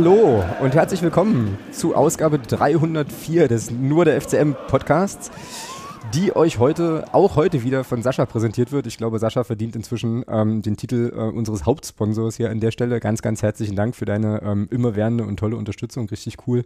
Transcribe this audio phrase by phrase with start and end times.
[0.00, 5.32] Hallo und herzlich willkommen zu Ausgabe 304 des Nur der FCM Podcasts,
[6.14, 8.86] die euch heute, auch heute wieder von Sascha präsentiert wird.
[8.86, 13.00] Ich glaube, Sascha verdient inzwischen ähm, den Titel äh, unseres Hauptsponsors hier an der Stelle.
[13.00, 16.08] Ganz, ganz herzlichen Dank für deine ähm, immerwährende und tolle Unterstützung.
[16.08, 16.64] Richtig cool.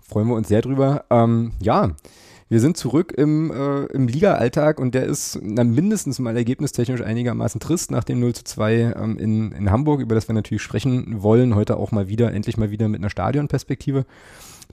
[0.00, 1.04] Freuen wir uns sehr drüber.
[1.10, 1.90] Ähm, ja,
[2.48, 7.60] wir sind zurück im, äh, im Liga-Alltag und der ist na, mindestens mal ergebnistechnisch einigermaßen
[7.60, 11.22] trist nach dem 0 zu 2 ähm, in, in Hamburg, über das wir natürlich sprechen
[11.22, 11.54] wollen.
[11.54, 14.04] Heute auch mal wieder, endlich mal wieder mit einer Stadionperspektive.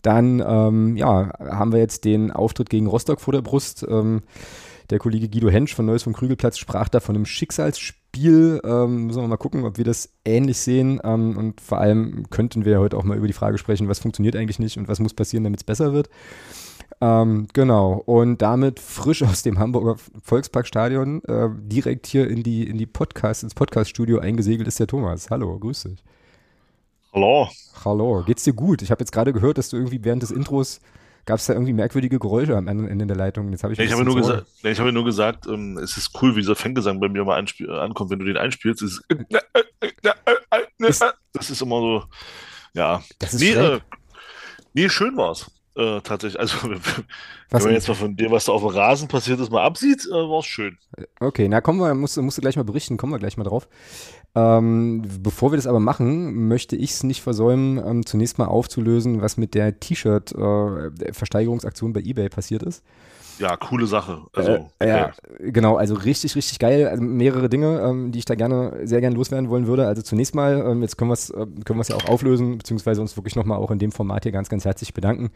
[0.01, 3.85] Dann ähm, ja, haben wir jetzt den Auftritt gegen Rostock vor der Brust.
[3.87, 4.21] Ähm,
[4.89, 8.59] der Kollege Guido Hensch von Neues vom Krügelplatz sprach da von einem Schicksalsspiel.
[8.65, 10.99] Ähm, müssen wir mal gucken, ob wir das ähnlich sehen.
[11.03, 14.35] Ähm, und vor allem könnten wir heute auch mal über die Frage sprechen, was funktioniert
[14.35, 16.09] eigentlich nicht und was muss passieren, damit es besser wird.
[16.99, 18.01] Ähm, genau.
[18.05, 23.43] Und damit frisch aus dem Hamburger Volksparkstadion äh, direkt hier in die, in die Podcast,
[23.43, 25.29] ins Podcaststudio eingesegelt ist der Thomas.
[25.29, 26.03] Hallo, grüß dich.
[27.13, 27.49] Hallo.
[27.83, 28.23] Hallo.
[28.25, 28.81] Geht's dir gut?
[28.81, 30.79] Ich habe jetzt gerade gehört, dass du irgendwie während des Intros
[31.25, 33.51] gab es da irgendwie merkwürdige Geräusche am Ende der Leitung.
[33.51, 35.97] Jetzt hab ich nee, ich habe nur, gesagt, nee, ich hab nur gesagt, ähm, es
[35.97, 38.81] ist cool, wie dieser Fangesang bei mir mal ankommt, wenn du den einspielst.
[38.81, 39.03] Ist,
[40.79, 42.03] das ist immer so,
[42.73, 43.03] ja.
[43.19, 43.79] Das ist nee, äh,
[44.73, 45.51] nee, schön war's.
[45.73, 46.57] Äh, tatsächlich, also
[47.49, 49.63] was wenn man jetzt mal von dem, was da auf dem Rasen passiert ist, mal
[49.63, 50.77] absieht, äh, war es schön.
[51.21, 53.69] Okay, na kommen wir, musst, musst du gleich mal berichten, kommen wir gleich mal drauf.
[54.35, 59.21] Ähm, bevor wir das aber machen, möchte ich es nicht versäumen, ähm, zunächst mal aufzulösen,
[59.21, 62.83] was mit der T-Shirt-Versteigerungsaktion äh, bei eBay passiert ist.
[63.39, 64.21] Ja, coole Sache.
[64.33, 66.87] Also, äh, ja, genau, also richtig, richtig geil.
[66.87, 69.87] Also mehrere Dinge, ähm, die ich da gerne, sehr gerne loswerden wollen würde.
[69.87, 73.17] Also zunächst mal, ähm, jetzt können wir es äh, können ja auch auflösen, beziehungsweise uns
[73.17, 75.31] wirklich nochmal auch in dem Format hier ganz, ganz herzlich bedanken.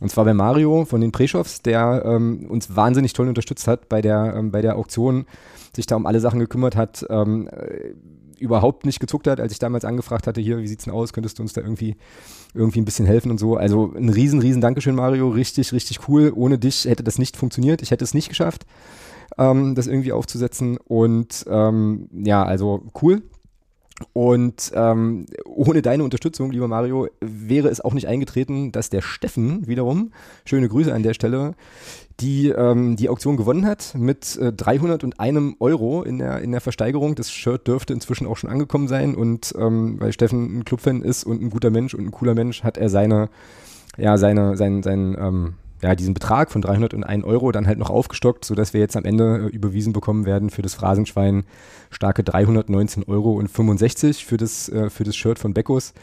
[0.00, 4.00] Und zwar bei Mario von den Preschoffs, der ähm, uns wahnsinnig toll unterstützt hat bei
[4.00, 5.26] der, ähm, bei der Auktion,
[5.74, 7.06] sich da um alle Sachen gekümmert hat.
[8.40, 11.38] Überhaupt nicht gezuckt hat, als ich damals angefragt hatte, hier, wie sieht's denn aus, könntest
[11.38, 11.96] du uns da irgendwie,
[12.54, 13.56] irgendwie ein bisschen helfen und so.
[13.56, 16.32] Also ein riesen, riesen Dankeschön, Mario, richtig, richtig cool.
[16.34, 17.82] Ohne dich hätte das nicht funktioniert.
[17.82, 18.66] Ich hätte es nicht geschafft,
[19.38, 20.78] ähm, das irgendwie aufzusetzen.
[20.78, 23.22] Und ähm, ja, also cool.
[24.12, 29.66] Und ähm, ohne deine Unterstützung, lieber Mario, wäre es auch nicht eingetreten, dass der Steffen
[29.66, 30.12] wiederum,
[30.44, 31.54] schöne Grüße an der Stelle,
[32.20, 37.14] die ähm, die Auktion gewonnen hat mit äh, 301 Euro in der, in der Versteigerung.
[37.14, 41.24] Das Shirt dürfte inzwischen auch schon angekommen sein und ähm, weil Steffen ein Clubfan ist
[41.24, 43.30] und ein guter Mensch und ein cooler Mensch, hat er seine,
[43.96, 48.44] ja, seine, sein, sein, ähm, ja, diesen Betrag von 301 Euro dann halt noch aufgestockt,
[48.44, 51.44] sodass wir jetzt am Ende äh, überwiesen bekommen werden für das Phrasenschwein
[51.90, 55.94] starke 319 Euro und 65 für das, äh, für das Shirt von Beckos.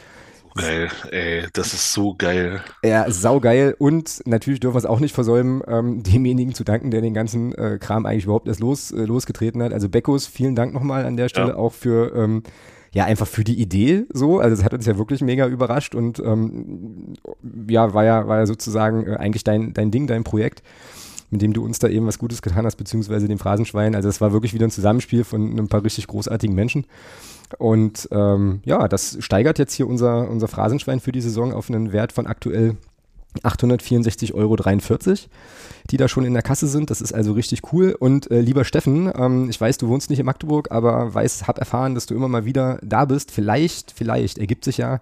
[0.56, 2.64] Geil, ey, das ist so geil.
[2.84, 3.76] Ja, saugeil.
[3.78, 7.54] Und natürlich dürfen wir es auch nicht versäumen, ähm, demjenigen zu danken, der den ganzen
[7.54, 9.72] äh, Kram eigentlich überhaupt erst los, äh, losgetreten hat.
[9.72, 11.56] Also Beckos, vielen Dank nochmal an der Stelle ja.
[11.56, 12.42] auch für ähm,
[12.94, 14.40] ja, einfach für die Idee so.
[14.40, 17.14] Also es hat uns ja wirklich mega überrascht und ähm,
[17.70, 20.64] ja, war ja, war ja sozusagen äh, eigentlich dein, dein Ding, dein Projekt,
[21.30, 23.96] mit dem du uns da eben was Gutes getan hast, beziehungsweise dem Phrasenschwein.
[23.96, 26.86] Also es war wirklich wieder ein Zusammenspiel von ein paar richtig großartigen Menschen.
[27.58, 31.94] Und ähm, ja, das steigert jetzt hier unser, unser Phrasenschwein für die Saison auf einen
[31.94, 32.76] Wert von aktuell
[33.44, 34.56] 864,43 Euro,
[35.90, 36.90] die da schon in der Kasse sind.
[36.90, 37.96] Das ist also richtig cool.
[37.98, 41.60] Und äh, lieber Steffen, ähm, ich weiß, du wohnst nicht in Magdeburg, aber weiß, hab
[41.60, 43.32] erfahren, dass du immer mal wieder da bist.
[43.32, 45.02] Vielleicht, vielleicht ergibt sich ja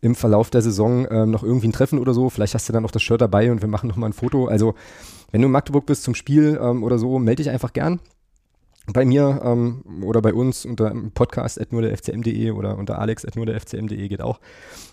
[0.00, 2.28] im Verlauf der Saison ähm, noch irgendwie ein Treffen oder so.
[2.28, 4.46] Vielleicht hast du dann noch das Shirt dabei und wir machen noch mal ein Foto.
[4.46, 4.74] Also,
[5.30, 8.00] wenn du in Magdeburg bist zum Spiel ähm, oder so, melde dich einfach gern
[8.86, 13.46] bei mir ähm, oder bei uns unter Podcast nur der FCM.de oder unter Alex nur
[13.46, 14.40] der FCM.de geht auch.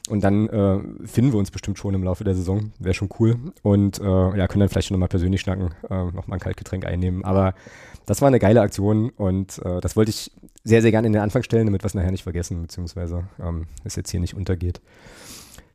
[0.10, 2.72] Und dann äh, finden wir uns bestimmt schon im Laufe der Saison.
[2.78, 3.38] Wäre schon cool.
[3.64, 7.24] Und äh, ja, können dann vielleicht nochmal persönlich schnacken, äh, nochmal ein Kaltgetränk einnehmen.
[7.26, 7.56] Aber
[8.06, 10.32] das war eine geile Aktion und äh, das wollte ich
[10.64, 13.66] sehr, sehr gerne in den Anfang stellen, damit wir es nachher nicht vergessen, beziehungsweise ähm,
[13.84, 14.82] es jetzt hier nicht untergeht.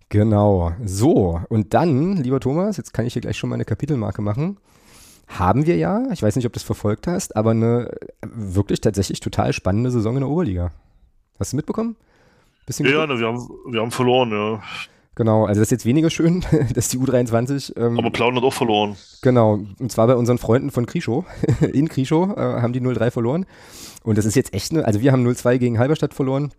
[0.09, 0.73] Genau.
[0.85, 4.59] So, und dann, lieber Thomas, jetzt kann ich hier gleich schon mal eine Kapitelmarke machen
[5.27, 7.91] haben wir ja, ich weiß nicht, ob du das verfolgt hast, aber eine
[8.23, 10.71] wirklich tatsächlich total spannende Saison in der Oberliga.
[11.39, 11.97] Hast du mitbekommen?
[12.67, 14.63] Bisschen ja, ne, wir, haben, wir haben verloren, ja.
[15.17, 16.45] Genau, also das ist jetzt weniger schön,
[16.75, 17.77] dass die U23.
[17.77, 18.97] Ähm, aber Plauen hat auch verloren.
[19.23, 21.25] Genau, und zwar bei unseren Freunden von Krischow.
[21.73, 23.47] In Krischow äh, haben die 0-3 verloren.
[24.03, 26.53] Und das ist jetzt echt, ne, also wir haben 0-2 gegen Halberstadt verloren.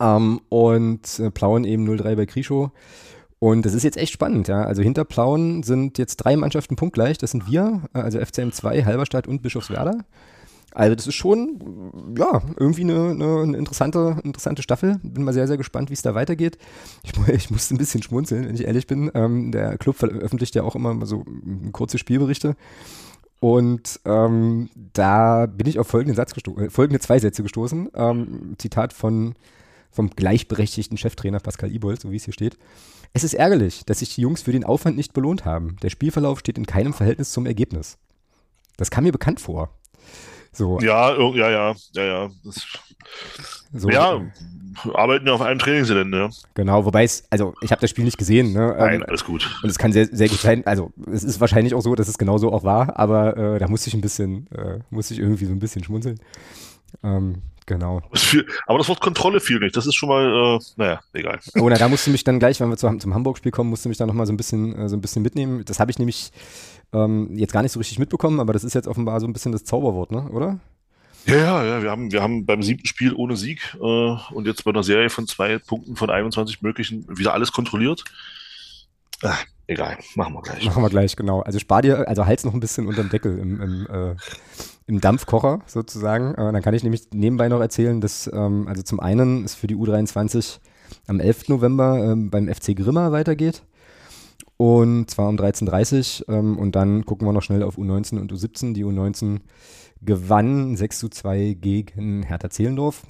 [0.00, 2.70] Ähm, und äh, Plauen eben 0-3 bei Krischow.
[3.42, 4.62] Und das ist jetzt echt spannend, ja.
[4.62, 7.18] Also hinter Plauen sind jetzt drei Mannschaften punktgleich.
[7.18, 9.98] Das sind wir, also FCM 2, Halberstadt und Bischofswerda.
[10.70, 15.00] Also das ist schon, ja, irgendwie eine, eine, eine, interessante, interessante Staffel.
[15.02, 16.56] Bin mal sehr, sehr gespannt, wie es da weitergeht.
[17.02, 19.10] Ich, ich musste ein bisschen schmunzeln, wenn ich ehrlich bin.
[19.12, 21.24] Ähm, der Club veröffentlicht ja auch immer so
[21.72, 22.54] kurze Spielberichte.
[23.40, 27.90] Und ähm, da bin ich auf folgenden Satz gestoßen, äh, folgende zwei Sätze gestoßen.
[27.92, 29.34] Ähm, Zitat von
[29.90, 32.56] vom gleichberechtigten Cheftrainer Pascal Ibold, so wie es hier steht.
[33.14, 35.76] Es ist ärgerlich, dass sich die Jungs für den Aufwand nicht belohnt haben.
[35.82, 37.98] Der Spielverlauf steht in keinem Verhältnis zum Ergebnis.
[38.76, 39.70] Das kam mir bekannt vor.
[40.52, 40.78] So.
[40.80, 42.30] Ja, ja, ja, ja, ja.
[42.44, 42.66] Das,
[43.74, 44.20] so, ja,
[44.94, 46.18] arbeiten ja auf einem Trainingsgelände.
[46.18, 46.30] Ja.
[46.54, 48.52] Genau, wobei es, also ich habe das Spiel nicht gesehen.
[48.52, 48.74] Ne?
[48.78, 49.48] Nein, ähm, alles gut.
[49.62, 52.18] Und es kann sehr, sehr gut sein, also es ist wahrscheinlich auch so, dass es
[52.18, 55.52] genauso auch war, aber äh, da musste ich ein bisschen, äh, musste ich irgendwie so
[55.52, 56.18] ein bisschen schmunzeln.
[57.02, 58.02] Ähm, genau.
[58.66, 61.38] aber das Wort Kontrolle fiel nicht, das ist schon mal, äh, naja, egal.
[61.58, 63.84] Oh, na, da musst du mich dann gleich, wenn wir zum, zum Hamburg-Spiel kommen, musst
[63.84, 65.64] du mich dann nochmal so ein bisschen, äh, so ein bisschen mitnehmen.
[65.64, 66.30] Das habe ich nämlich
[66.92, 69.52] ähm, jetzt gar nicht so richtig mitbekommen, aber das ist jetzt offenbar so ein bisschen
[69.52, 70.28] das Zauberwort, ne?
[70.30, 70.60] oder?
[71.26, 71.82] Ja, ja, ja.
[71.82, 75.10] Wir haben, wir haben beim siebten Spiel ohne Sieg äh, und jetzt bei einer Serie
[75.10, 78.04] von zwei Punkten von 21 möglichen wieder alles kontrolliert.
[79.22, 79.30] Äh,
[79.68, 80.64] egal, machen wir gleich.
[80.64, 81.40] Machen wir gleich, genau.
[81.42, 84.16] Also spar dir, also halt's noch ein bisschen unterm Deckel im, im, äh,
[84.86, 86.34] im Dampfkocher sozusagen.
[86.34, 89.66] Äh, dann kann ich nämlich nebenbei noch erzählen, dass, ähm, also zum einen ist für
[89.66, 90.58] die U23
[91.06, 91.48] am 11.
[91.48, 93.62] November ähm, beim FC Grimma weitergeht.
[94.56, 96.34] Und zwar um 13.30 Uhr.
[96.34, 98.74] Ähm, und dann gucken wir noch schnell auf U19 und U17.
[98.74, 99.40] Die U19
[100.02, 103.02] gewann 6 zu 2 gegen Hertha Zehlendorf.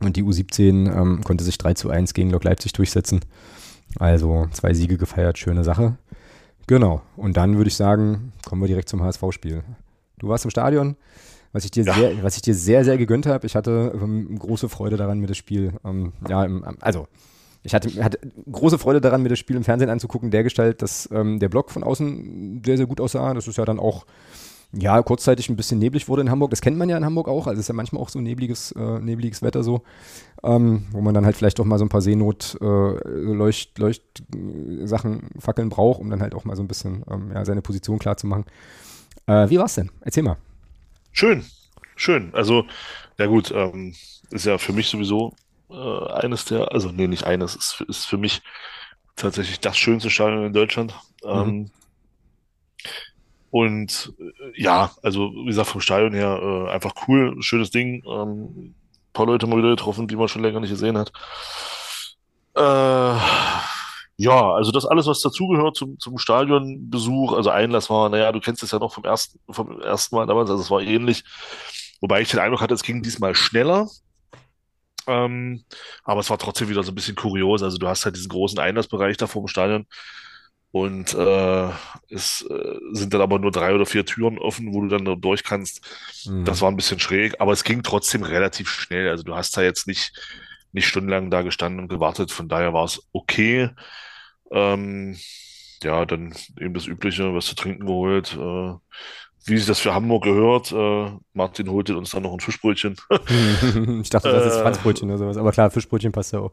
[0.00, 3.20] Und die U17 ähm, konnte sich 3 zu 1 gegen Lok Leipzig durchsetzen.
[3.98, 5.96] Also zwei Siege gefeiert, schöne Sache.
[6.66, 7.02] Genau.
[7.16, 9.64] Und dann würde ich sagen, kommen wir direkt zum HSV-Spiel.
[10.18, 10.96] Du warst im Stadion,
[11.52, 11.94] was ich dir, ja.
[11.94, 13.46] sehr, was ich dir sehr, sehr gegönnt habe.
[13.46, 17.06] Ich hatte ähm, große Freude daran, mir das Spiel, ähm, ja, im, also
[17.62, 18.18] ich hatte, hatte,
[18.50, 21.70] große Freude daran, mir das Spiel im Fernsehen anzugucken, der Gestalt, dass ähm, der Block
[21.70, 23.34] von außen sehr, sehr gut aussah.
[23.34, 24.06] Das ist ja dann auch
[24.72, 26.50] ja, kurzzeitig ein bisschen neblig wurde in Hamburg.
[26.50, 27.46] Das kennt man ja in Hamburg auch.
[27.46, 29.82] Also es ist ja manchmal auch so nebliges, äh, nebliges Wetter so,
[30.42, 33.80] ähm, wo man dann halt vielleicht auch mal so ein paar Seenot, äh, Leucht,
[35.38, 38.18] Fackeln braucht, um dann halt auch mal so ein bisschen ähm, ja, seine Position klar
[38.18, 38.44] zu machen.
[39.28, 39.90] Äh, wie war's denn?
[40.00, 40.38] Erzähl mal.
[41.12, 41.44] Schön,
[41.96, 42.34] schön.
[42.34, 42.64] Also,
[43.18, 43.94] ja gut, ähm,
[44.30, 45.34] ist ja für mich sowieso
[45.70, 48.42] äh, eines der, also nee, nicht eines, ist, ist für mich
[49.16, 50.94] tatsächlich das schönste Stadion in Deutschland.
[51.22, 51.30] Mhm.
[51.30, 51.70] Ähm,
[53.50, 58.02] und äh, ja, also wie gesagt, vom Stadion her äh, einfach cool, schönes Ding.
[58.06, 58.74] Ähm,
[59.12, 61.12] paar Leute mal wieder getroffen, die man schon länger nicht gesehen hat.
[62.54, 63.20] Äh,
[64.18, 68.62] ja, also das alles, was dazugehört zum, zum Stadionbesuch, also Einlass war, naja, du kennst
[68.62, 71.24] es ja noch vom ersten, vom ersten Mal damals, also es war ähnlich.
[72.00, 73.88] Wobei ich den Eindruck hatte, es ging diesmal schneller.
[75.06, 75.64] Ähm,
[76.04, 77.62] aber es war trotzdem wieder so ein bisschen kurios.
[77.62, 79.86] Also du hast halt diesen großen Einlassbereich da vor dem Stadion
[80.70, 81.70] und äh,
[82.10, 85.42] es äh, sind dann aber nur drei oder vier Türen offen, wo du dann durch
[85.42, 85.80] kannst.
[86.26, 86.44] Mhm.
[86.44, 89.08] Das war ein bisschen schräg, aber es ging trotzdem relativ schnell.
[89.08, 90.12] Also du hast da jetzt nicht,
[90.72, 92.32] nicht stundenlang da gestanden und gewartet.
[92.32, 93.70] Von daher war es okay.
[94.50, 95.16] Ähm,
[95.82, 98.36] ja, dann eben das Übliche, was zu trinken geholt.
[98.36, 98.74] Äh,
[99.44, 100.72] wie sich das für Hamburg gehört.
[100.72, 102.96] Äh, Martin holte uns dann noch ein Fischbrötchen.
[104.02, 106.52] ich dachte, das ist äh, Franzbrötchen oder sowas, aber klar, Fischbrötchen passt ja auch.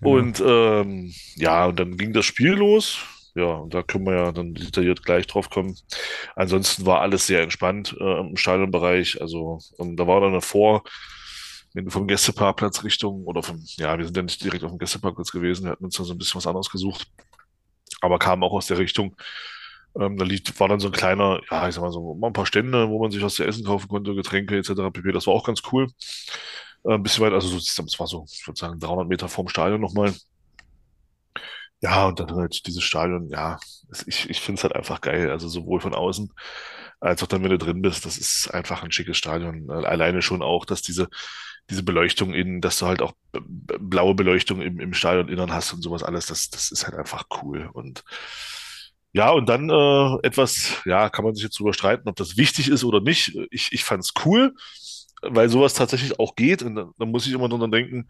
[0.00, 0.14] Genau.
[0.14, 3.00] Und ähm, ja, und dann ging das Spiel los
[3.34, 5.76] ja, und da können wir ja dann detailliert gleich drauf kommen.
[6.34, 9.20] Ansonsten war alles sehr entspannt äh, im Stadionbereich.
[9.20, 10.82] Also und da war dann davor,
[11.86, 15.64] vom Gästeparkplatz Richtung oder vom, ja, wir sind ja nicht direkt auf dem Gästeparkplatz gewesen,
[15.64, 17.06] wir hatten uns da so ein bisschen was anderes gesucht,
[18.00, 19.16] aber kamen auch aus der Richtung.
[19.98, 22.32] Ähm, da liegt, war dann so ein kleiner, ja, ich sag mal so, mal ein
[22.32, 24.90] paar Stände, wo man sich was zu essen kaufen konnte, Getränke etc.
[24.92, 25.12] pp.
[25.12, 25.88] Das war auch ganz cool.
[26.84, 29.48] Äh, ein bisschen weit, also so, das war so, ich würde sagen, 300 Meter vorm
[29.48, 30.14] Stadion nochmal.
[31.82, 33.58] Ja, und dann halt dieses Stadion, ja,
[34.06, 35.30] ich, ich finde es halt einfach geil.
[35.30, 36.30] Also sowohl von außen
[37.00, 39.70] als auch dann, wenn du drin bist, das ist einfach ein schickes Stadion.
[39.70, 41.08] Alleine schon auch, dass diese,
[41.68, 45.82] diese Beleuchtung innen, dass du halt auch blaue Beleuchtung im, im Stadion innern hast und
[45.82, 47.68] sowas alles, das, das ist halt einfach cool.
[47.72, 48.02] Und
[49.12, 52.68] ja, und dann äh, etwas, ja, kann man sich jetzt drüber streiten, ob das wichtig
[52.68, 53.36] ist oder nicht.
[53.50, 54.54] Ich, ich fand es cool
[55.22, 56.62] weil sowas tatsächlich auch geht.
[56.62, 58.08] Und dann muss ich immer dran denken,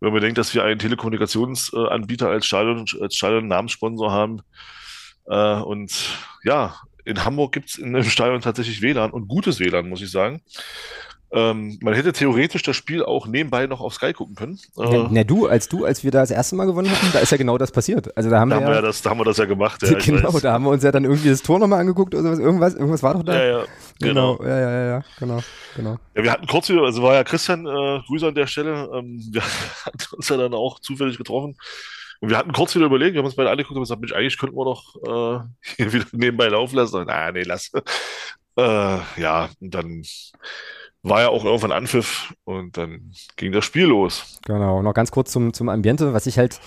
[0.00, 4.40] wenn man denkt, dass wir einen Telekommunikationsanbieter als Stadion, als Stadion-Namenssponsor haben.
[5.26, 5.92] Äh, und
[6.44, 10.10] ja, in Hamburg gibt es in dem Stadion tatsächlich WLAN und gutes WLAN, muss ich
[10.10, 10.42] sagen.
[11.32, 14.60] Ähm, man hätte theoretisch das Spiel auch nebenbei noch auf Sky gucken können.
[14.78, 17.32] Äh, na, du, als du, als wir da das erste Mal gewonnen hatten, da ist
[17.32, 18.16] ja genau das passiert.
[18.16, 19.82] Also da haben, da wir, haben ja, wir das, da haben wir das ja gemacht.
[19.82, 22.38] Ja, genau, da haben wir uns ja dann irgendwie das Tor nochmal angeguckt oder sowas.
[22.38, 23.34] Irgendwas, irgendwas war doch da.
[23.34, 23.64] Ja, ja,
[24.00, 24.36] genau.
[24.36, 24.48] genau.
[24.48, 25.40] Ja, ja, ja, genau,
[25.74, 25.96] genau.
[26.14, 29.20] Ja, wir hatten kurz wieder, also war ja Christian, äh, Grüße an der Stelle, ähm,
[29.32, 31.56] wir hatten uns ja dann auch zufällig getroffen.
[32.20, 34.38] Und wir hatten kurz wieder überlegt, wir haben uns beide angeguckt und gesagt, Mensch, eigentlich
[34.38, 35.44] könnten wir doch äh,
[35.76, 37.04] hier wieder nebenbei laufen lassen.
[37.04, 37.72] naja, nee, lass.
[38.58, 40.02] Äh, ja, und dann
[41.08, 44.38] war ja auch irgendwann Anpfiff und dann ging das Spiel los.
[44.44, 46.60] Genau, noch ganz kurz zum, zum Ambiente, was ich halt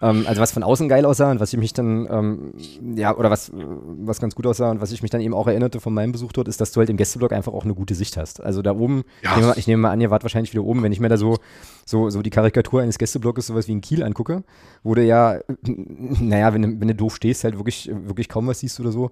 [0.00, 2.52] Ähm, also was von außen geil aussah und was ich mich dann, ähm,
[2.96, 5.80] ja, oder was, was ganz gut aussah und was ich mich dann eben auch erinnerte
[5.80, 8.16] von meinem Besuch dort, ist, dass du halt im Gästeblock einfach auch eine gute Sicht
[8.16, 8.40] hast.
[8.42, 9.30] Also da oben, ja.
[9.30, 11.08] ich, nehme mal, ich, nehme mal, an, ihr wart wahrscheinlich wieder oben, wenn ich mir
[11.08, 11.38] da so,
[11.84, 14.44] so, so die Karikatur eines Gästeblocks sowas wie in Kiel angucke,
[14.84, 18.60] wo du ja, naja, wenn, du, wenn du doof stehst, halt wirklich, wirklich kaum was
[18.60, 19.10] siehst oder so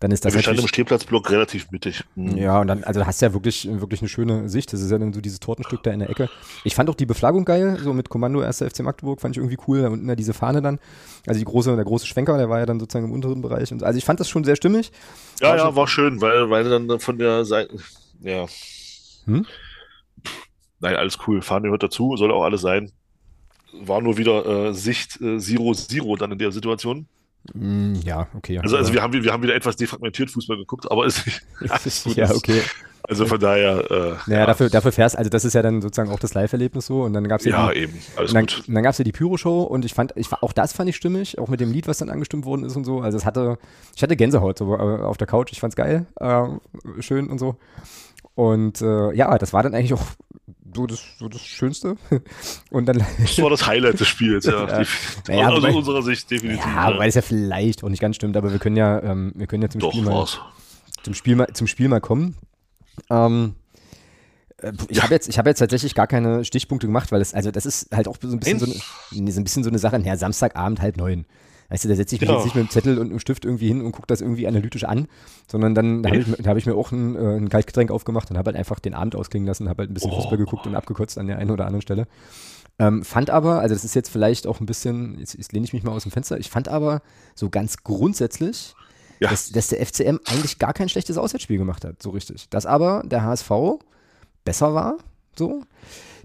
[0.00, 2.04] dann ist das Wir standen im Stehplatzblock relativ mittig.
[2.14, 2.36] Mhm.
[2.36, 4.72] Ja, und dann, also da hast du ja wirklich, wirklich eine schöne Sicht.
[4.72, 6.28] Das ist ja dann so dieses Tortenstück da in der Ecke.
[6.64, 8.58] Ich fand auch die Beflaggung geil, so mit Kommando 1.
[8.58, 9.82] FC Magdeburg, fand ich irgendwie cool.
[9.82, 10.78] Da unten ja diese Fahne dann.
[11.26, 13.72] Also die große, der große Schwenker, der war ja dann sozusagen im unteren Bereich.
[13.72, 14.92] Und, also ich fand das schon sehr stimmig.
[15.40, 17.76] Ja, war ja, war schön, weil, weil dann von der Seite,
[18.20, 18.46] ja.
[19.24, 19.46] Hm?
[20.80, 21.42] Nein, alles cool.
[21.42, 22.92] Fahne hört dazu, soll auch alles sein.
[23.72, 27.08] War nur wieder äh, Sicht äh, Zero Zero dann in der Situation.
[27.54, 28.58] Mm, ja, okay.
[28.58, 31.24] Also, also wir, haben, wir haben wieder etwas defragmentiert Fußball geguckt, aber es
[31.84, 32.62] ist ja, okay.
[33.08, 33.90] Also von daher.
[33.90, 33.94] Äh,
[34.26, 34.46] naja, ja.
[34.46, 37.02] dafür, dafür fährst, also das ist ja dann sozusagen auch das Live-Erlebnis so.
[37.02, 38.64] Und dann gab es ja, ja die, eben, alles und dann, gut.
[38.66, 41.38] Dann gab es ja die Pyro-Show und ich fand, ich, auch das fand ich stimmig,
[41.38, 43.00] auch mit dem Lied, was dann angestimmt worden ist und so.
[43.00, 43.58] Also es hatte,
[43.94, 46.46] ich hatte Gänsehaut so äh, auf der Couch, ich fand's geil, äh,
[47.00, 47.56] schön und so.
[48.34, 50.02] Und äh, ja, das war dann eigentlich auch
[50.76, 51.96] so das, so das Schönste.
[52.70, 54.68] Und dann, das war das Highlight des Spiels, ja.
[54.80, 54.86] ja.
[55.26, 56.64] Naja, aus unserer Sicht definitiv.
[56.64, 56.98] Ja, ja.
[56.98, 59.62] weil es ja vielleicht auch nicht ganz stimmt, aber wir können ja, ähm, wir können
[59.62, 60.26] ja zum, Doch, Spiel mal,
[61.02, 62.36] zum, Spiel mal, zum Spiel mal kommen.
[63.10, 63.54] Ähm,
[64.58, 65.02] äh, ich ja.
[65.02, 68.08] habe jetzt, hab jetzt tatsächlich gar keine Stichpunkte gemacht, weil es, also das ist halt
[68.08, 70.96] auch so ein bisschen, so eine, so ein bisschen so eine Sache, ja, Samstagabend halb
[70.96, 71.26] neun.
[71.68, 72.36] Weißt du, da setze ich mich ja.
[72.36, 74.84] jetzt nicht mit dem Zettel und einem Stift irgendwie hin und gucke das irgendwie analytisch
[74.84, 75.08] an,
[75.50, 78.38] sondern dann da habe ich, hab ich, mir auch ein, äh, ein Kaltgetränk aufgemacht und
[78.38, 80.16] habe halt einfach den Abend ausklingen lassen, habe halt ein bisschen oh.
[80.16, 82.06] Fußball geguckt und abgekotzt an der einen oder anderen Stelle.
[82.78, 85.72] Ähm, fand aber, also das ist jetzt vielleicht auch ein bisschen, jetzt, jetzt lehne ich
[85.72, 87.00] mich mal aus dem Fenster, ich fand aber
[87.34, 88.74] so ganz grundsätzlich,
[89.18, 89.30] ja.
[89.30, 92.48] dass, dass der FCM eigentlich gar kein schlechtes Auswärtsspiel gemacht hat, so richtig.
[92.50, 93.50] Dass aber der HSV
[94.44, 94.98] besser war,
[95.36, 95.62] so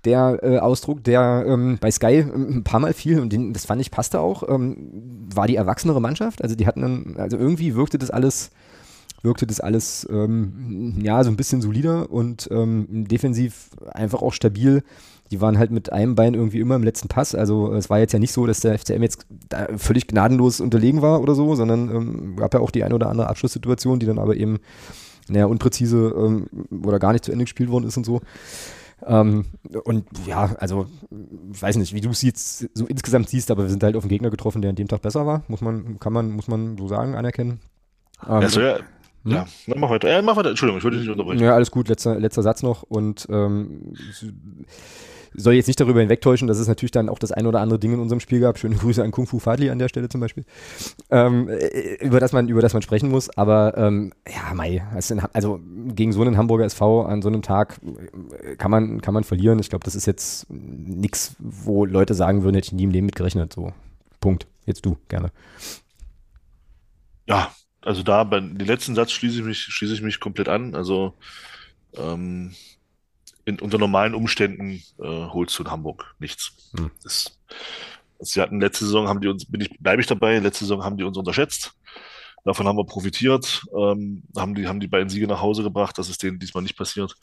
[0.06, 3.66] der äh, Ausdruck, der ähm, bei Sky ähm, ein paar Mal fiel und den, das
[3.66, 6.42] fand ich passte auch, ähm, war die erwachsenere Mannschaft.
[6.42, 8.52] Also die hatten dann, also irgendwie wirkte das alles,
[9.22, 14.84] wirkte das alles ähm, ja so ein bisschen solider und ähm, defensiv einfach auch stabil.
[15.30, 17.36] Die waren halt mit einem Bein irgendwie immer im letzten Pass.
[17.36, 19.26] Also es war jetzt ja nicht so, dass der FCM jetzt
[19.78, 23.30] völlig gnadenlos unterlegen war oder so, sondern ähm, gab ja auch die eine oder andere
[23.30, 24.60] Abschlusssituation, die dann aber eben
[25.30, 26.48] naja, unpräzise ähm,
[26.84, 28.22] oder gar nicht zu Ende gespielt worden ist und so.
[29.06, 29.46] Ähm,
[29.84, 30.88] und ja, also
[31.52, 34.04] ich weiß nicht, wie du es jetzt so insgesamt siehst, aber wir sind halt auf
[34.04, 35.44] einen Gegner getroffen, der an dem Tag besser war.
[35.48, 37.60] Muss man, kann man, muss man so sagen, anerkennen.
[38.26, 38.78] Ähm, also ja,
[39.24, 39.32] hm?
[39.32, 40.10] ja, mach weiter.
[40.10, 40.50] Ja, mach weiter.
[40.50, 41.44] Entschuldigung, ich wollte dich nicht unterbrechen.
[41.44, 42.84] Ja, alles gut, letzter, letzter Satz noch.
[42.84, 43.94] Und ähm,
[45.34, 47.94] soll jetzt nicht darüber hinwegtäuschen, dass es natürlich dann auch das ein oder andere Ding
[47.94, 48.58] in unserem Spiel gab.
[48.58, 50.44] Schöne Grüße an Kung Fu Fadli an der Stelle zum Beispiel,
[51.10, 53.30] ähm, äh, über, das man, über das man sprechen muss.
[53.38, 54.84] Aber ähm, ja, Mai,
[55.34, 57.80] also gegen so einen Hamburger SV an so einem Tag
[58.44, 59.60] äh, kann man, kann man verlieren.
[59.60, 63.06] Ich glaube, das ist jetzt nichts, wo Leute sagen würden, hätte ich nie im Leben
[63.06, 63.54] mitgerechnet.
[63.54, 63.74] So,
[64.20, 64.48] Punkt.
[64.66, 65.32] Jetzt du, gerne.
[67.28, 70.76] Ja, also da, bei den letzten Satz schließe ich mich, schließe ich mich komplett an.
[70.76, 71.14] Also
[71.96, 72.54] ähm,
[73.46, 76.72] in, unter normalen Umständen äh, holst du in Hamburg nichts.
[76.76, 76.92] Hm.
[77.04, 77.40] Das,
[78.20, 80.98] sie hatten letzte Saison, haben die uns, bin ich, bleibe ich dabei, letzte Saison haben
[80.98, 81.74] die uns unterschätzt.
[82.44, 86.10] Davon haben wir profitiert, ähm, haben die, haben die beiden Siege nach Hause gebracht, das
[86.10, 87.16] ist denen diesmal nicht passiert.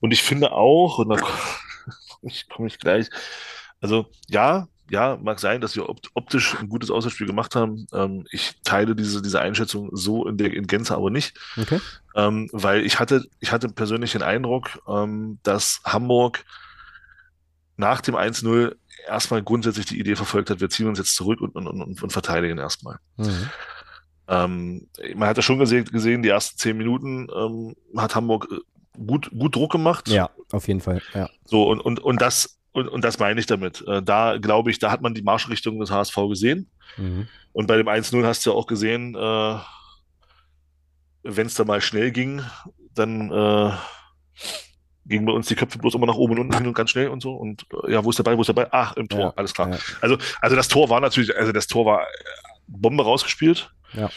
[0.00, 1.16] Und ich finde auch, und da
[2.50, 3.08] komme ich gleich,
[3.80, 7.86] also ja, ja, mag sein, dass wir optisch ein gutes Auswärtsspiel gemacht haben.
[7.94, 11.34] Ähm, ich teile diese, diese Einschätzung so in der in Gänze aber nicht.
[11.56, 11.80] Okay.
[12.14, 16.44] Ähm, weil ich hatte, ich hatte persönlich den Eindruck, ähm, dass Hamburg
[17.78, 18.76] nach dem 1-0
[19.08, 22.12] erstmal grundsätzlich die Idee verfolgt hat, wir ziehen uns jetzt zurück und, und, und, und
[22.12, 22.98] verteidigen erstmal.
[23.16, 23.50] Mhm.
[24.28, 29.00] Ähm, man hat ja schon gesehen, gesehen, die ersten zehn Minuten ähm, hat Hamburg äh,
[29.06, 30.10] gut, gut Druck gemacht.
[30.10, 31.00] Ja, auf jeden Fall.
[31.14, 31.30] Ja.
[31.46, 33.84] So, und, und, und das und, und das meine ich damit.
[33.86, 36.70] Äh, da glaube ich, da hat man die Marschrichtung des HSV gesehen.
[36.96, 37.28] Mhm.
[37.52, 39.58] Und bei dem 1-0 hast du ja auch gesehen, äh,
[41.22, 42.42] wenn es da mal schnell ging,
[42.94, 43.72] dann äh,
[45.06, 47.08] gingen bei uns die Köpfe bloß immer nach oben und unten hin und ganz schnell
[47.08, 47.34] und so.
[47.34, 48.68] Und äh, ja, wo ist der Ball, wo ist der Ball?
[48.70, 49.70] Ach, im Tor, ja, alles klar.
[49.70, 49.78] Ja.
[50.00, 52.06] Also, also das Tor war natürlich, also das Tor war äh,
[52.66, 54.08] Bombe rausgespielt ja.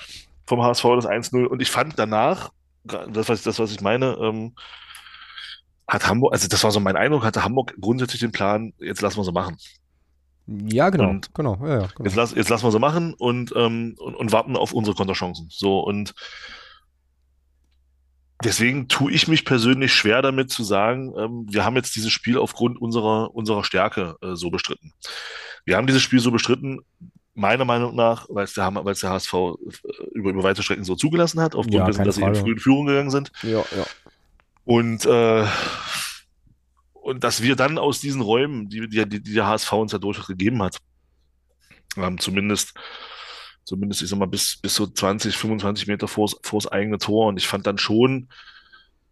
[0.45, 1.45] vom HSV, das 1-0.
[1.45, 2.51] Und ich fand danach,
[2.83, 4.53] das, was, das, was ich meine, ähm,
[5.87, 9.17] hat Hamburg, also das war so mein Eindruck, hatte Hamburg grundsätzlich den Plan, jetzt lassen
[9.17, 9.57] wir so machen.
[10.47, 12.03] Ja, genau, und genau, ja, ja, genau.
[12.03, 15.47] Jetzt, lass, jetzt lassen wir so machen und, ähm, und, und warten auf unsere Konterchancen.
[15.49, 16.13] So, und
[18.43, 22.37] deswegen tue ich mich persönlich schwer damit zu sagen, ähm, wir haben jetzt dieses Spiel
[22.37, 24.93] aufgrund unserer, unserer Stärke äh, so bestritten.
[25.65, 26.81] Wir haben dieses Spiel so bestritten,
[27.33, 29.57] meiner Meinung nach, weil es der, weil's der HSV äh,
[30.13, 32.35] über, über weite Strecken so zugelassen hat, aufgrund ja, dessen, dass Frage.
[32.35, 33.31] sie in frühen Führung gegangen sind.
[33.41, 33.85] Ja, ja.
[34.65, 35.47] Und, äh,
[36.93, 40.27] und dass wir dann aus diesen Räumen, die, die, die der HSV uns ja durchaus
[40.27, 40.77] gegeben hat,
[41.97, 42.73] Ähm, zumindest,
[43.63, 47.27] zumindest, ich sag mal, bis, bis so 20, 25 Meter vors, vors eigene Tor.
[47.27, 48.27] Und ich fand dann schon,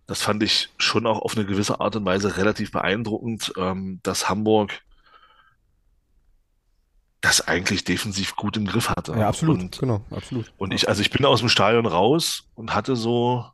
[0.05, 4.27] das fand ich schon auch auf eine gewisse Art und Weise relativ beeindruckend, ähm, dass
[4.27, 4.81] Hamburg
[7.21, 9.13] das eigentlich defensiv gut im Griff hatte.
[9.13, 10.51] Ja, absolut, und, genau, absolut.
[10.57, 13.45] Und ich, also ich bin aus dem Stadion raus und hatte so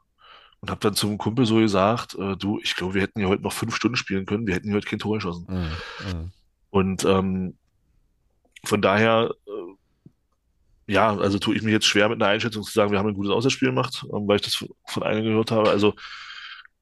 [0.62, 3.44] und habe dann zum Kumpel so gesagt, äh, du, ich glaube, wir hätten ja heute
[3.44, 5.46] noch fünf Stunden spielen können, wir hätten hier heute kein Tor geschossen.
[5.50, 6.12] Mhm.
[6.12, 6.32] Mhm.
[6.70, 7.56] Und ähm,
[8.66, 12.92] von daher, äh, ja, also tue ich mir jetzt schwer mit einer Einschätzung zu sagen,
[12.92, 15.70] wir haben ein gutes Auswärtsspiel gemacht, ähm, weil ich das von einem gehört habe.
[15.70, 15.94] Also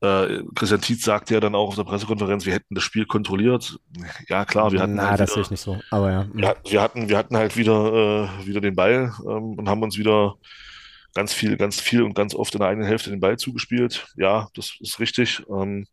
[0.02, 3.80] äh, Christian Tietz sagte ja dann auch auf der Pressekonferenz, wir hätten das Spiel kontrolliert.
[4.28, 4.96] Ja, klar, wir hatten.
[4.96, 5.80] Na, halt das sehe ich nicht so.
[5.92, 6.28] Aber ja.
[6.34, 9.98] Wir, wir, hatten, wir hatten halt wieder, äh, wieder den Ball ähm, und haben uns
[9.98, 10.36] wieder
[11.14, 14.08] ganz viel, ganz viel und ganz oft in der eigenen Hälfte den Ball zugespielt.
[14.16, 15.44] Ja, das ist richtig.
[15.50, 15.88] Ähm,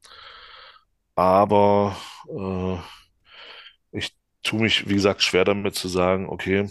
[1.14, 1.96] aber
[2.28, 2.78] äh,
[3.98, 6.68] ich tue mich, wie gesagt, schwer damit zu sagen, okay,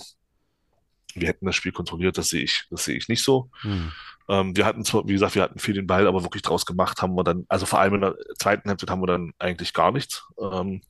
[1.15, 3.50] wir hätten das Spiel kontrolliert, das sehe ich, das sehe ich nicht so.
[3.62, 3.91] Hm.
[4.29, 7.01] Ähm, wir hatten zwar, wie gesagt, wir hatten viel den Ball, aber wirklich draus gemacht
[7.01, 9.91] haben wir dann, also vor allem in der zweiten Halbzeit haben wir dann eigentlich gar
[9.91, 10.23] nichts.
[10.39, 10.81] Ähm,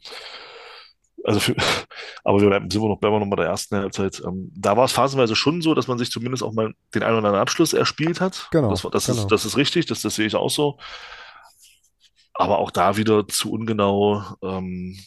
[1.24, 1.56] also für,
[2.24, 4.22] aber wir bleiben, sind wir noch, bleiben wir noch bei der ersten Halbzeit.
[4.26, 7.18] Ähm, da war es phasenweise schon so, dass man sich zumindest auch mal den einen
[7.18, 8.48] oder anderen Abschluss erspielt hat.
[8.52, 8.70] Genau.
[8.70, 9.20] Das, das, genau.
[9.20, 10.78] Ist, das ist richtig, das, das sehe ich auch so.
[12.34, 14.98] Aber auch da wieder zu ungenau ähm,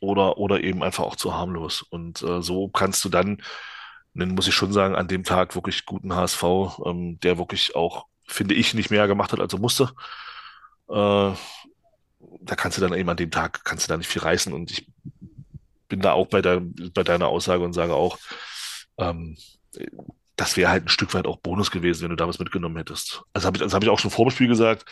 [0.00, 1.82] oder, oder eben einfach auch zu harmlos.
[1.82, 3.42] Und äh, so kannst du dann
[4.14, 6.42] dann muss ich schon sagen, an dem Tag wirklich guten HSV,
[6.84, 9.92] ähm, der wirklich auch, finde ich, nicht mehr gemacht hat, als er musste.
[10.88, 11.32] Äh,
[12.40, 14.52] da kannst du dann eben an dem Tag, kannst du da nicht viel reißen.
[14.52, 14.91] Und ich
[15.92, 18.18] bin da auch bei, dein, bei deiner Aussage und sage auch,
[18.96, 19.36] ähm,
[20.36, 23.22] das wäre halt ein Stück weit auch Bonus gewesen, wenn du da was mitgenommen hättest.
[23.34, 24.86] Also habe ich, das hab ich auch schon vor dem Spiel gesagt.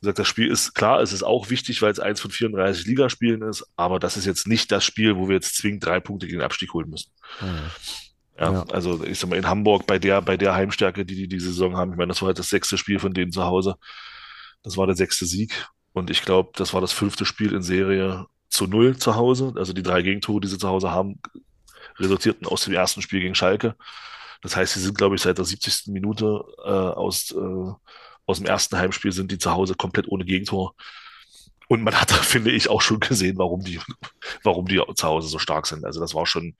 [0.00, 3.42] gesagt, das Spiel ist klar, es ist auch wichtig, weil es eins von 34 Ligaspielen
[3.42, 6.38] ist, aber das ist jetzt nicht das Spiel, wo wir jetzt zwingend drei Punkte gegen
[6.38, 7.10] den Abstieg holen müssen.
[7.40, 7.70] Mhm.
[8.38, 11.28] Ja, ja, also ich sag mal, in Hamburg bei der, bei der Heimstärke, die die
[11.28, 13.74] die Saison haben, ich meine, das war halt das sechste Spiel von denen zu Hause.
[14.62, 15.66] Das war der sechste Sieg.
[15.92, 19.54] Und ich glaube, das war das fünfte Spiel in Serie zu null zu Hause.
[19.56, 21.20] Also die drei Gegentore, die sie zu Hause haben,
[21.98, 23.76] resultierten aus dem ersten Spiel gegen Schalke.
[24.42, 25.88] Das heißt, sie sind, glaube ich, seit der 70.
[25.88, 27.72] Minute äh, aus, äh,
[28.26, 30.74] aus dem ersten Heimspiel sind die zu Hause komplett ohne Gegentor.
[31.68, 33.80] Und man hat, finde ich, auch schon gesehen, warum die,
[34.42, 35.84] warum die zu Hause so stark sind.
[35.84, 36.56] Also das war schon,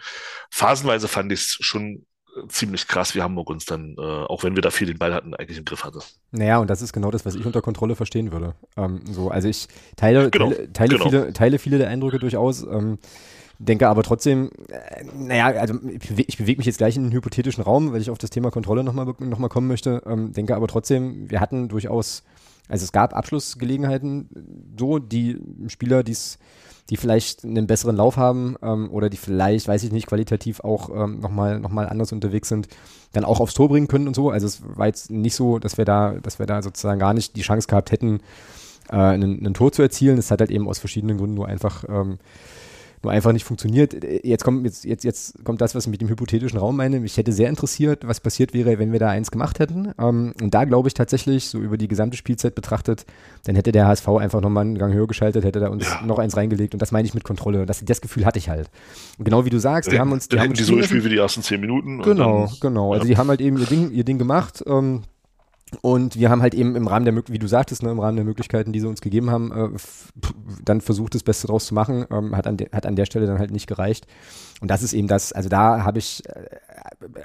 [0.50, 2.06] phasenweise fand ich es schon
[2.48, 5.34] ziemlich krass, wie Hamburg uns dann, äh, auch wenn wir da viel den Ball hatten,
[5.34, 6.00] eigentlich im Griff hatte.
[6.30, 8.54] Naja, und das ist genau das, was ich unter Kontrolle verstehen würde.
[8.76, 11.04] Ähm, so, also ich teile, genau, teile, teile, genau.
[11.04, 12.62] viele, teile viele der Eindrücke durchaus.
[12.62, 12.98] Ähm,
[13.58, 15.74] denke aber trotzdem, äh, naja, also
[16.16, 18.82] ich bewege mich jetzt gleich in einen hypothetischen Raum, weil ich auf das Thema Kontrolle
[18.82, 20.02] nochmal noch mal kommen möchte.
[20.06, 22.22] Ähm, denke aber trotzdem, wir hatten durchaus
[22.70, 24.28] also es gab Abschlussgelegenheiten,
[24.78, 26.38] so die Spieler, die's,
[26.88, 30.88] die vielleicht einen besseren Lauf haben ähm, oder die vielleicht, weiß ich nicht, qualitativ auch
[30.90, 32.68] ähm, nochmal noch mal anders unterwegs sind,
[33.12, 34.30] dann auch aufs Tor bringen können und so.
[34.30, 37.36] Also es war jetzt nicht so, dass wir da, dass wir da sozusagen gar nicht
[37.36, 38.20] die Chance gehabt hätten,
[38.88, 40.18] äh, ein, Tor zu erzielen.
[40.18, 42.18] Es hat halt eben aus verschiedenen Gründen nur einfach ähm,
[43.02, 43.96] nur einfach nicht funktioniert.
[44.22, 47.00] Jetzt kommt, jetzt, jetzt, jetzt kommt das, was ich mit dem hypothetischen Raum meine.
[47.00, 49.92] Mich hätte sehr interessiert, was passiert wäre, wenn wir da eins gemacht hätten.
[49.98, 53.06] Ähm, und da glaube ich tatsächlich, so über die gesamte Spielzeit betrachtet,
[53.44, 56.02] dann hätte der HSV einfach nochmal einen Gang höher geschaltet, hätte da uns ja.
[56.04, 56.74] noch eins reingelegt.
[56.74, 57.64] Und das meine ich mit Kontrolle.
[57.64, 58.68] Das, das Gefühl hatte ich halt.
[59.18, 60.28] Und genau wie du sagst, die haben uns.
[60.28, 62.02] Die haben uns die so gespielt wie die ersten zehn Minuten.
[62.02, 62.92] Genau, dann, genau.
[62.92, 63.08] Also ja.
[63.08, 64.62] die haben halt eben ihr Ding, ihr Ding gemacht.
[64.66, 65.02] Ähm,
[65.82, 68.24] und wir haben halt eben im Rahmen der, wie du sagtest, ne, im Rahmen der
[68.24, 69.78] Möglichkeiten, die sie uns gegeben haben, äh,
[70.64, 72.06] dann versucht, das Beste draus zu machen.
[72.10, 74.06] Ähm, hat, an hat an der Stelle dann halt nicht gereicht.
[74.60, 76.58] Und das ist eben das, also da habe ich äh,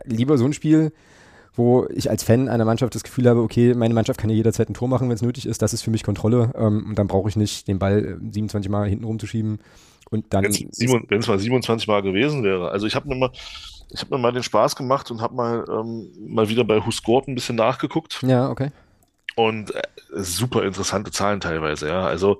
[0.05, 0.91] lieber so ein Spiel,
[1.55, 4.69] wo ich als Fan einer Mannschaft das Gefühl habe, okay, meine Mannschaft kann ja jederzeit
[4.69, 5.61] ein Tor machen, wenn es nötig ist.
[5.61, 6.51] Das ist für mich Kontrolle.
[6.55, 9.59] Ähm, und dann brauche ich nicht, den Ball 27 Mal hinten rumzuschieben.
[10.11, 10.43] Und dann.
[10.43, 12.69] Wenn es mal 27 Mal gewesen wäre.
[12.69, 13.31] Also ich habe mir mal
[13.89, 17.27] ich habe mir mal den Spaß gemacht und habe mal, ähm, mal wieder bei Scored
[17.27, 18.21] ein bisschen nachgeguckt.
[18.23, 18.71] Ja, okay.
[19.35, 19.81] Und äh,
[20.13, 22.05] super interessante Zahlen teilweise, ja.
[22.05, 22.39] Also,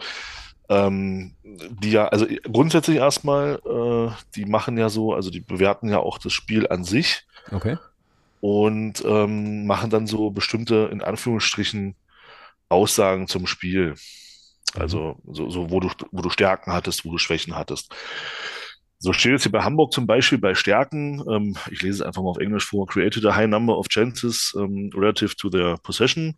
[0.69, 5.99] ähm, die ja, also grundsätzlich erstmal, äh, die machen ja so, also die bewerten ja
[5.99, 7.25] auch das Spiel an sich.
[7.51, 7.77] Okay.
[8.41, 11.95] Und ähm, machen dann so bestimmte, in Anführungsstrichen,
[12.69, 13.95] Aussagen zum Spiel.
[14.77, 17.93] Also, so, so wo, du, wo du Stärken hattest, wo du Schwächen hattest.
[19.05, 21.23] So steht es hier bei Hamburg zum Beispiel bei Stärken.
[21.29, 22.87] Ähm, ich lese es einfach mal auf Englisch vor.
[22.87, 26.35] Created a high number of chances um, relative to their possession.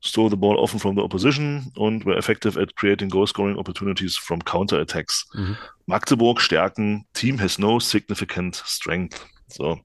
[0.00, 4.44] Stole the ball often from the opposition und were effective at creating goal-scoring opportunities from
[4.44, 5.28] counter-attacks.
[5.34, 5.56] Mhm.
[5.86, 7.06] Magdeburg Stärken.
[7.14, 9.24] Team has no significant strength.
[9.46, 9.78] So.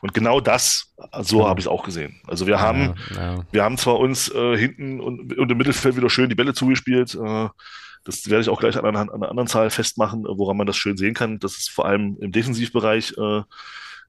[0.00, 1.48] Und genau das, so ja.
[1.48, 2.20] habe ich es auch gesehen.
[2.26, 3.44] Also wir haben, ja, ja.
[3.52, 7.14] wir haben zwar uns äh, hinten und, und, im Mittelfeld wieder schön die Bälle zugespielt,
[7.14, 7.48] äh,
[8.04, 10.76] Das werde ich auch gleich an einer, an einer anderen Zahl festmachen, woran man das
[10.76, 13.42] schön sehen kann, dass es vor allem im Defensivbereich äh,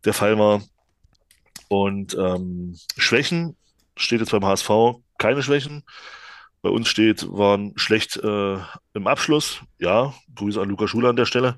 [0.06, 0.62] der Fall war.
[1.68, 3.56] Und ähm, Schwächen
[3.96, 4.70] steht jetzt beim HSV
[5.18, 5.84] keine Schwächen.
[6.62, 8.58] Bei uns steht, waren schlecht äh,
[8.94, 9.62] im Abschluss.
[9.80, 11.58] Ja, Grüße an Luca Schuler an der Stelle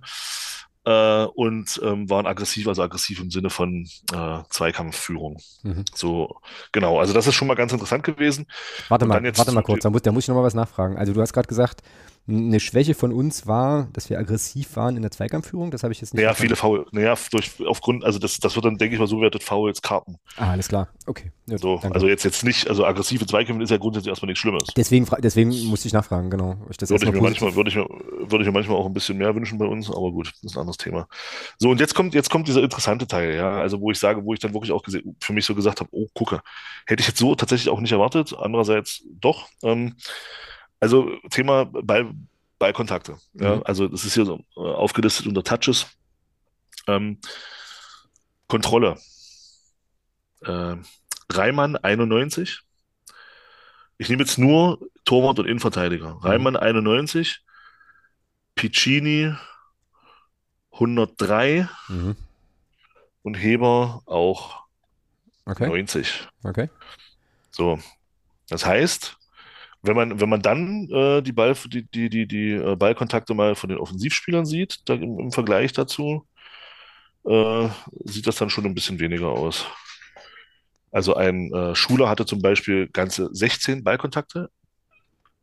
[0.85, 5.37] äh, und ähm, waren aggressiv, also aggressiv im Sinne von äh, Zweikampfführung.
[5.63, 5.85] Mhm.
[5.93, 6.35] So,
[6.71, 8.45] genau, also das ist schon mal ganz interessant gewesen.
[8.89, 10.97] Warte mal, warte mal kurz, da muss, da muss ich noch mal was nachfragen.
[10.97, 11.81] Also du hast gerade gesagt,
[12.27, 15.69] eine Schwäche von uns war, dass wir aggressiv waren in der Zweikampfführung.
[15.69, 16.23] Das habe ich jetzt nicht.
[16.23, 16.87] Ja, naja, viele Foul.
[16.91, 20.17] Naja, durch, aufgrund, also das, das wird dann, denke ich mal, so wertet Fouls, Karten.
[20.37, 20.87] Ah, alles klar.
[21.05, 21.31] Okay.
[21.45, 24.63] Ja, so, also jetzt, jetzt nicht, also aggressive Zweikämpfe ist ja grundsätzlich erstmal nichts Schlimmes.
[24.75, 26.55] Deswegen, deswegen musste ich nachfragen, genau.
[26.71, 28.93] Ich das würde, ich mir manchmal, würde, ich mir, würde ich mir manchmal auch ein
[28.93, 31.07] bisschen mehr wünschen bei uns, aber gut, das ist ein anderes Thema.
[31.59, 33.51] So, und jetzt kommt, jetzt kommt dieser interessante Teil, ja.
[33.51, 34.83] Also, wo ich sage, wo ich dann wirklich auch
[35.21, 36.41] für mich so gesagt habe, oh, gucke,
[36.87, 38.35] hätte ich jetzt so tatsächlich auch nicht erwartet.
[38.35, 39.47] Andererseits doch.
[39.61, 39.95] Ähm,
[40.79, 42.13] also, Thema Ball,
[42.59, 43.17] Ballkontakte.
[43.33, 43.57] Ja?
[43.57, 43.61] Mhm.
[43.65, 45.87] Also das ist hier so äh, aufgelistet unter Touches.
[46.87, 47.19] Ähm,
[48.47, 48.97] Kontrolle.
[50.41, 50.75] Äh,
[51.29, 52.61] Reimann 91.
[53.97, 56.15] Ich nehme jetzt nur Torwart und Innenverteidiger.
[56.15, 56.21] Mhm.
[56.21, 57.41] Reimann 91.
[58.55, 59.33] Piccini
[60.71, 61.67] 103.
[61.89, 62.15] Mhm.
[63.23, 64.63] Und Heber auch
[65.45, 65.67] okay.
[65.67, 66.27] 90.
[66.43, 66.69] Okay.
[67.51, 67.79] So.
[68.49, 69.17] Das heißt,
[69.85, 73.55] wenn man, wenn man dann äh, die, Ball, die, die, die, die äh, Ballkontakte mal
[73.55, 76.25] von den Offensivspielern sieht, da im, im Vergleich dazu,
[77.25, 77.69] äh,
[78.03, 79.65] sieht das dann schon ein bisschen weniger aus.
[80.91, 84.49] Also ein äh, Schuler hatte zum Beispiel ganze 16 Ballkontakte,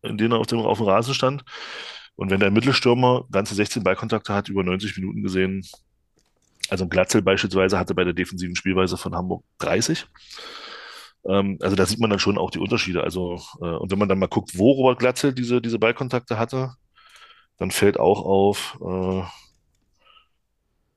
[0.03, 1.45] in denen er auf dem, auf dem Rasen stand.
[2.17, 5.67] Und wenn der Mittelstürmer ganze 16 Ballkontakte hat, über 90 Minuten gesehen,
[6.69, 10.07] also Glatzel beispielsweise hatte bei der defensiven Spielweise von Hamburg 30.
[11.27, 13.03] Ähm, also da sieht man dann schon auch die Unterschiede.
[13.05, 16.75] Also, äh, und wenn man dann mal guckt, wo Robert Glatzel diese, diese Ballkontakte hatte,
[17.59, 19.23] dann fällt auch auf, äh,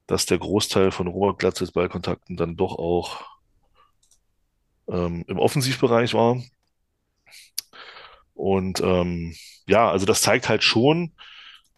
[0.07, 3.23] dass der Großteil von Robert Glatzels Ballkontakten dann doch auch
[4.88, 6.41] ähm, im Offensivbereich war.
[8.33, 9.35] Und ähm,
[9.67, 11.13] ja, also das zeigt halt schon,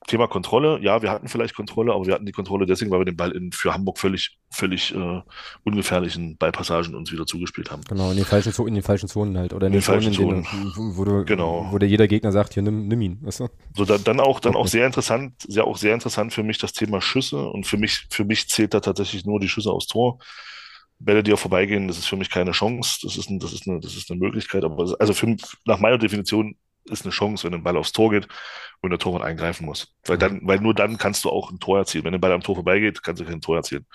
[0.08, 3.06] Thema Kontrolle, ja, wir hatten vielleicht Kontrolle, aber wir hatten die Kontrolle deswegen, weil wir
[3.06, 5.22] den Ball in, für Hamburg völlig, völlig äh,
[5.64, 7.82] ungefährlichen Ballpassagen uns wieder zugespielt haben.
[7.90, 9.54] Genau, in den falschen, in den falschen Zonen halt.
[9.54, 10.74] Oder in, in den, falschen Zonen, Zonen.
[10.76, 11.68] Denen, wo, du, genau.
[11.72, 13.20] wo der jeder Gegner sagt, hier nimm, nimm ihn.
[13.22, 13.50] Weißt du?
[13.76, 16.72] So, dann, dann auch, dann auch sehr interessant, sehr, auch sehr interessant für mich das
[16.72, 17.46] Thema Schüsse.
[17.50, 20.20] Und für mich, für mich zählt da tatsächlich nur die Schüsse aufs Tor.
[21.00, 23.00] Bälle, die auch vorbeigehen, das ist für mich keine Chance.
[23.04, 24.64] Das ist, ein, das ist, eine, das ist eine Möglichkeit.
[24.64, 26.56] Aber also für, nach meiner Definition
[26.90, 28.28] ist eine Chance, wenn ein Ball aufs Tor geht
[28.82, 29.94] und der Torwart eingreifen muss.
[30.06, 32.06] Weil, dann, weil nur dann kannst du auch ein Tor erzielen.
[32.06, 33.86] Wenn der Ball am Tor vorbeigeht, kannst du kein Tor erzielen.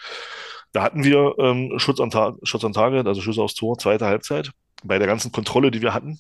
[0.73, 2.11] Da hatten wir ähm, Schutz, an
[2.43, 4.51] Schutz an Target, also Schüsse aufs Tor, zweite Halbzeit.
[4.83, 6.19] Bei der ganzen Kontrolle, die wir hatten,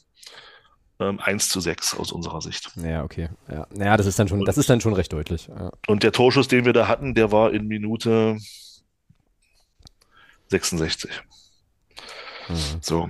[1.01, 2.71] ähm, 1 zu 6 aus unserer Sicht.
[2.77, 3.29] Ja, okay.
[3.49, 5.49] Ja, naja, das ist dann schon, das ist dann schon recht deutlich.
[5.49, 5.71] Ja.
[5.87, 8.37] Und der Torschuss, den wir da hatten, der war in Minute
[10.49, 11.11] 66.
[12.49, 12.55] Mhm.
[12.81, 13.09] So.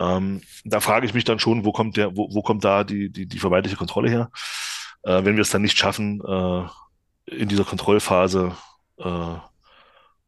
[0.00, 3.10] Ähm, da frage ich mich dann schon, wo kommt der, wo, wo kommt da die,
[3.10, 4.30] die, die vermeintliche Kontrolle her?
[5.02, 6.64] Äh, wenn wir es dann nicht schaffen, äh,
[7.26, 8.56] in dieser Kontrollphase
[8.98, 9.34] äh,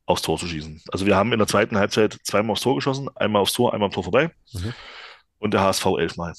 [0.07, 0.83] aufs Tor zu schießen.
[0.93, 3.89] Also wir haben in der zweiten Halbzeit zweimal aufs Tor geschossen, einmal aufs Tor, einmal
[3.89, 4.31] am Tor vorbei.
[4.53, 4.75] Mhm.
[5.39, 6.35] Und der HSV elfmal.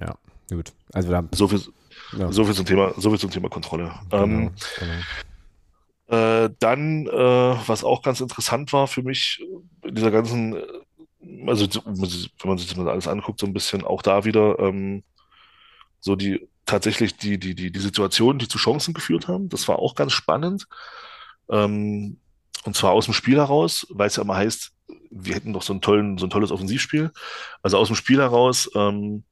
[0.00, 0.14] Ja,
[0.50, 0.72] gut.
[0.92, 1.60] Also da, so viel,
[2.16, 2.30] ja.
[2.30, 3.92] so viel zum Thema, so viel zum Thema Kontrolle.
[4.10, 4.92] Genau, ähm, genau.
[6.06, 9.42] Äh, dann, äh, was auch ganz interessant war für mich
[9.82, 10.56] in dieser ganzen
[11.46, 15.02] also wenn man sich das alles anguckt, so ein bisschen auch da wieder ähm,
[16.00, 19.48] so die tatsächlich die, die, die, die Situationen, die zu Chancen geführt haben.
[19.48, 20.66] Das war auch ganz spannend.
[21.50, 22.18] Ähm,
[22.64, 24.72] und zwar aus dem Spiel heraus, weil es ja immer heißt,
[25.10, 27.10] wir hätten doch so, einen tollen, so ein tolles Offensivspiel.
[27.62, 29.24] Also aus dem Spiel heraus ähm,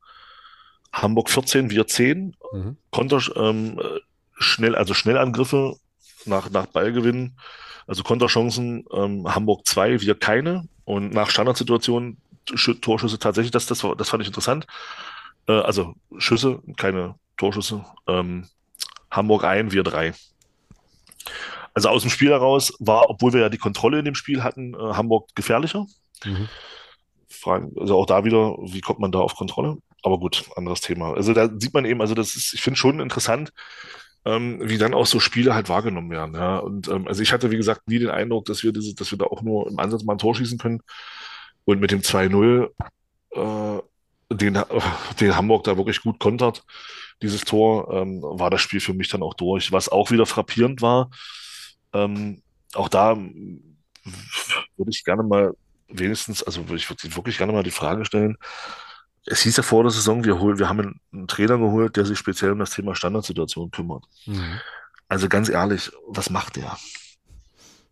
[0.92, 2.76] Hamburg 14, wir 10, mhm.
[2.90, 3.80] Konter, ähm,
[4.38, 5.76] schnell, also Schnellangriffe
[6.26, 7.36] nach, nach Ballgewinn,
[7.86, 10.68] also Konterchancen, ähm, Hamburg 2, wir keine.
[10.84, 12.18] Und nach Standardsituationen
[12.80, 14.66] Torschüsse tatsächlich, das, das, das fand ich interessant.
[15.46, 17.84] Äh, also Schüsse, keine Torschüsse.
[18.06, 18.48] Ähm,
[19.10, 20.14] Hamburg ein, wir drei.
[21.74, 24.74] Also aus dem Spiel heraus war, obwohl wir ja die Kontrolle in dem Spiel hatten,
[24.74, 25.86] äh, Hamburg gefährlicher.
[26.24, 26.48] Mhm.
[27.28, 29.78] Fragen, also auch da wieder, wie kommt man da auf Kontrolle?
[30.02, 31.14] Aber gut, anderes Thema.
[31.14, 33.52] Also da sieht man eben, also das ist, ich finde schon interessant,
[34.24, 36.34] ähm, wie dann auch so Spiele halt wahrgenommen werden.
[36.34, 36.58] Ja.
[36.58, 39.18] Und ähm, also ich hatte, wie gesagt, nie den Eindruck, dass wir diese, dass wir
[39.18, 40.80] da auch nur im Ansatz mal ein Tor schießen können.
[41.64, 42.70] Und mit dem 2-0,
[43.30, 43.82] äh,
[44.34, 44.58] den,
[45.20, 46.64] den Hamburg da wirklich gut kontert,
[47.22, 49.72] dieses Tor, ähm, war das Spiel für mich dann auch durch.
[49.72, 51.10] Was auch wieder frappierend war,
[51.92, 52.42] ähm,
[52.74, 55.52] auch da würde ich gerne mal
[55.88, 58.36] wenigstens, also würde ich wirklich gerne mal die Frage stellen,
[59.26, 62.18] es hieß ja vor der Saison, wir, holen, wir haben einen, Trainer geholt, der sich
[62.18, 64.04] speziell um das Thema Standardsituation kümmert.
[64.26, 64.60] Mhm.
[65.08, 66.76] Also ganz ehrlich, was macht der?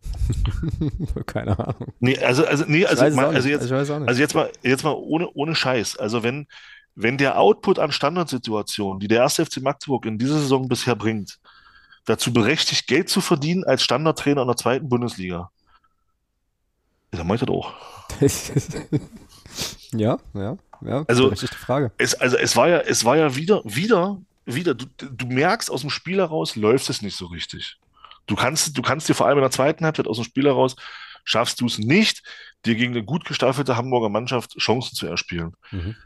[1.26, 1.92] Keine Ahnung.
[2.00, 5.54] Nee, also, also, nee, also, mal, also jetzt, also jetzt mal, jetzt mal ohne, ohne
[5.54, 5.98] Scheiß.
[5.98, 6.46] Also wenn,
[6.94, 11.38] wenn der Output an Standardsituationen, die der erste FC Magdeburg in dieser Saison bisher bringt,
[12.06, 15.50] dazu berechtigt, Geld zu verdienen als Standardtrainer in der zweiten Bundesliga,
[17.10, 17.74] dann meint er doch.
[19.92, 21.04] ja, ja, ja.
[21.08, 21.92] Also, Frage.
[21.98, 25.82] Es, also es war ja, es war ja wieder, wieder, wieder, du, du merkst aus
[25.82, 27.78] dem Spiel heraus, läuft es nicht so richtig.
[28.26, 30.76] Du kannst, du kannst dir vor allem in der zweiten Halbzeit aus dem Spiel heraus,
[31.24, 32.22] schaffst du es nicht,
[32.64, 35.54] dir gegen eine gut gestaffelte Hamburger Mannschaft Chancen zu erspielen.
[35.70, 35.96] Mhm.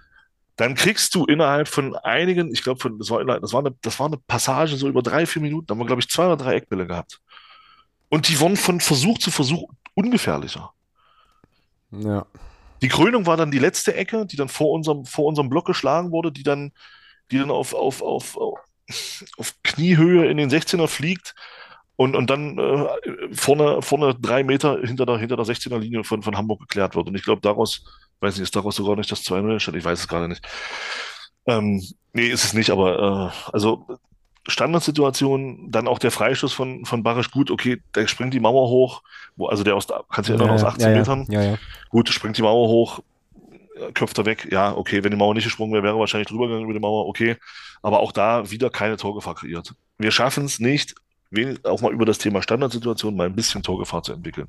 [0.57, 4.07] Dann kriegst du innerhalb von einigen, ich glaube, das, war, das, war eine, das war
[4.07, 6.55] eine Passage so über drei, vier Minuten, da haben wir, glaube ich, zwei oder drei
[6.55, 7.21] Eckbälle gehabt.
[8.09, 10.73] Und die wurden von Versuch zu Versuch ungefährlicher.
[11.91, 12.27] Ja.
[12.85, 16.11] Die Krönung war dann die letzte Ecke, die dann vor unserem, vor unserem Block geschlagen
[16.11, 16.73] wurde, die dann,
[17.31, 21.35] die dann auf, auf, auf, auf Kniehöhe in den 16er fliegt
[21.97, 22.87] und, und dann äh,
[23.33, 27.09] vorne, vorne drei Meter hinter der, hinter der 16er Linie von, von Hamburg geklärt wird.
[27.09, 27.87] Und ich glaube, daraus,
[28.21, 29.79] weiß nicht, ist daraus sogar nicht das 2-0 entstanden?
[29.79, 30.47] Ich weiß es gerade nicht.
[31.47, 33.87] Ähm, nee, ist es nicht, aber äh, also
[34.47, 39.03] Standardsituation, dann auch der Freistoß von, von Barisch, gut, okay, der springt die Mauer hoch,
[39.37, 42.37] wo, also der aus, kannst du ja, ja aus 18 ja, Metern, ja, gut, springt
[42.37, 43.01] die Mauer hoch,
[43.95, 46.47] köpft er weg, ja, okay, wenn die Mauer nicht gesprungen wäre, wäre er wahrscheinlich drüber
[46.47, 47.37] gegangen über die Mauer, okay,
[47.83, 49.75] aber auch da wieder keine Torgefahr kreiert.
[49.99, 50.95] Wir schaffen es nicht,
[51.65, 54.49] auch mal über das Thema Standardsituation mal ein bisschen Torgefahr zu entwickeln.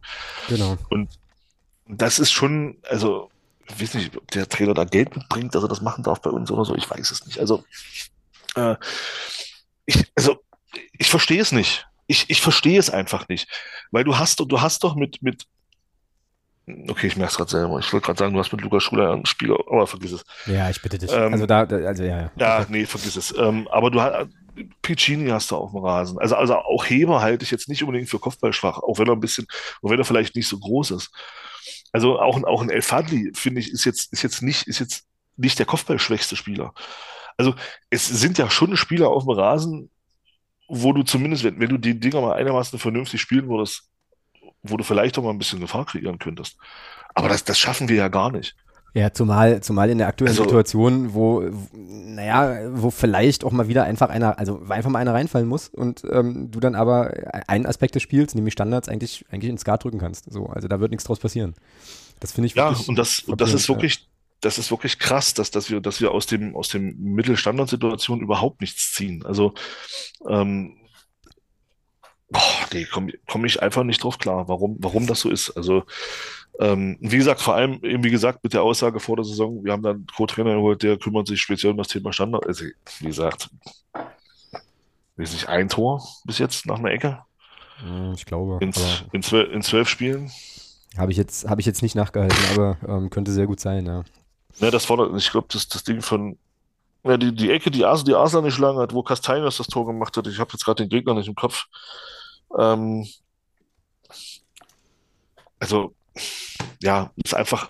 [0.50, 0.78] Genau.
[0.90, 1.10] Und
[1.88, 3.30] das ist schon, also,
[3.68, 6.30] ich weiß nicht, ob der Trainer da Geld mitbringt, dass er das machen darf bei
[6.30, 7.40] uns oder so, ich weiß es nicht.
[7.40, 7.64] Also,
[8.56, 8.76] äh,
[9.86, 10.38] ich, also,
[10.98, 11.88] ich verstehe es nicht.
[12.08, 13.48] Ich, ich verstehe es einfach nicht.
[13.92, 15.46] Weil du hast, du hast doch mit, mit,
[16.88, 17.80] okay, ich merke es gerade selber.
[17.80, 20.24] Ich wollte gerade sagen, du hast mit Lukas Schuler einen Spieler, aber vergiss es.
[20.46, 21.12] Ja, ich bitte dich.
[21.12, 22.32] Ähm, also da, also ja, ja.
[22.36, 23.36] Ja, nee, vergiss es.
[23.38, 24.28] Ähm, aber du hast,
[24.82, 26.18] Piccini hast du auf dem Rasen.
[26.20, 29.20] Also, also auch Heber halte ich jetzt nicht unbedingt für Kopfballschwach, auch wenn er ein
[29.20, 29.48] bisschen,
[29.82, 31.12] auch wenn er vielleicht nicht so groß ist.
[31.92, 35.06] Also auch, auch ein El Fadli, finde ich, ist jetzt, ist jetzt nicht, ist jetzt
[35.38, 36.74] nicht der Kopfballschwächste Spieler.
[37.38, 37.54] Also
[37.90, 39.90] es sind ja schon Spieler auf dem Rasen,
[40.68, 43.90] wo du zumindest, wenn, wenn du die Dinger mal einigermaßen vernünftig spielen würdest,
[44.64, 46.58] wo du vielleicht auch mal ein bisschen Gefahr kreieren könntest.
[47.14, 48.56] Aber das, das schaffen wir ja gar nicht.
[48.96, 51.44] Ja, zumal, zumal in der aktuellen also, Situation, wo,
[51.74, 56.04] naja, wo vielleicht auch mal wieder einfach einer, also einfach mal einer reinfallen muss und
[56.10, 57.12] ähm, du dann aber
[57.48, 60.32] einen Aspekt des Spiels, nämlich Standards, eigentlich, eigentlich ins Skat drücken kannst.
[60.32, 61.56] So, also da wird nichts draus passieren.
[62.22, 62.80] Das finde ich wirklich.
[62.80, 64.08] Ja, und das, und das ist wirklich.
[64.42, 68.62] Das ist wirklich krass, dass, dass wir, dass wir aus dem, aus dem Mittelstandardsituation überhaupt
[68.62, 69.26] nichts ziehen.
[69.26, 69.54] Also,
[70.28, 70.78] ähm,
[72.30, 72.42] boah,
[72.74, 75.52] nee, komme komm ich einfach nicht drauf klar, warum, warum das so ist.
[75.52, 75.84] Also,
[76.60, 79.72] ähm, wie gesagt, vor allem, eben wie gesagt, mit der Aussage vor der Saison, wir
[79.72, 82.46] haben dann einen Co-Trainer geholt, der kümmert sich speziell um das Thema Standard.
[82.46, 82.66] Also,
[83.00, 83.50] wie gesagt,
[85.18, 87.20] weiß nicht, ein Tor bis jetzt nach einer Ecke.
[88.16, 88.58] Ich glaube.
[88.62, 88.72] In,
[89.12, 90.32] in, zwölf, in zwölf Spielen.
[90.98, 94.04] Habe ich, jetzt, hab ich jetzt nicht nachgehalten, aber ähm, könnte sehr gut sein, ja.
[94.60, 96.38] Ja, das war, ich glaube, das, das Ding von,
[97.04, 99.86] ja, die, die Ecke, die Asa, die Asa nicht lang hat, wo Castaños das Tor
[99.86, 101.66] gemacht hat, ich habe jetzt gerade den Gegner nicht im Kopf.
[102.58, 103.08] Ähm,
[105.60, 105.94] also,
[106.82, 107.70] ja, ist einfach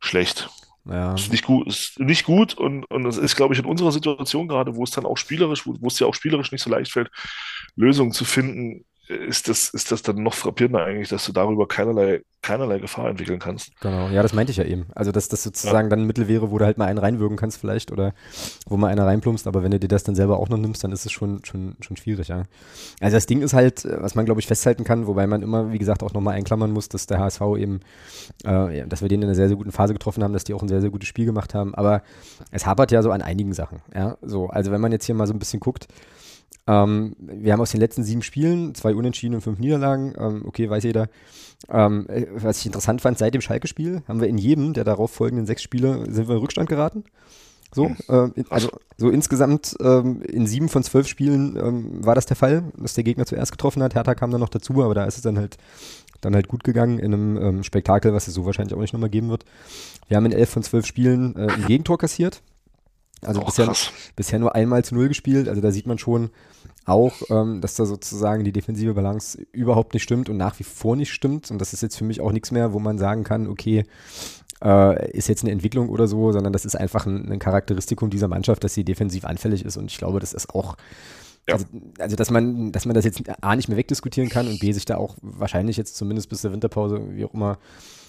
[0.00, 0.48] schlecht.
[0.86, 1.14] Ja.
[1.14, 4.48] Ist nicht gut, ist nicht gut und, und es ist, glaube ich, in unserer Situation
[4.48, 6.92] gerade, wo es dann auch spielerisch, wo, wo es ja auch spielerisch nicht so leicht
[6.92, 7.10] fällt,
[7.74, 12.22] Lösungen zu finden, ist das, ist das dann noch frappierender eigentlich, dass du darüber keinerlei,
[12.40, 13.78] keinerlei Gefahr entwickeln kannst.
[13.80, 14.86] Genau, ja, das meinte ich ja eben.
[14.94, 15.90] Also, dass das sozusagen ja.
[15.90, 18.14] dann ein Mittel wäre, wo du halt mal einen reinwürgen kannst vielleicht oder
[18.66, 20.92] wo mal einer reinplumpst, aber wenn du dir das dann selber auch noch nimmst, dann
[20.92, 22.44] ist es schon, schon, schon schwierig, ja.
[23.00, 25.78] Also das Ding ist halt, was man, glaube ich, festhalten kann, wobei man immer, wie
[25.78, 27.80] gesagt, auch nochmal einklammern muss, dass der HSV eben,
[28.44, 30.62] äh, dass wir den in einer sehr, sehr guten Phase getroffen haben, dass die auch
[30.62, 32.02] ein sehr, sehr gutes Spiel gemacht haben, aber
[32.50, 34.16] es hapert ja so an einigen Sachen, ja.
[34.22, 35.88] So, also wenn man jetzt hier mal so ein bisschen guckt,
[36.66, 40.14] ähm, wir haben aus den letzten sieben Spielen zwei Unentschieden und fünf Niederlagen.
[40.18, 41.08] Ähm, okay, weiß jeder.
[41.68, 45.10] Ähm, äh, was ich interessant fand, seit dem Schalke-Spiel haben wir in jedem der darauf
[45.10, 47.04] folgenden sechs Spiele sind wir in Rückstand geraten.
[47.74, 52.36] So, äh, also so insgesamt ähm, in sieben von zwölf Spielen ähm, war das der
[52.36, 53.94] Fall, dass der Gegner zuerst getroffen hat.
[53.94, 55.58] Hertha kam dann noch dazu, aber da ist es dann halt
[56.20, 59.10] dann halt gut gegangen in einem ähm, Spektakel, was es so wahrscheinlich auch nicht nochmal
[59.10, 59.44] geben wird.
[60.08, 62.42] Wir haben in elf von zwölf Spielen äh, ein Gegentor kassiert.
[63.26, 63.72] Also oh, bisher,
[64.16, 65.48] bisher nur einmal zu null gespielt.
[65.48, 66.30] Also da sieht man schon
[66.84, 70.96] auch, ähm, dass da sozusagen die defensive Balance überhaupt nicht stimmt und nach wie vor
[70.96, 71.50] nicht stimmt.
[71.50, 73.84] Und das ist jetzt für mich auch nichts mehr, wo man sagen kann, okay,
[74.62, 78.28] äh, ist jetzt eine Entwicklung oder so, sondern das ist einfach ein, ein Charakteristikum dieser
[78.28, 79.76] Mannschaft, dass sie defensiv anfällig ist.
[79.76, 80.76] Und ich glaube, das ist auch
[81.48, 81.54] Ja.
[81.54, 81.66] Also,
[81.98, 84.84] also, dass man, dass man das jetzt A nicht mehr wegdiskutieren kann und B sich
[84.84, 87.58] da auch wahrscheinlich jetzt zumindest bis zur Winterpause, wie auch immer,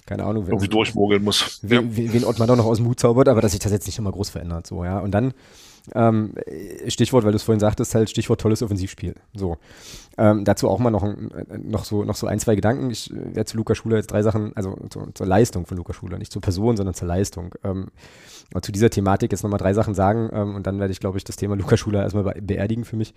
[0.05, 1.59] keine Ahnung, irgendwie durchmogeln muss.
[1.63, 2.13] Wen, ja.
[2.13, 4.13] wen Ottmar doch noch aus dem Hut zaubert, aber dass sich das jetzt nicht nochmal
[4.13, 4.67] groß verändert.
[4.67, 4.99] So, ja.
[4.99, 5.33] Und dann
[5.93, 6.33] ähm,
[6.87, 9.15] Stichwort, weil du es vorhin sagtest, halt Stichwort tolles Offensivspiel.
[9.33, 9.57] So.
[10.17, 11.31] Ähm, dazu auch mal noch, ein,
[11.63, 12.89] noch, so, noch so ein, zwei Gedanken.
[12.89, 16.17] Ich werde zu Luca Schuler jetzt drei Sachen, also zu, zur Leistung von Luca Schuler,
[16.17, 17.53] nicht zur Person, sondern zur Leistung.
[17.63, 17.87] Ähm,
[18.61, 21.23] zu dieser Thematik jetzt nochmal drei Sachen sagen ähm, und dann werde ich, glaube ich,
[21.23, 23.13] das Thema Luca Schuler erstmal beerdigen für mich.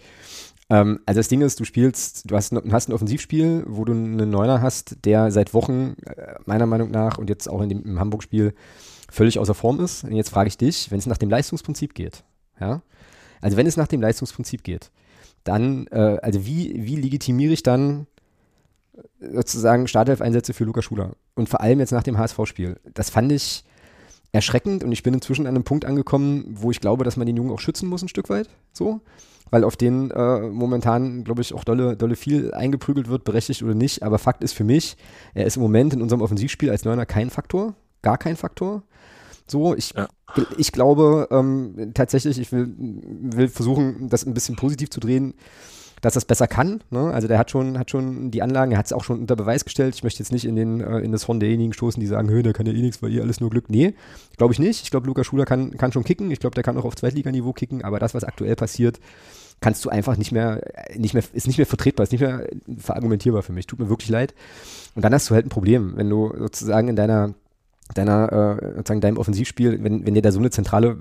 [0.70, 4.31] Ähm, also das Ding ist, du spielst, du hast, hast ein Offensivspiel, wo du einen
[4.31, 7.98] Neuner hast, der seit Wochen, äh, meiner Meinung nach, und jetzt auch in dem, im
[7.98, 8.54] Hamburg-Spiel,
[9.11, 10.04] völlig außer Form ist.
[10.04, 12.24] Und jetzt frage ich dich, wenn es nach dem Leistungsprinzip geht,
[12.61, 12.83] ja?
[13.40, 14.90] Also wenn es nach dem Leistungsprinzip geht,
[15.44, 18.07] dann, äh, also wie, wie legitimiere ich dann
[19.20, 21.12] sozusagen Startelf-Einsätze für Luca Schuler?
[21.35, 22.81] Und vor allem jetzt nach dem HSV-Spiel.
[22.94, 23.64] Das fand ich
[24.33, 27.37] erschreckend und ich bin inzwischen an einem Punkt angekommen, wo ich glaube, dass man den
[27.37, 29.00] Jungen auch schützen muss ein Stück weit, so,
[29.51, 33.75] weil auf den äh, momentan, glaube ich, auch dolle, dolle viel eingeprügelt wird, berechtigt oder
[33.75, 34.97] nicht, aber Fakt ist für mich,
[35.35, 38.83] er ist im Moment in unserem Offensivspiel als Neuner kein Faktor, gar kein Faktor.
[39.47, 40.09] So, ich, ja.
[40.59, 45.35] ich glaube ähm, tatsächlich, ich will, will versuchen, das ein bisschen positiv zu drehen,
[46.01, 46.83] dass das besser kann.
[46.91, 47.13] Ne?
[47.13, 49.65] Also der hat schon, hat schon die Anlagen, er hat es auch schon unter Beweis
[49.65, 49.95] gestellt.
[49.95, 52.53] Ich möchte jetzt nicht in, den, äh, in das Horn derjenigen stoßen, die sagen, der
[52.53, 53.69] kann ja eh nichts, weil ihr alles nur Glück.
[53.69, 53.95] Nee,
[54.37, 54.83] glaube ich nicht.
[54.83, 56.31] Ich glaube, Luca Schuler kann, kann schon kicken.
[56.31, 59.01] Ich glaube, der kann auch auf Zweitliganiveau kicken, aber das, was aktuell passiert,
[59.61, 60.61] kannst du einfach nicht mehr,
[60.97, 62.47] nicht mehr, ist nicht mehr vertretbar, ist nicht mehr
[62.79, 63.66] verargumentierbar für mich.
[63.66, 64.35] Tut mir wirklich leid.
[64.94, 67.35] Und dann hast du halt ein Problem, wenn du sozusagen in deiner
[67.94, 70.99] deiner, äh, sozusagen deinem Offensivspiel, wenn, wenn dir da so eine zentrale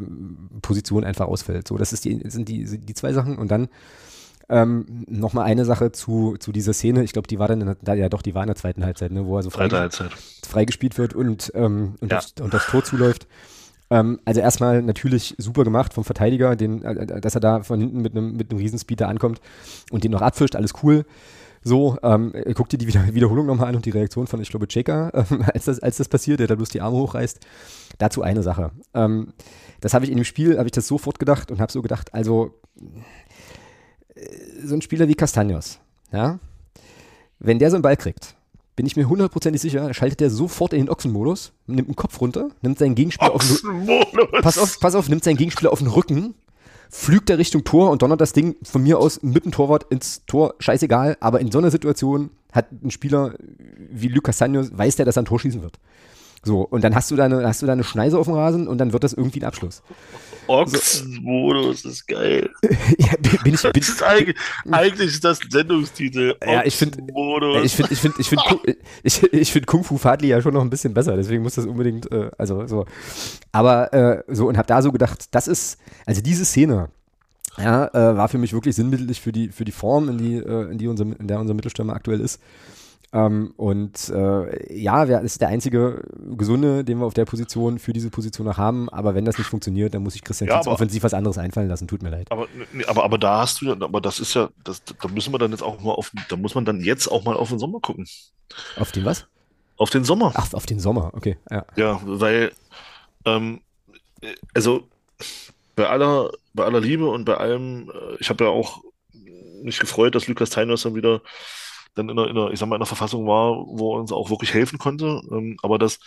[0.62, 1.68] Position einfach ausfällt.
[1.68, 3.38] So, das ist die, sind die, die zwei Sachen.
[3.38, 3.68] Und dann
[4.50, 7.04] ähm, nochmal eine Sache zu, zu dieser Szene.
[7.04, 9.12] Ich glaube, die war dann, in der, ja doch, die war in der zweiten Halbzeit,
[9.12, 9.68] ne, wo er so frei,
[10.48, 12.18] freigespielt wird und, ähm, und, ja.
[12.18, 13.28] das, und das Tor zuläuft.
[13.90, 18.02] Ähm, also erstmal natürlich super gemacht vom Verteidiger, den, äh, dass er da von hinten
[18.02, 19.42] mit einem mit einem Riesenspeed da ankommt
[19.92, 21.06] und den noch abfischt, alles cool.
[21.64, 25.12] So, ähm, guck dir die Wiederholung nochmal an und die Reaktion von, ich glaube, Checker,
[25.32, 27.40] ähm, als, das, als das passiert, der da bloß die Arme hochreißt.
[27.98, 28.72] Dazu eine Sache.
[28.94, 29.34] Ähm,
[29.82, 32.14] das habe ich in dem Spiel, habe ich das sofort gedacht und habe so gedacht,
[32.14, 32.54] also
[34.64, 35.80] so ein Spieler wie Castagnos,
[36.12, 36.40] ja,
[37.40, 38.36] wenn der so einen Ball kriegt,
[38.78, 42.50] bin ich mir hundertprozentig sicher, schaltet er sofort in den Ochsenmodus, nimmt den Kopf runter,
[42.62, 43.90] nimmt seinen Gegenspieler auf den
[44.42, 46.36] Pass auf, pass auf, nimmt seinen Gegenspieler auf den Rücken
[46.90, 50.26] flügt er Richtung Tor und donnert das Ding von mir aus mit dem Torwart ins
[50.26, 53.36] Tor, scheißegal, aber in so einer Situation hat ein Spieler
[53.92, 55.80] wie Lucas Sanyo, weiß der, dass er ein Tor schießen wird.
[56.44, 58.94] So, und dann hast du deine, hast du deine Schneise auf dem Rasen und dann
[58.94, 59.82] wird das irgendwie ein Abschluss.
[60.48, 61.90] Ochsenmodus so.
[61.90, 62.50] ist geil.
[62.98, 64.38] ja, bin ich, bin, ist eigentlich,
[64.72, 66.36] eigentlich ist das ein Sendungstitel.
[66.46, 67.00] Ja, ich finde,
[67.64, 68.44] ich finde, ich finde, ich finde,
[69.04, 71.66] ich, ich finde Kung Fu Fadli ja schon noch ein bisschen besser, deswegen muss das
[71.66, 72.86] unbedingt, äh, also so.
[73.52, 76.90] Aber äh, so, und habe da so gedacht, das ist, also diese Szene,
[77.58, 80.72] ja, äh, war für mich wirklich sinnbildlich für die, für die Form, in die, äh,
[80.72, 82.40] in die unser, in der unser Mittelstürmer aktuell ist.
[83.14, 86.04] Ähm, und äh, ja, wer ist der einzige
[86.36, 88.90] Gesunde, den wir auf der Position für diese Position noch haben.
[88.90, 91.70] Aber wenn das nicht funktioniert, dann muss ich Christian ja, aber, offensiv was anderes einfallen
[91.70, 91.88] lassen.
[91.88, 92.28] Tut mir leid.
[92.30, 92.48] Aber,
[92.88, 95.52] aber, aber da hast du ja, aber das ist ja, das, da müssen wir dann
[95.52, 98.08] jetzt auch mal auf, da muss man dann jetzt auch mal auf den Sommer gucken.
[98.78, 99.28] Auf den was?
[99.78, 100.34] Auf den Sommer.
[100.36, 101.38] Ach, auf den Sommer, okay.
[101.50, 102.52] Ja, ja weil,
[103.26, 103.62] ähm,
[104.54, 104.88] also
[105.76, 108.82] bei aller, bei aller Liebe und bei allem, äh, ich habe ja auch
[109.64, 111.22] mich gefreut, dass Lukas Teiners dann wieder
[111.98, 114.12] dann in einer, in einer, ich sag mal, in einer Verfassung war, wo er uns
[114.12, 115.22] auch wirklich helfen konnte.
[115.32, 116.00] Ähm, aber das,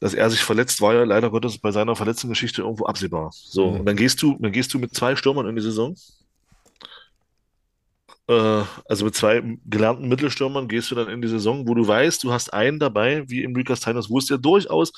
[0.00, 3.30] dass er sich verletzt, war ja leider Gottes bei seiner verletzten Geschichte irgendwo absehbar.
[3.32, 3.80] So, mhm.
[3.80, 5.96] und dann gehst du, dann gehst du mit zwei Stürmern in die Saison.
[8.28, 12.22] Äh, also mit zwei gelernten Mittelstürmern gehst du dann in die Saison, wo du weißt,
[12.24, 14.92] du hast einen dabei, wie im Lucas Teiners, wo es ja durchaus,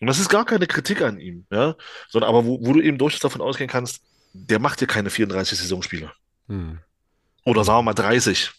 [0.00, 1.76] und das ist gar keine Kritik an ihm, ja,
[2.08, 5.56] sondern aber wo, wo du eben durchaus davon ausgehen kannst, der macht dir keine 34
[5.56, 6.10] Saisonspiele.
[6.48, 6.80] Mhm.
[7.44, 8.50] Oder sagen wir mal 30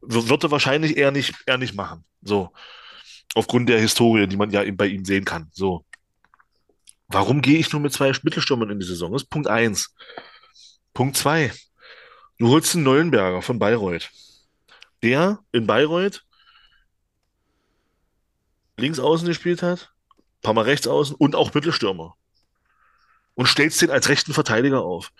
[0.00, 2.04] wird er wahrscheinlich eher nicht, eher nicht machen.
[2.22, 2.52] So.
[3.34, 5.50] Aufgrund der Historie, die man ja bei ihm sehen kann.
[5.52, 5.84] So.
[7.08, 9.12] Warum gehe ich nur mit zwei Mittelstürmern in die Saison?
[9.12, 9.94] Das ist Punkt 1.
[10.94, 11.52] Punkt 2.
[12.38, 14.10] Du holst einen Neuenberger von Bayreuth.
[15.02, 16.24] Der in Bayreuth
[18.76, 22.16] links außen gespielt hat, ein paar Mal rechts außen und auch Mittelstürmer.
[23.34, 25.12] Und stellst den als rechten Verteidiger auf.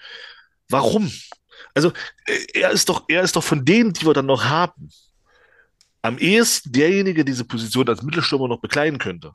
[0.68, 1.12] Warum?
[1.74, 1.92] Also
[2.26, 4.90] äh, er ist doch, er ist doch von denen, die wir dann noch haben,
[6.02, 9.34] am ehesten derjenige, der diese Position als Mittelstürmer noch bekleiden könnte.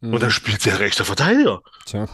[0.00, 0.14] Mhm.
[0.14, 1.62] Und dann spielt der rechte Verteidiger.
[1.84, 2.08] Tja.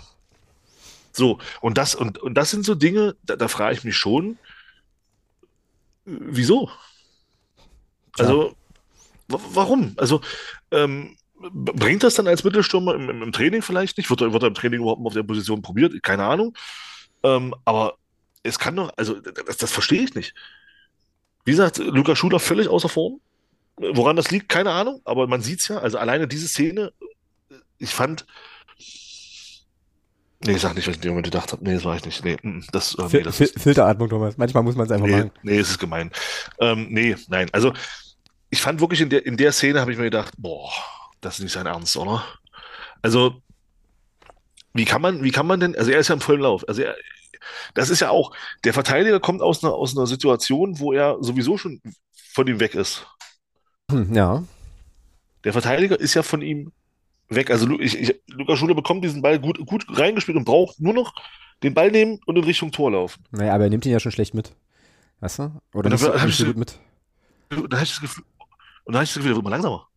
[1.12, 4.38] So, und das, und, und das sind so Dinge, da, da frage ich mich schon,
[6.04, 6.70] wieso?
[8.16, 8.26] Tja.
[8.26, 8.56] Also,
[9.28, 9.94] warum?
[9.98, 10.20] Also,
[10.70, 11.16] ähm,
[11.50, 14.10] bringt das dann als Mittelstürmer im, im, im Training vielleicht nicht?
[14.10, 16.00] Wird er, wird er im Training überhaupt mal auf der Position probiert?
[16.02, 16.56] Keine Ahnung.
[17.22, 17.96] Ähm, aber
[18.42, 20.34] es kann doch, also das, das verstehe ich nicht.
[21.44, 23.20] Wie gesagt, Lukas Schuler völlig außer Form.
[23.76, 25.78] Woran das liegt, keine Ahnung, aber man sieht es ja.
[25.78, 26.92] Also alleine diese Szene,
[27.78, 28.26] ich fand.
[30.44, 31.64] Nee, ich sag nicht, was ich in dem Moment gedacht habe.
[31.64, 32.24] Nee, das war ich nicht.
[32.24, 34.36] Nee, mm, das, äh, nee, das Fil Filteratmung, Thomas.
[34.36, 35.30] Manchmal muss man es einfach nee, machen.
[35.42, 36.10] Nee, es ist gemein.
[36.58, 37.48] Ähm, nee, nein.
[37.52, 37.72] Also,
[38.50, 40.70] ich fand wirklich in der, in der Szene, habe ich mir gedacht, boah,
[41.20, 42.24] das ist nicht sein Ernst, oder?
[43.02, 43.40] Also,
[44.74, 46.66] wie kann man, wie kann man denn, also er ist ja im vollen Lauf.
[46.68, 46.96] Also er,
[47.74, 48.34] das ist ja auch,
[48.64, 51.80] der Verteidiger kommt aus einer, aus einer Situation, wo er sowieso schon
[52.32, 53.06] von ihm weg ist.
[53.90, 54.42] Hm, Ja.
[55.44, 56.70] Der Verteidiger ist ja von ihm
[57.28, 57.50] weg.
[57.50, 61.14] Also ich, ich, Lukas Schule bekommt diesen Ball gut, gut reingespielt und braucht nur noch
[61.64, 63.24] den Ball nehmen und in Richtung Tor laufen.
[63.32, 64.54] Naja, aber er nimmt ihn ja schon schlecht mit.
[65.20, 65.42] Weißt du?
[65.74, 66.78] Oder Und dann nicht ich so so- gut mit.
[67.50, 68.24] Und dann habe ich das Gefühl,
[68.84, 69.88] und dann habe ich das Gefühl, der wird immer langsamer.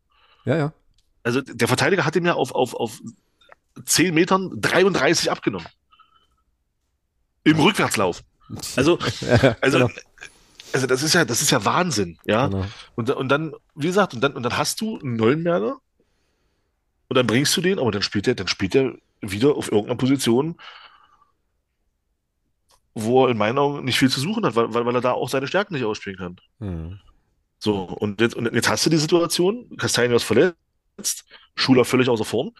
[0.46, 0.74] Ja, ja.
[1.24, 3.00] Also der Verteidiger hat ihm ja auf, auf, auf
[3.86, 5.68] 10 Metern 33 abgenommen.
[7.46, 8.24] Im Rückwärtslauf.
[8.76, 9.00] Also,
[9.62, 9.89] also, genau.
[10.74, 12.48] also das ist ja, das ist ja Wahnsinn, ja.
[12.48, 12.66] Genau.
[12.96, 15.78] Und, und dann, wie gesagt, und dann, und dann hast du einen Neuenberger
[17.08, 19.98] und dann bringst du den, aber dann spielt er, dann spielt er wieder auf irgendeiner
[19.98, 20.58] Position,
[22.93, 25.30] wo er in meinen Augen nicht viel zu suchen hat, weil, weil, er da auch
[25.30, 26.36] seine Stärken nicht ausspielen kann.
[26.60, 27.00] Hm.
[27.60, 31.26] So, und jetzt, und jetzt hast du die Situation, Castaño ist verletzt,
[31.56, 32.54] Schuler völlig außer Form.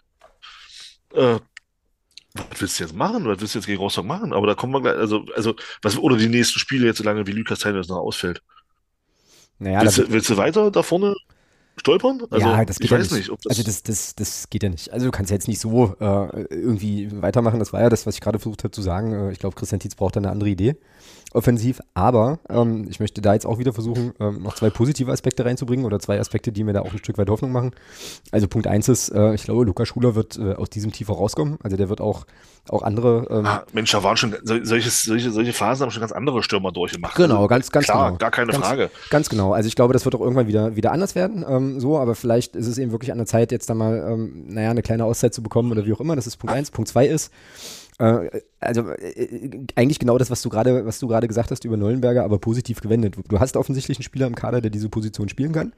[1.12, 1.38] Äh,
[2.36, 3.26] was willst du jetzt machen?
[3.26, 4.32] Was willst du jetzt gegen Rostock machen?
[4.32, 7.32] Aber da kommen wir gleich, also, also, was, oder die nächsten Spiele jetzt, solange wie
[7.32, 8.42] Lukas jetzt noch ausfällt.
[9.58, 11.14] Naja, willst, du, willst du weiter da vorne
[11.76, 12.22] stolpern?
[12.30, 13.30] Also, ja, das geht ich ja weiß nicht.
[13.30, 14.92] nicht, das, also das, das, das geht ja nicht.
[14.92, 17.58] Also du kannst ja jetzt nicht so äh, irgendwie weitermachen.
[17.58, 19.12] Das war ja das, was ich gerade versucht habe zu sagen.
[19.12, 20.76] Äh, ich glaube, Christian Tietz braucht da eine andere Idee
[21.32, 21.80] offensiv.
[21.94, 25.84] Aber ähm, ich möchte da jetzt auch wieder versuchen, ähm, noch zwei positive Aspekte reinzubringen
[25.84, 27.72] oder zwei Aspekte, die mir da auch ein Stück weit Hoffnung machen.
[28.32, 31.58] Also Punkt eins ist, äh, ich glaube, Lukas Schuler wird äh, aus diesem Tief rauskommen.
[31.62, 32.26] Also der wird auch,
[32.68, 36.00] auch andere ähm, ah, Mensch, da waren schon, sol- solche, solche, solche Phasen haben schon
[36.00, 37.16] ganz andere Stürmer durchgemacht.
[37.16, 38.18] Genau, Also, ganz, ganz klar, genau.
[38.18, 38.90] gar keine ganz, Frage.
[39.10, 39.52] Ganz genau.
[39.52, 41.44] Also ich glaube, das wird auch irgendwann wieder, wieder anders werden.
[41.48, 44.44] Ähm, so, aber vielleicht ist es eben wirklich an der Zeit, jetzt da mal, ähm,
[44.48, 46.16] naja, eine kleine Auszeit zu bekommen oder wie auch immer.
[46.16, 46.70] Das ist Punkt eins.
[46.70, 47.32] Punkt zwei ist,
[47.98, 52.24] also äh, eigentlich genau das, was du gerade, was du gerade gesagt hast über Nollenberger,
[52.24, 53.16] aber positiv gewendet.
[53.28, 55.72] Du hast offensichtlich einen Spieler im Kader, der diese Position spielen kann.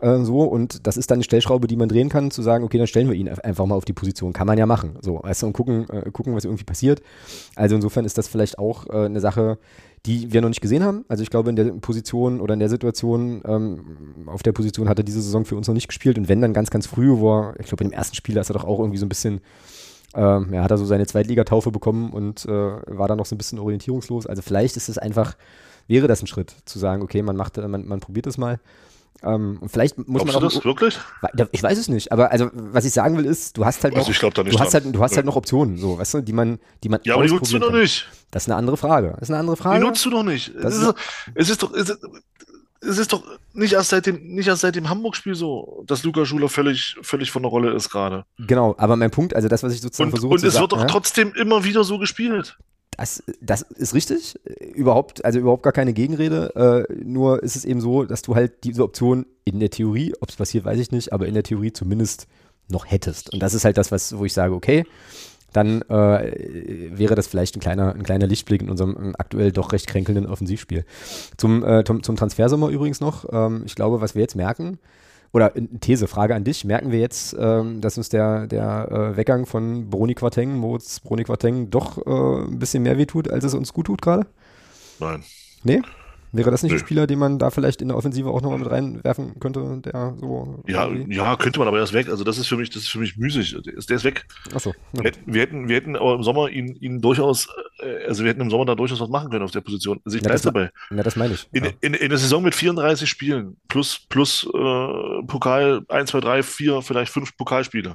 [0.00, 2.76] Äh, so, und das ist dann eine Stellschraube, die man drehen kann, zu sagen, okay,
[2.76, 4.32] dann stellen wir ihn einfach mal auf die Position.
[4.32, 4.98] Kann man ja machen.
[5.00, 7.02] So, weißt du, und gucken, äh, gucken, was irgendwie passiert.
[7.56, 9.58] Also insofern ist das vielleicht auch äh, eine Sache,
[10.04, 11.06] die wir noch nicht gesehen haben.
[11.08, 14.98] Also ich glaube, in der Position oder in der Situation, ähm, auf der Position hat
[14.98, 16.18] er diese Saison für uns noch nicht gespielt.
[16.18, 18.50] Und wenn dann ganz, ganz früh, wo er, ich glaube, in dem ersten Spiel, ist
[18.50, 19.40] er doch auch irgendwie so ein bisschen,
[20.14, 23.38] ähm, ja, hat er so seine Zweitligataufe bekommen und äh, war dann noch so ein
[23.38, 24.26] bisschen orientierungslos.
[24.26, 25.34] Also vielleicht ist es einfach,
[25.88, 28.60] wäre das ein Schritt, zu sagen, okay, man macht, man, man probiert es mal.
[29.22, 30.52] Ähm, und vielleicht muss Glaubst man du auch.
[30.52, 30.98] das wirklich?
[31.52, 34.10] Ich weiß es nicht, aber also was ich sagen will ist, du hast halt Also
[34.10, 35.16] noch, da nicht du hast halt, du hast Ja.
[35.18, 37.58] halt noch Optionen, so, weißt du, die man, die man Ja, aber die nutzt du
[37.58, 37.80] doch kann.
[37.80, 38.06] nicht.
[38.32, 39.10] Das ist eine andere Frage.
[39.12, 39.80] Das ist eine andere Die Frage.
[39.84, 40.52] nutzt du doch nicht.
[40.60, 40.96] Das Es ist- ist,
[41.36, 41.98] es ist doch, es ist,
[42.88, 43.22] es ist doch
[43.52, 47.30] nicht erst seit dem, nicht erst seit dem Hamburg-Spiel so, dass Luca Schuler völlig, völlig
[47.30, 48.24] von der Rolle ist gerade.
[48.38, 50.62] Genau, aber mein Punkt, also das, was ich sozusagen Und, versuche und zu es sagen,
[50.62, 52.56] wird doch ja, trotzdem immer wieder so gespielt.
[52.96, 54.34] das, das ist richtig,
[54.74, 58.64] überhaupt, also überhaupt gar keine Gegenrede, äh, nur ist es eben so, dass du halt
[58.64, 61.72] diese Option in der Theorie, ob es passiert, weiß ich nicht, aber in der Theorie
[61.72, 62.26] zumindest
[62.68, 63.32] noch hättest.
[63.32, 64.84] Und das ist halt das, was, wo ich sage, okay,
[65.54, 69.72] dann äh, wäre das vielleicht ein kleiner, ein kleiner Lichtblick in unserem ähm, aktuell doch
[69.72, 70.84] recht kränkelnden Offensivspiel.
[71.36, 74.78] Zum, äh, zum, zum Transfersommer übrigens noch, ähm, ich glaube, was wir jetzt merken,
[75.32, 79.16] oder äh, These, Frage an dich, merken wir jetzt, ähm, dass uns der, der äh,
[79.16, 83.54] Weggang von Broni Quateng, Moritz Broni Quateng, doch äh, ein bisschen mehr wehtut, als es
[83.54, 84.26] uns gut tut gerade?
[84.98, 85.22] Nein.
[85.62, 85.82] Nee?
[86.36, 86.80] Wäre das nicht ein Nö.
[86.80, 90.62] Spieler, den man da vielleicht in der Offensive auch nochmal mit reinwerfen könnte, der so.
[90.66, 92.08] Ja, irgendwie- ja, könnte man, aber er ist weg.
[92.08, 93.56] Also das ist für mich, das ist für mich müßig.
[93.64, 94.26] Der ist, der ist weg.
[94.54, 97.48] Achso, na Wir hätten, wir hätten, aber im Sommer ihn, ihn durchaus,
[97.80, 100.00] äh, also wir hätten im Sommer da durchaus was machen können auf der Position.
[100.04, 100.70] Also ich Ja, bleibe das- dabei.
[100.90, 101.48] Ja, das meine ich.
[101.52, 101.70] In, ja.
[101.80, 106.82] in, in der Saison mit 34 Spielen plus, plus äh, Pokal 1, 2, 3, 4,
[106.82, 107.94] vielleicht 5 Pokalspiele.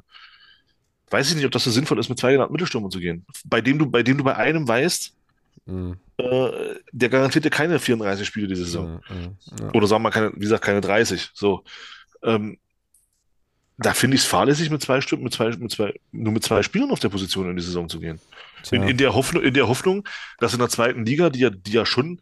[1.12, 3.26] Weiß ich nicht, ob das so sinnvoll ist, mit zwei genannten Mittelstürmern zu gehen.
[3.46, 5.14] Bei dem du, bei dem du bei einem weißt,
[5.70, 5.98] Mhm.
[6.18, 9.02] äh, der garantiert dir keine 34 Spiele diese Saison.
[9.10, 9.38] Mhm.
[9.60, 9.74] Ja.
[9.74, 11.32] Oder sagen wir mal, keine, wie gesagt, keine 30.
[11.34, 11.64] So.
[12.24, 12.58] Ähm,
[13.78, 16.92] da finde ich es fahrlässig, mit zwei mit zwei, mit zwei, nur mit zwei Spielern
[16.92, 18.20] auf der Position in die Saison zu gehen.
[18.72, 20.06] In, in der Hoffnung, in der Hoffnung,
[20.40, 22.20] dass in der zweiten Liga, die ja, die ja schon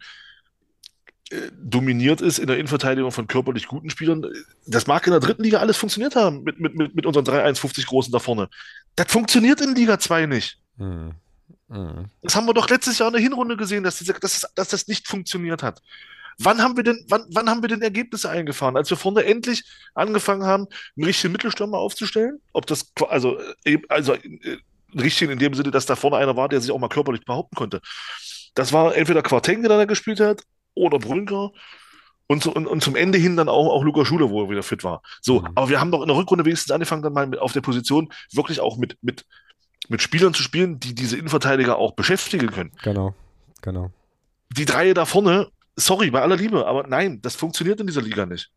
[1.30, 4.24] äh, dominiert ist in der Innenverteidigung von körperlich guten Spielern,
[4.66, 7.86] das mag in der dritten Liga alles funktioniert haben mit, mit, mit, mit unseren 3-1-50
[7.86, 8.48] Großen da vorne.
[8.94, 10.60] Das funktioniert in Liga 2 nicht.
[10.76, 11.14] Mhm.
[11.68, 12.06] Mhm.
[12.22, 14.68] Das haben wir doch letztes Jahr in der Hinrunde gesehen, dass, diese, dass, es- dass
[14.68, 15.80] das nicht funktioniert hat.
[16.40, 18.76] Wann haben wir denn, wann, wann haben wir denn Ergebnisse eingefahren?
[18.76, 19.64] Als wir vorne endlich
[19.94, 20.66] angefangen haben,
[20.96, 22.40] einen richtigen Mittelstürmer aufzustellen?
[22.52, 24.58] Ob das, also, äh, also äh,
[24.94, 27.56] richtig in dem Sinne, dass da vorne einer war, der sich auch mal körperlich behaupten
[27.56, 27.80] konnte.
[28.54, 30.42] das war entweder Quarteng, der da gespielt hat,
[30.74, 31.50] oder Brünker.
[32.28, 34.62] Und, so, und, und zum Ende hin dann auch, auch Luca Schule, wo er wieder
[34.62, 35.02] fit war.
[35.22, 35.48] So, mhm.
[35.54, 38.12] aber wir haben doch in der Rückrunde wenigstens angefangen, dann mal mit, auf der Position
[38.32, 39.24] wirklich auch mit, mit,
[39.88, 42.72] mit Spielern zu spielen, die diese Innenverteidiger auch beschäftigen können.
[42.82, 43.14] Genau,
[43.62, 43.90] genau.
[44.50, 48.26] Die Dreie da vorne, sorry, bei aller Liebe, aber nein, das funktioniert in dieser Liga
[48.26, 48.50] nicht.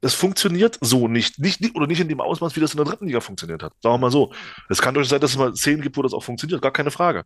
[0.00, 1.38] Das funktioniert so nicht.
[1.38, 1.74] nicht.
[1.74, 3.72] Oder nicht in dem Ausmaß, wie das in der dritten Liga funktioniert hat.
[3.82, 4.32] Sagen wir mal so.
[4.68, 6.90] Es kann durchaus sein, dass es mal Szenen gibt, wo das auch funktioniert, gar keine
[6.90, 7.24] Frage.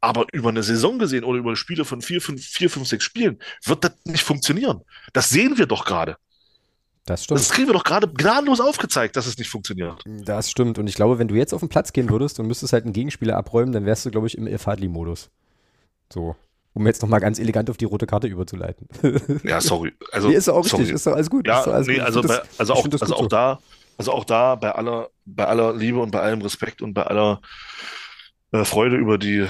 [0.00, 3.38] Aber über eine Saison gesehen oder über Spiele von vier, fünf, vier, fünf, sechs Spielen
[3.64, 4.80] wird das nicht funktionieren.
[5.12, 6.16] Das sehen wir doch gerade.
[7.10, 7.40] Das stimmt.
[7.40, 10.00] Das kriegen wir doch gerade gnadenlos aufgezeigt, dass es nicht funktioniert.
[10.04, 10.78] Das stimmt.
[10.78, 12.92] Und ich glaube, wenn du jetzt auf den Platz gehen würdest und müsstest halt einen
[12.92, 15.28] Gegenspieler abräumen, dann wärst du, glaube ich, im Elfadli-Modus.
[16.12, 16.36] So.
[16.72, 18.86] Um jetzt nochmal ganz elegant auf die rote Karte überzuleiten.
[19.42, 19.92] Ja, sorry.
[20.12, 20.82] Also, nee, ist doch auch sorry.
[20.82, 21.48] richtig, ist doch alles gut.
[21.48, 22.04] Ja, alles nee, gut.
[22.04, 23.26] also, bei, also auch, also auch so.
[23.26, 23.58] da,
[23.98, 27.40] also auch da, bei aller, bei aller Liebe und bei allem Respekt und bei aller
[28.52, 29.48] äh, Freude über die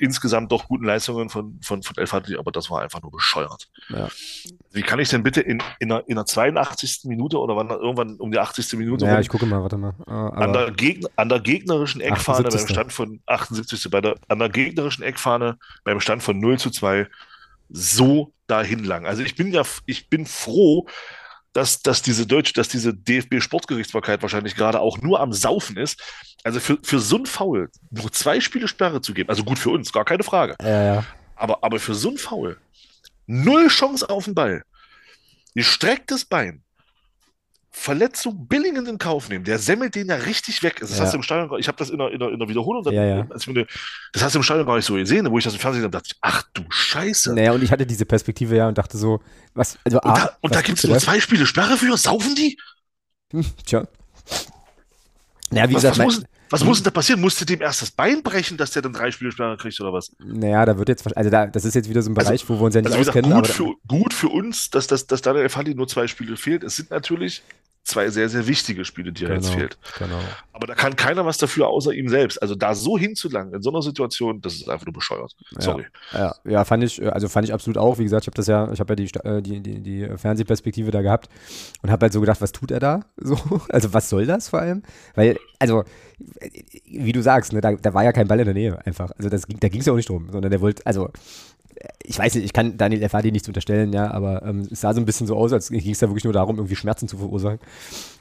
[0.00, 3.68] insgesamt doch guten Leistungen von, von, von El Fadli, aber das war einfach nur bescheuert.
[3.88, 4.08] Ja.
[4.72, 7.02] Wie kann ich denn bitte in, in, einer, in der 82.
[7.04, 8.78] Minute oder wann, irgendwann um die 80.
[8.78, 9.94] Minute Ja, rum ich gucke mal, warte mal.
[10.06, 12.60] Äh, an, der Gegner, an der gegnerischen Eckfahne 78..
[12.60, 13.90] beim Stand von 78.
[13.90, 17.06] Bei der, an der gegnerischen Eckfahne beim Stand von 0 zu 2
[17.68, 19.06] so dahin lang.
[19.06, 20.86] Also ich bin ja, ich bin froh,
[21.60, 26.02] dass, dass diese Deutsche, dass diese DFB-Sportgerichtsbarkeit wahrscheinlich gerade auch nur am Saufen ist.
[26.42, 29.68] Also für, für so ein Foul nur zwei Spiele Sperre zu geben, also gut für
[29.68, 30.56] uns, gar keine Frage.
[30.62, 31.04] ja, ja.
[31.36, 32.56] Aber, aber für so ein Foul
[33.26, 34.62] null Chance auf den Ball.
[35.54, 36.62] Gestrecktes Bein.
[37.72, 39.44] Verletzung Billingen in Kauf nehmen.
[39.44, 40.78] Der semmelt den ja richtig weg.
[40.80, 41.04] Das Ja.
[41.04, 42.92] hast du im Stadion, ich habe das in der, in, der, in der Wiederholung, dann,
[42.92, 43.26] Ja, ja.
[43.46, 43.66] mir,
[44.12, 45.92] das hast du im Stadion gar nicht so gesehen, wo ich das im Fernsehen dann
[45.92, 47.32] dachte, ich, ach du Scheiße.
[47.34, 49.20] Naja, und ich hatte diese Perspektive ja und dachte so,
[49.54, 51.96] was, also Und A, da, und was da gibt es nur zwei Spiele Sperre für,
[51.96, 52.58] saufen die?
[53.32, 53.86] Hm, tja.
[55.50, 57.20] Naja, wie Was, gesagt, was, mein, muss, was muss denn da passieren?
[57.20, 60.10] Musste dem erst das Bein brechen, dass der dann drei Spiele Sperre kriegt oder was?
[60.18, 62.54] naja, da wird jetzt, also da, das ist jetzt wieder so ein Also- Bereich, wo
[62.54, 65.06] wir uns ja nicht Also gesagt, auskennen, gut aber für, gut für uns, dass, dass,
[65.06, 66.64] dass Daniel Elfandi nur zwei Spiele fehlt.
[66.64, 67.42] Es sind natürlich
[67.90, 69.78] zwei sehr, sehr wichtige Spiele, die er jetzt genau, fehlt.
[69.98, 70.18] genau.
[70.52, 72.40] Aber da kann keiner was dafür, außer ihm selbst.
[72.40, 75.34] Also da so hinzulangen, in so einer Situation, das ist einfach nur bescheuert.
[75.58, 75.86] Sorry.
[76.12, 77.98] Ja, ja, fand ich, äh, also fand ich absolut auch.
[77.98, 80.90] Wie gesagt, ich habe das ja, ich habe ja die, äh, die, die, die Fernsehperspektive
[80.90, 81.28] da gehabt
[81.82, 83.00] und habe halt so gedacht, was tut er da?
[83.22, 83.36] So,
[83.68, 84.82] also was soll das vor allem?
[85.14, 85.84] Weil, also,
[86.40, 86.50] äh,
[86.84, 89.12] wie du sagst, ne, da, da war ja kein Ball in der Nähe einfach.
[89.16, 91.10] Also das, da ging es ja auch nicht drum, sondern der wollte, also
[92.02, 95.00] ich weiß nicht, ich kann Daniel Efadi nichts unterstellen, ja, aber ähm, es sah so
[95.00, 97.58] ein bisschen so aus, als ging es da wirklich nur darum, irgendwie Schmerzen zu verursachen.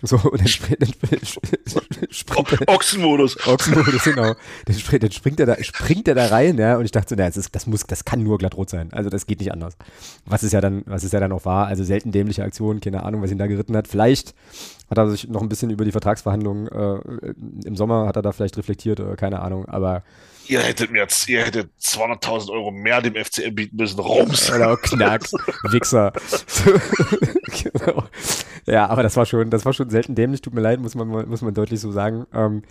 [0.01, 3.47] So, und dann, spr dann spr springt er, Ochsenmodus.
[3.47, 4.34] Ochsenmodus, genau.
[4.66, 7.16] Dann, springt, dann springt er da, springt er da rein, ja, und ich dachte so,
[7.16, 8.93] naja, das, ist, das muss, das kann nur glattrot sein.
[8.93, 9.76] Also das geht nicht anders.
[10.26, 13.03] Was es ja dann, was es ja dann auch war, also selten dämliche Aktion, keine
[13.03, 13.88] Ahnung, was ihn da geritten hat.
[13.88, 14.34] Vielleicht
[14.89, 17.33] hat er sich noch ein bisschen über die Vertragsverhandlungen äh,
[17.65, 20.03] im Sommer hat er da vielleicht reflektiert, oder keine Ahnung, aber
[20.47, 23.99] Ihr hättet mir jetzt, ihr hättet 200.000 Euro mehr dem FCM bieten müssen.
[23.99, 24.51] Rums.
[24.51, 25.31] Auch Knacks,
[25.69, 26.11] Wichser.
[27.63, 28.03] Genau.
[28.70, 31.07] Ja, aber das war schon, das war schon selten dämlich, tut mir leid, muss man,
[31.07, 32.26] muss man deutlich so sagen.
[32.34, 32.61] Ähm,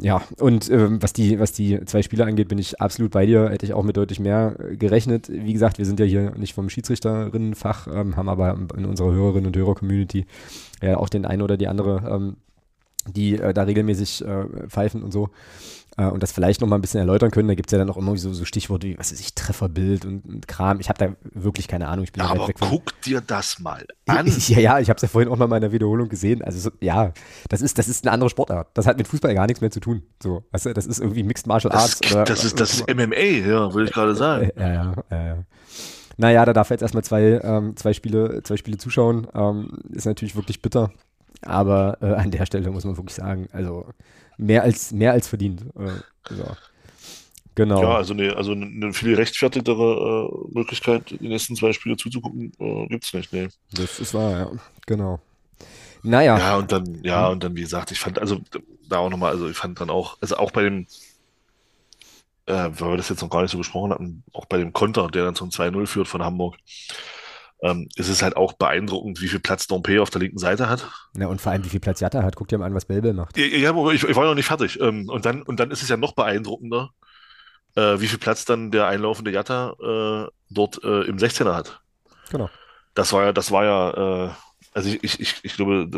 [0.00, 3.48] ja, und ähm, was die, was die zwei Spiele angeht, bin ich absolut bei dir,
[3.48, 5.28] hätte ich auch mit deutlich mehr äh, gerechnet.
[5.28, 9.46] Wie gesagt, wir sind ja hier nicht vom Schiedsrichterinnenfach, ähm, haben aber in unserer Hörerinnen
[9.46, 10.26] und Hörer-Community
[10.82, 12.36] ja auch den einen oder die andere, ähm,
[13.08, 15.30] die äh, da regelmäßig äh, pfeifen und so
[15.96, 17.48] äh, und das vielleicht noch mal ein bisschen erläutern können.
[17.48, 20.04] Da gibt es ja dann auch immer so, so Stichworte wie, was weiß ich, Trefferbild
[20.04, 20.80] und, und Kram.
[20.80, 22.04] Ich habe da wirklich keine Ahnung.
[22.04, 22.68] Ich bin da Aber weg von.
[22.68, 24.26] guck dir das mal an.
[24.48, 26.42] Ja, ja, ich habe es ja vorhin auch mal in der Wiederholung gesehen.
[26.42, 27.12] Also so, ja,
[27.48, 28.68] das ist, das ist eine andere Sportart.
[28.74, 30.02] Das hat mit Fußball gar nichts mehr zu tun.
[30.22, 32.00] So, weißt du, das ist irgendwie Mixed Martial Arts.
[32.00, 34.50] Das, oder, das, ist, das ist MMA, ja, würde ich gerade sagen.
[34.56, 35.36] äh, ja, ja, ja, ja.
[36.18, 39.26] Naja, da darf er jetzt erstmal zwei, ähm, zwei, Spiele, zwei Spiele zuschauen.
[39.34, 40.90] Ähm, ist natürlich wirklich bitter.
[41.42, 43.86] Aber äh, an der Stelle muss man wirklich sagen, also
[44.36, 45.62] mehr als, mehr als verdient.
[45.78, 46.56] Äh, so.
[47.56, 47.82] Genau.
[47.82, 52.86] Ja, also eine, also eine viel rechtfertigtere äh, Möglichkeit, die nächsten zwei Spiele zuzugucken, äh,
[52.88, 53.48] gibt's nicht, nee.
[53.72, 54.50] Das ist wahr, ja.
[54.86, 55.20] Genau.
[56.02, 56.38] Naja.
[56.38, 58.40] Ja, und dann, ja, und dann, wie gesagt, ich fand, also
[58.88, 60.86] da auch nochmal, also ich fand dann auch, also auch bei dem,
[62.44, 65.08] äh, weil wir das jetzt noch gar nicht so besprochen hatten, auch bei dem Konter,
[65.08, 66.56] der dann zum 2-0 führt von Hamburg,
[67.62, 70.86] ähm, ist es halt auch beeindruckend, wie viel Platz Dompe auf der linken Seite hat.
[71.14, 72.36] Na, und vor allem, wie viel Platz Jatta hat.
[72.36, 73.36] Guck dir mal an, was Belbel macht.
[73.36, 74.78] Ja, ja, aber ich, ich war noch nicht fertig.
[74.80, 76.90] Ähm, und dann, und dann ist es ja noch beeindruckender,
[77.74, 81.80] äh, wie viel Platz dann der einlaufende Jatta äh, dort äh, im 16er hat.
[82.30, 82.50] Genau.
[82.94, 84.30] Das war ja, das war ja, äh,
[84.74, 85.88] also ich, ich, ich, ich glaube,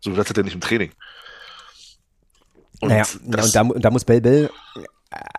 [0.00, 0.92] so viel Platz hat er nicht im Training.
[2.80, 4.50] Und naja, ja, das, und da, und da muss Belbel,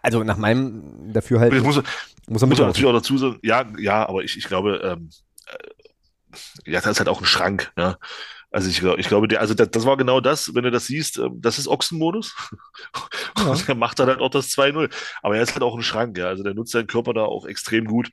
[0.01, 1.83] also nach meinem Dafürhalten, das muss,
[2.27, 5.09] muss er muss natürlich auch dazu sagen, ja, ja, aber ich, ich glaube, ähm,
[6.65, 7.97] äh, Jatta ist halt auch ein Schrank, ja.
[8.51, 10.87] Also ich, glaub, ich glaube, der, also das, das war genau das, wenn du das
[10.87, 12.35] siehst, ähm, das ist Ochsenmodus.
[13.37, 13.51] Ja.
[13.51, 14.89] Und er macht dann halt auch das 2-0.
[15.21, 16.27] Aber er ist halt auch ein Schrank, ja.
[16.27, 18.09] Also der nutzt seinen Körper da auch extrem gut.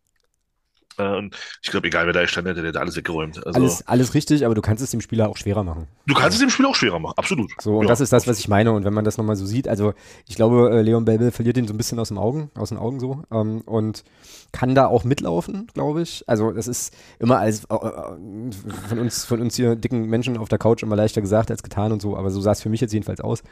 [0.99, 3.45] Äh, und ich glaube, egal wer da stand, hätte der da alles weggeräumt.
[3.47, 5.87] Also, alles, alles richtig, aber du kannst es dem Spieler auch schwerer machen.
[6.07, 6.47] Du kannst ja.
[6.47, 7.51] es dem Spieler auch schwerer machen, absolut.
[7.61, 7.89] So, und ja.
[7.89, 8.73] das ist das, was ich meine.
[8.73, 9.95] Und wenn man das nochmal so sieht, also
[10.27, 12.79] ich glaube, äh, Leon Belbel verliert ihn so ein bisschen aus den Augen, aus den
[12.79, 13.23] Augen so.
[13.31, 14.05] Ähm, und
[14.53, 16.25] kann da auch mitlaufen, glaube ich.
[16.27, 18.53] Also das ist immer als äh, äh,
[18.89, 21.93] von uns, von uns hier dicken Menschen auf der Couch immer leichter gesagt als getan
[21.93, 23.43] und so, aber so sah es für mich jetzt jedenfalls aus.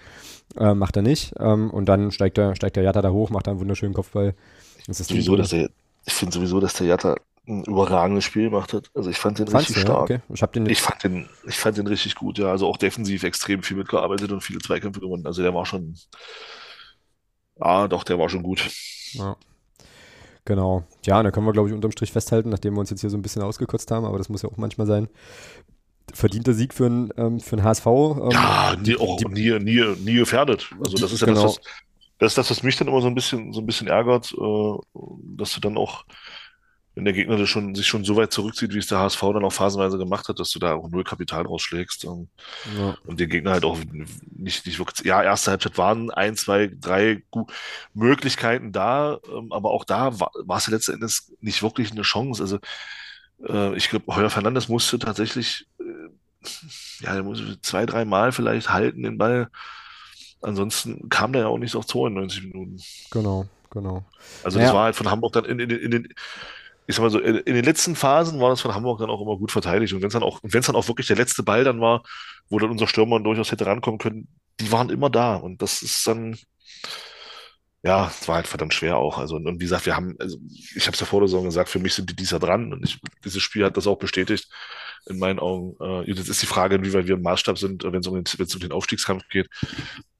[0.56, 1.34] Äh, macht er nicht.
[1.38, 4.34] Ähm, und dann steigt der, steigt der Jatta da hoch, macht da einen wunderschönen Kopfball.
[4.86, 5.70] Das ist sowieso, dass der,
[6.06, 7.16] ich finde sowieso, dass der Jatta
[7.46, 8.90] ein überragendes Spiel gemacht hat.
[8.94, 10.02] Also ich fand den Fandst richtig du, stark.
[10.02, 10.20] Okay.
[10.32, 12.46] Ich, den ich, fand den, ich fand den richtig gut, ja.
[12.46, 15.26] Also auch defensiv extrem viel mitgearbeitet und viele Zweikämpfe gewonnen.
[15.26, 15.94] Also der war schon,
[17.60, 18.70] ah, doch, der war schon gut.
[19.12, 19.36] Ja.
[20.46, 20.84] Genau.
[21.04, 23.16] Ja, da können wir, glaube ich, unterm Strich festhalten, nachdem wir uns jetzt hier so
[23.16, 25.08] ein bisschen ausgekotzt haben, aber das muss ja auch manchmal sein.
[26.12, 27.86] Verdienter Sieg für einen ähm, für HSV.
[27.86, 30.70] Ähm, ja, nie, auch die, nie, nie, nie gefährdet.
[30.84, 31.44] Also das ist ja genau.
[31.44, 31.64] das, was,
[32.18, 34.98] das ist das, was mich dann immer so ein bisschen, so ein bisschen ärgert, äh,
[35.36, 36.04] dass du dann auch
[36.94, 39.52] wenn der Gegner schon, sich schon so weit zurückzieht, wie es der HSV dann auch
[39.52, 42.04] phasenweise gemacht hat, dass du da auch null Kapital rausschlägst.
[42.04, 42.28] Und,
[42.78, 42.96] ja.
[43.04, 43.78] und den Gegner halt auch
[44.32, 47.22] nicht, nicht wirklich, ja, erste Halbzeit waren ein, zwei, drei
[47.94, 52.02] Möglichkeiten da, ähm, aber auch da war, war es ja letzten Endes nicht wirklich eine
[52.02, 52.40] Chance.
[52.40, 52.58] Also
[53.48, 58.70] äh, ich glaube, Heuer Fernandes musste tatsächlich, äh, ja, er musste zwei, drei Mal vielleicht
[58.70, 59.48] halten den Ball.
[60.42, 62.80] Ansonsten kam der ja auch nicht so auf 92 Minuten.
[63.10, 64.04] Genau, genau.
[64.44, 66.14] Also das war halt von Hamburg dann in, in, in den
[66.86, 69.22] ich sag mal so, in, in, den letzten Phasen war das von Hamburg dann auch
[69.22, 69.92] immer gut verteidigt.
[69.92, 72.02] Und wenn es dann auch, wenn es dann auch wirklich der letzte Ball dann war,
[72.48, 74.28] wo dann unser Stürmer durchaus hätte rankommen können,
[74.60, 75.36] die waren immer da.
[75.36, 76.36] Und das ist dann,
[77.84, 79.18] ja, es war halt verdammt schwer auch.
[79.18, 81.44] Also, und, und wie gesagt, wir haben, also ich habe es ja vor der Saison
[81.44, 82.72] gesagt, für mich sind die dieser dran.
[82.72, 84.48] Und ich, dieses Spiel hat das auch bestätigt,
[85.06, 85.76] in meinen Augen.
[85.80, 88.60] Äh, jetzt ist die Frage, inwieweit wir im Maßstab sind, wenn es um, den, um
[88.60, 89.50] den Aufstiegskampf geht.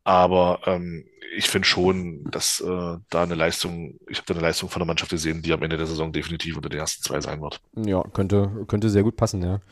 [0.05, 4.69] Aber ähm, ich finde schon, dass äh, da eine Leistung, ich habe da eine Leistung
[4.69, 7.41] von der Mannschaft gesehen, die am Ende der Saison definitiv unter den ersten zwei sein
[7.41, 7.61] wird.
[7.77, 9.63] Ja, könnte, könnte sehr gut passen, ja.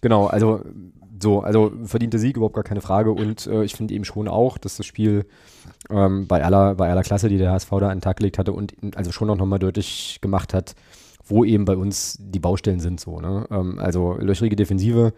[0.00, 0.64] Genau, also
[1.20, 3.12] so, also verdiente Sieg, überhaupt gar keine Frage.
[3.12, 5.26] Und äh, ich finde eben schon auch, dass das Spiel
[5.90, 8.52] ähm, bei, aller, bei aller Klasse, die der HSV da an den Tag gelegt hatte
[8.52, 10.74] und also schon auch nochmal deutlich gemacht hat,
[11.26, 13.00] wo eben bei uns die Baustellen sind.
[13.00, 13.46] So, ne?
[13.50, 15.12] Ähm, also löchrige Defensive,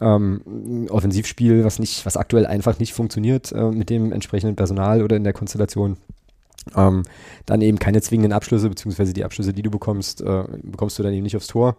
[0.00, 5.16] ähm, Offensivspiel, was nicht, was aktuell einfach nicht funktioniert äh, mit dem entsprechenden Personal oder
[5.16, 5.96] in der Konstellation.
[6.76, 7.02] Ähm,
[7.44, 11.12] dann eben keine zwingenden Abschlüsse, beziehungsweise die Abschlüsse, die du bekommst, äh, bekommst du dann
[11.12, 11.76] eben nicht aufs Tor.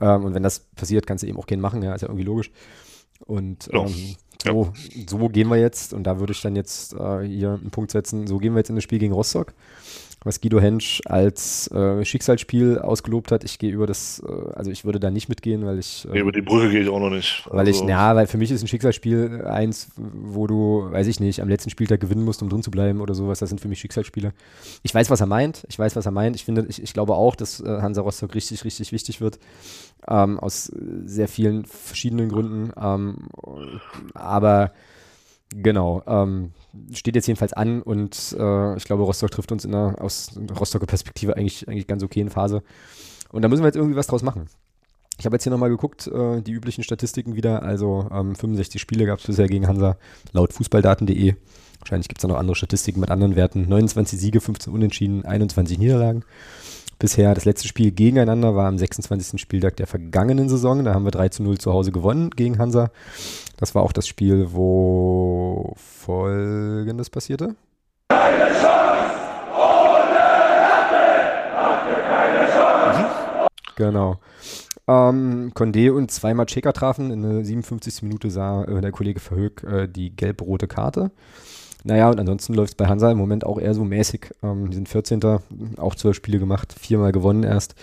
[0.00, 2.24] Ähm, und wenn das passiert, kannst du eben auch gehen machen, ja, ist ja irgendwie
[2.24, 2.50] logisch.
[3.26, 4.72] Und ähm, so,
[5.08, 8.26] so gehen wir jetzt, und da würde ich dann jetzt äh, hier einen Punkt setzen,
[8.26, 9.52] so gehen wir jetzt in das Spiel gegen Rostock
[10.28, 13.44] was Guido Hensch als äh, Schicksalsspiel ausgelobt hat.
[13.44, 16.06] Ich gehe über das, äh, also ich würde da nicht mitgehen, weil ich.
[16.12, 17.42] Äh, über die Brücke gehe ich auch noch nicht.
[17.46, 21.06] Also weil ich, also ja, weil für mich ist ein Schicksalsspiel eins, wo du, weiß
[21.06, 23.38] ich nicht, am letzten Spieltag gewinnen musst, um drin zu bleiben oder sowas.
[23.38, 24.32] Das sind für mich Schicksalsspiele.
[24.82, 25.64] Ich weiß, was er meint.
[25.68, 26.36] Ich weiß, was er meint.
[26.36, 29.38] Ich finde, ich, ich glaube auch, dass äh, Hansa Rostock richtig, richtig wichtig wird.
[30.06, 30.70] Ähm, aus
[31.04, 32.70] sehr vielen verschiedenen Gründen.
[32.80, 33.16] Ähm,
[34.14, 34.72] aber
[35.50, 36.52] genau, ähm,
[36.92, 40.86] steht jetzt jedenfalls an und äh, ich glaube, Rostock trifft uns in einer aus Rostocker
[40.86, 42.62] Perspektive eigentlich, eigentlich ganz okayen Phase.
[43.30, 44.46] Und da müssen wir jetzt irgendwie was draus machen.
[45.18, 47.62] Ich habe jetzt hier nochmal geguckt, äh, die üblichen Statistiken wieder.
[47.62, 49.96] Also ähm, 65 Spiele gab es bisher gegen Hansa
[50.32, 51.34] laut fußballdaten.de.
[51.80, 53.68] Wahrscheinlich gibt es da noch andere Statistiken mit anderen Werten.
[53.68, 56.24] 29 Siege, 15 Unentschieden, 21 Niederlagen
[56.98, 57.34] bisher.
[57.34, 59.40] Das letzte Spiel gegeneinander war am 26.
[59.40, 60.84] Spieltag der vergangenen Saison.
[60.84, 62.90] Da haben wir 3 zu 0 zu Hause gewonnen gegen Hansa.
[63.56, 67.54] Das war auch das Spiel, wo Folgendes passierte.
[68.08, 69.14] Keine Chance!
[69.54, 73.48] Ohne Härte habt ihr keine Chance!
[73.76, 74.16] Genau.
[74.88, 77.10] Ähm, Condé und zweimal Checker trafen.
[77.10, 78.02] In der 57.
[78.02, 81.10] Minute sah äh, der Kollege Verhoek äh, die gelb-rote Karte.
[81.84, 84.30] Naja, und ansonsten läuft es bei Hansa im Moment auch eher so mäßig.
[84.42, 85.20] Ähm, die sind 14.
[85.76, 87.74] auch zwölf Spiele gemacht, viermal gewonnen erst.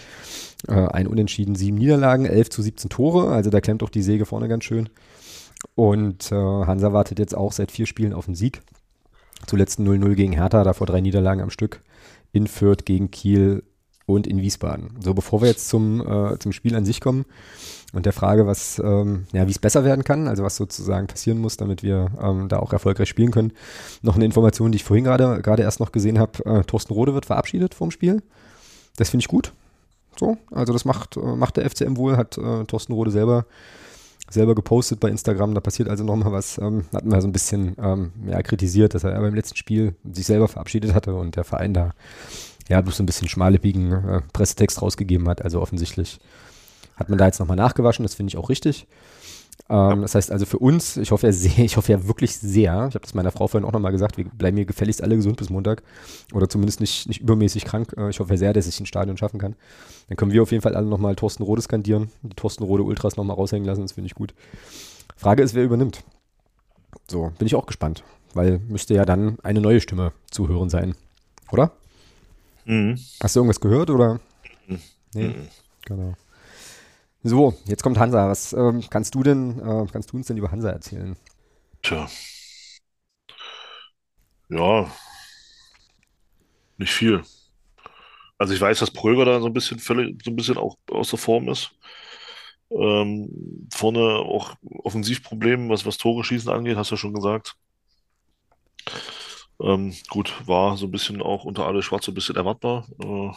[0.67, 3.31] Äh, ein Unentschieden, sieben Niederlagen, 11 zu 17 Tore.
[3.31, 4.89] Also da klemmt auch die Säge vorne ganz schön.
[5.75, 8.61] Und äh, Hansa wartet jetzt auch seit vier Spielen auf den Sieg.
[9.47, 11.81] Zuletzt 0-0 gegen Hertha, davor drei Niederlagen am Stück.
[12.31, 13.63] In Fürth gegen Kiel
[14.05, 14.91] und in Wiesbaden.
[15.03, 17.25] So, bevor wir jetzt zum, äh, zum Spiel an sich kommen,
[17.95, 21.39] und der Frage, was, ähm, ja, wie es besser werden kann, also was sozusagen passieren
[21.39, 23.53] muss, damit wir ähm, da auch erfolgreich spielen können.
[24.01, 27.25] Noch eine Information, die ich vorhin gerade erst noch gesehen habe: äh, Thorsten Rode wird
[27.25, 28.21] verabschiedet vom Spiel.
[28.97, 29.53] Das finde ich gut.
[30.19, 33.45] So, also das macht, äh, macht der FCM wohl, hat äh, Thorsten Rode selber
[34.29, 35.53] selber gepostet bei Instagram.
[35.53, 36.57] Da passiert also nochmal was.
[36.57, 40.25] Ähm, hatten wir so ein bisschen ähm, ja, kritisiert, dass er beim letzten Spiel sich
[40.25, 41.91] selber verabschiedet hatte und der Verein da
[42.69, 45.41] ja bloß so ein bisschen schmalleppigen äh, Pressetext rausgegeben hat.
[45.41, 46.19] Also offensichtlich
[46.95, 48.87] hat man da jetzt nochmal nachgewaschen, das finde ich auch richtig.
[49.69, 52.87] Ähm, das heißt also für uns, ich hoffe ja sehr, ich hoffe ja wirklich sehr,
[52.89, 55.37] ich habe das meiner Frau vorhin auch nochmal gesagt, wir bleiben hier gefälligst alle gesund
[55.37, 55.83] bis Montag
[56.33, 57.93] oder zumindest nicht, nicht übermäßig krank.
[57.97, 59.55] Äh, ich hoffe ja sehr, dass ich ein Stadion schaffen kann.
[60.09, 63.17] Dann können wir auf jeden Fall alle nochmal Thorsten Rode skandieren, die Thorsten Rode Ultras
[63.17, 64.33] nochmal raushängen lassen, das finde ich gut.
[65.15, 66.03] Frage ist, wer übernimmt.
[67.07, 68.03] So, bin ich auch gespannt,
[68.33, 70.95] weil müsste ja dann eine neue Stimme zu hören sein,
[71.51, 71.71] oder?
[72.65, 72.99] Mhm.
[73.21, 74.19] Hast du irgendwas gehört oder?
[74.67, 74.79] Mhm.
[75.13, 75.47] Nee, mhm.
[75.85, 76.15] genau.
[77.23, 78.29] So, jetzt kommt Hansa.
[78.29, 81.15] Was ähm, kannst du denn, äh, kannst du uns denn über Hansa erzählen?
[81.81, 82.07] Tja.
[84.49, 84.87] Ja,
[86.77, 87.23] nicht viel.
[88.37, 91.09] Also ich weiß, dass Pröger da so ein bisschen völlig, so ein bisschen auch aus
[91.09, 91.71] der Form ist.
[92.71, 97.55] Ähm, vorne auch Offensivprobleme, was, was Tore schießen angeht, hast du ja schon gesagt.
[99.61, 102.85] Ähm, gut, war so ein bisschen auch unter alle Schwarz so ein bisschen erwartbar.
[102.99, 103.31] Äh,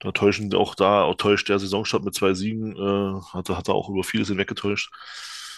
[0.00, 3.74] da täuschen auch da, auch täuscht der Saisonstart mit zwei Siegen, äh, hat, hat er
[3.74, 4.92] auch über vieles hinweggetäuscht.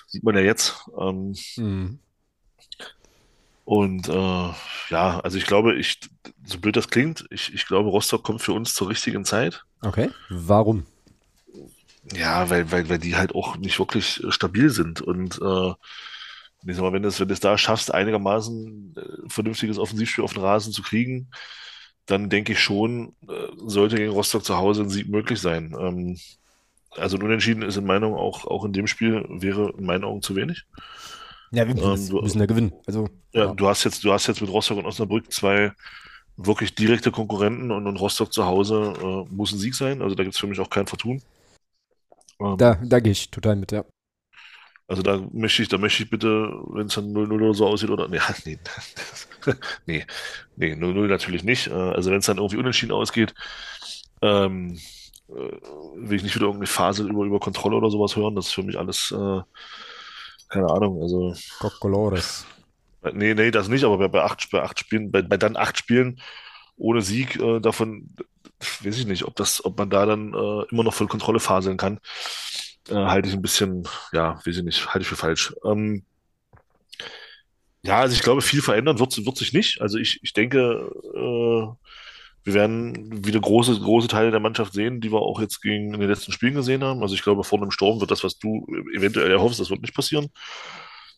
[0.07, 0.89] Sieht man ja jetzt.
[0.99, 1.99] Ähm, mhm.
[3.65, 4.49] Und äh,
[4.89, 6.01] ja, also ich glaube, ich,
[6.45, 9.65] so blöd das klingt, ich, ich glaube, Rostock kommt für uns zur richtigen Zeit.
[9.83, 10.11] Okay.
[10.29, 10.87] Warum?
[12.13, 15.01] Ja, weil, weil, weil die halt auch nicht wirklich stabil sind.
[15.01, 15.73] Und äh,
[16.67, 20.43] ich sag mal, wenn du es wenn da schaffst, einigermaßen äh, vernünftiges Offensivspiel auf den
[20.43, 21.31] Rasen zu kriegen,
[22.07, 25.75] dann denke ich schon, äh, sollte gegen Rostock zu Hause ein Sieg möglich sein.
[25.79, 26.19] Ähm,
[26.97, 30.05] also ein Unentschieden ist in meiner Meinung auch, auch in dem Spiel wäre in meinen
[30.05, 30.67] Augen zu wenig.
[31.53, 32.73] Ja, wir müssen, ähm, du, müssen ja gewinnen.
[32.87, 35.73] Also, ja, ja, Du, hast jetzt, du hast jetzt mit Rostock und Osnabrück zwei
[36.37, 40.03] wirklich direkte Konkurrenten und, und Rostock zu Hause äh, muss ein Sieg sein.
[40.03, 41.23] Also da gibt es für mich auch kein Vertun.
[42.41, 43.85] Ähm, da da gehe ich total mit, ja.
[44.91, 47.91] Also da möchte ich, da möchte ich bitte, wenn es dann 0-0 oder so aussieht,
[47.91, 48.19] oder nee,
[49.87, 50.05] nee,
[50.57, 51.69] nee, nee 0-0 natürlich nicht.
[51.69, 53.33] Äh, also wenn es dann irgendwie unentschieden ausgeht,
[54.21, 54.81] ähm,
[55.29, 58.35] äh, will ich nicht wieder irgendeine Phase über, über Kontrolle oder sowas hören.
[58.35, 59.41] Das ist für mich alles, äh,
[60.49, 61.37] keine Ahnung, also.
[61.61, 62.45] Cocolores.
[63.13, 65.79] Nee, nee, das nicht, aber bei, bei, acht, bei acht Spielen, bei, bei dann acht
[65.79, 66.21] Spielen
[66.77, 68.09] ohne Sieg, äh, davon
[68.83, 71.77] weiß ich nicht, ob das, ob man da dann äh, immer noch voll Kontrolle faseln
[71.77, 72.01] kann
[72.91, 75.55] äh, halte ich ein bisschen, ja, weiß ich nicht, halte ich für falsch.
[75.65, 76.05] Ähm,
[77.83, 79.81] ja, also ich glaube, viel verändern wird, wird sich nicht.
[79.81, 81.91] Also ich, ich denke, äh,
[82.43, 86.01] wir werden wieder große, große Teile der Mannschaft sehen, die wir auch jetzt gegen in
[86.01, 87.03] den letzten Spielen gesehen haben.
[87.03, 89.95] Also ich glaube, vor einem Sturm wird das, was du eventuell erhoffst, das wird nicht
[89.95, 90.29] passieren.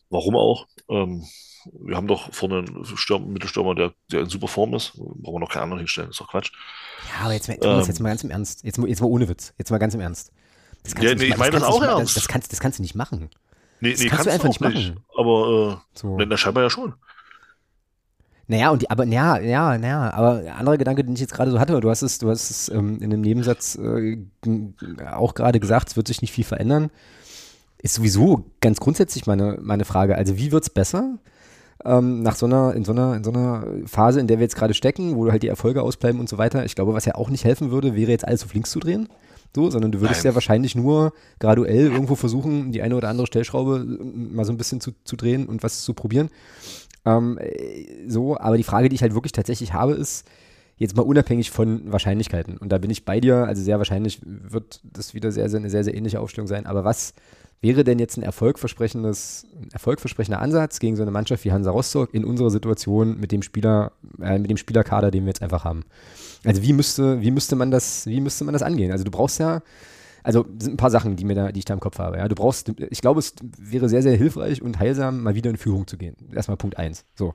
[0.09, 0.67] Warum auch?
[0.89, 1.23] Ähm,
[1.81, 4.93] wir haben doch vorne einen Stürm, Mittelstürmer, der, der in super Form ist.
[4.95, 6.51] Brauchen wir noch keinen anderen hinstellen, ist doch Quatsch.
[7.09, 8.63] Ja, aber jetzt, Thomas, ähm, jetzt mal ganz im Ernst.
[8.63, 9.53] Jetzt, jetzt mal ohne Witz.
[9.57, 10.33] Jetzt mal ganz im Ernst.
[10.83, 12.15] Das kannst ja, nee, ich meine das, auch ernst.
[12.15, 13.29] Das, das, kannst, das kannst du nicht machen.
[13.79, 14.99] Nee, das nee, kannst, kannst du einfach nicht machen.
[15.17, 16.17] Aber äh, so.
[16.17, 16.93] na, scheinbar ja schon.
[18.47, 21.49] Naja, und die, aber ja, ja, naja, aber ein anderer Gedanke, den ich jetzt gerade
[21.49, 24.17] so hatte, du hast es, du hast es ähm, in dem Nebensatz äh,
[25.09, 26.91] auch gerade gesagt, es wird sich nicht viel verändern,
[27.77, 30.15] ist sowieso ganz grundsätzlich meine, meine Frage.
[30.17, 31.19] Also wie wird es besser?
[31.85, 34.55] Ähm, nach so einer, in so einer, in so einer Phase, in der wir jetzt
[34.55, 36.65] gerade stecken, wo halt die Erfolge ausbleiben und so weiter.
[36.65, 39.07] Ich glaube, was ja auch nicht helfen würde, wäre jetzt alles auf links zu drehen
[39.55, 40.31] so, sondern du würdest Nein.
[40.31, 44.57] ja wahrscheinlich nur graduell irgendwo versuchen, die eine oder andere Stellschraube äh, mal so ein
[44.57, 46.29] bisschen zu, zu drehen und was zu probieren.
[47.05, 50.27] Ähm, äh, so, aber die Frage, die ich halt wirklich tatsächlich habe, ist,
[50.77, 52.57] jetzt mal unabhängig von Wahrscheinlichkeiten.
[52.57, 55.69] Und da bin ich bei dir, also sehr wahrscheinlich wird das wieder sehr, sehr, eine
[55.69, 56.65] sehr, sehr ähnliche Aufstellung sein.
[56.65, 57.13] Aber was
[57.63, 62.13] wäre denn jetzt ein erfolgversprechendes, ein erfolgversprechender Ansatz gegen so eine Mannschaft wie Hansa Rostock
[62.13, 65.83] in unserer Situation mit dem Spieler, äh, mit dem Spielerkader, den wir jetzt einfach haben?
[66.43, 68.91] Also wie müsste, wie müsste man das, wie müsste man das angehen?
[68.91, 69.61] Also du brauchst ja,
[70.23, 72.17] also sind ein paar Sachen, die mir da, die ich da im Kopf habe.
[72.17, 75.57] Ja, du brauchst, ich glaube, es wäre sehr, sehr hilfreich und heilsam, mal wieder in
[75.57, 76.15] Führung zu gehen.
[76.33, 77.05] Erstmal Punkt eins.
[77.15, 77.33] So.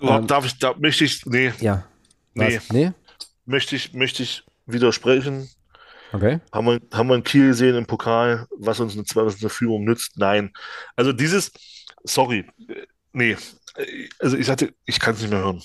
[0.00, 1.52] Ähm, Darf ich, da möchte ich, nee.
[1.60, 1.84] Ja.
[2.34, 2.60] Nee.
[2.72, 2.92] nee.
[3.44, 5.48] Möchte ich, möchte ich widersprechen.
[6.12, 6.40] Okay.
[6.52, 9.50] Haben wir, haben wir in Kiel gesehen im Pokal, was uns eine, was uns eine
[9.50, 10.12] Führung nützt?
[10.16, 10.52] Nein.
[10.96, 11.52] Also dieses,
[12.04, 12.46] sorry,
[13.12, 13.36] nee.
[14.18, 15.62] Also ich sagte, ich kann es nicht mehr hören.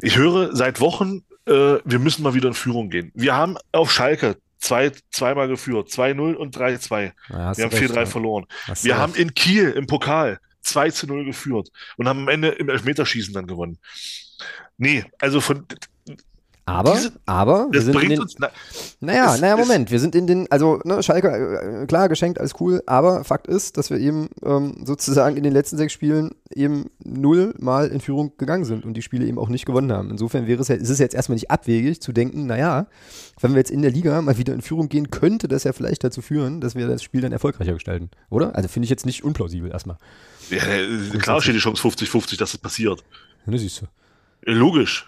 [0.00, 3.10] Ich höre seit Wochen äh, wir müssen mal wieder in Führung gehen.
[3.14, 7.12] Wir haben auf Schalke zwei, zweimal geführt, 2-0 und 3-2.
[7.30, 8.46] Ja, wir haben 4-3 verloren.
[8.82, 13.32] Wir haben in Kiel im Pokal 2 0 geführt und haben am Ende im Elfmeterschießen
[13.32, 13.78] dann gewonnen.
[14.76, 15.66] Nee, also von
[16.68, 18.50] aber, Diese, aber, wir sind in den, uns, na,
[19.00, 21.28] naja, es, naja, Moment, wir sind in den, also, ne, Schalke,
[21.82, 25.54] äh, klar, geschenkt, alles cool, aber Fakt ist, dass wir eben ähm, sozusagen in den
[25.54, 29.48] letzten sechs Spielen eben null Mal in Führung gegangen sind und die Spiele eben auch
[29.48, 30.10] nicht gewonnen haben.
[30.10, 32.86] Insofern wäre es ist es jetzt erstmal nicht abwegig zu denken, naja,
[33.40, 36.04] wenn wir jetzt in der Liga mal wieder in Führung gehen, könnte das ja vielleicht
[36.04, 38.54] dazu führen, dass wir das Spiel dann erfolgreicher gestalten, oder?
[38.54, 39.96] Also finde ich jetzt nicht unplausibel erstmal.
[40.50, 40.60] Ja,
[41.18, 43.02] klar steht die Chance 50-50, dass das passiert.
[43.46, 43.86] Ja, das siehst du.
[44.42, 45.06] Logisch.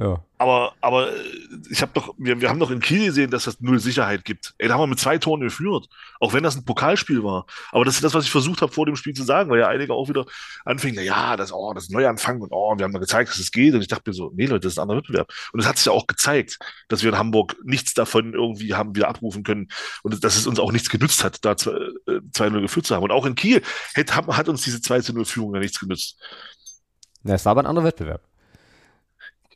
[0.00, 0.24] Ja.
[0.38, 1.20] Aber, aber äh,
[1.68, 4.54] ich habe doch, wir, wir haben doch in Kiel gesehen, dass das null Sicherheit gibt.
[4.56, 5.88] Ey, da haben wir mit zwei Toren geführt.
[6.20, 7.44] Auch wenn das ein Pokalspiel war.
[7.70, 9.68] Aber das ist das, was ich versucht habe, vor dem Spiel zu sagen, weil ja
[9.68, 10.24] einige auch wieder
[10.64, 13.28] anfingen, na ja, das, oh, das ist ein Neuanfang und oh, wir haben mal gezeigt,
[13.28, 13.74] dass es geht.
[13.74, 15.30] Und ich dachte mir so, nee, Leute, das ist ein anderer Wettbewerb.
[15.52, 18.96] Und es hat sich ja auch gezeigt, dass wir in Hamburg nichts davon irgendwie haben
[18.96, 19.68] wieder abrufen können
[20.02, 23.02] und dass es uns auch nichts genützt hat, da 2-0 äh, geführt zu haben.
[23.02, 23.60] Und auch in Kiel
[23.94, 26.18] hat, hat uns diese 2-0-Führung ja nichts genützt.
[27.22, 28.29] Na, es war aber ein anderer Wettbewerb.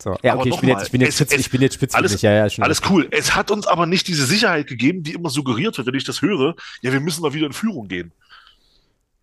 [0.02, 0.16] So.
[0.22, 2.10] Ja, okay, ich bin, jetzt, ich, bin jetzt, es, ich bin jetzt spitzfindig.
[2.10, 3.06] Alles, ja, ja, alles cool.
[3.10, 6.20] Es hat uns aber nicht diese Sicherheit gegeben, die immer suggeriert wird, wenn ich das
[6.20, 6.56] höre.
[6.82, 8.12] Ja, wir müssen mal wieder in Führung gehen.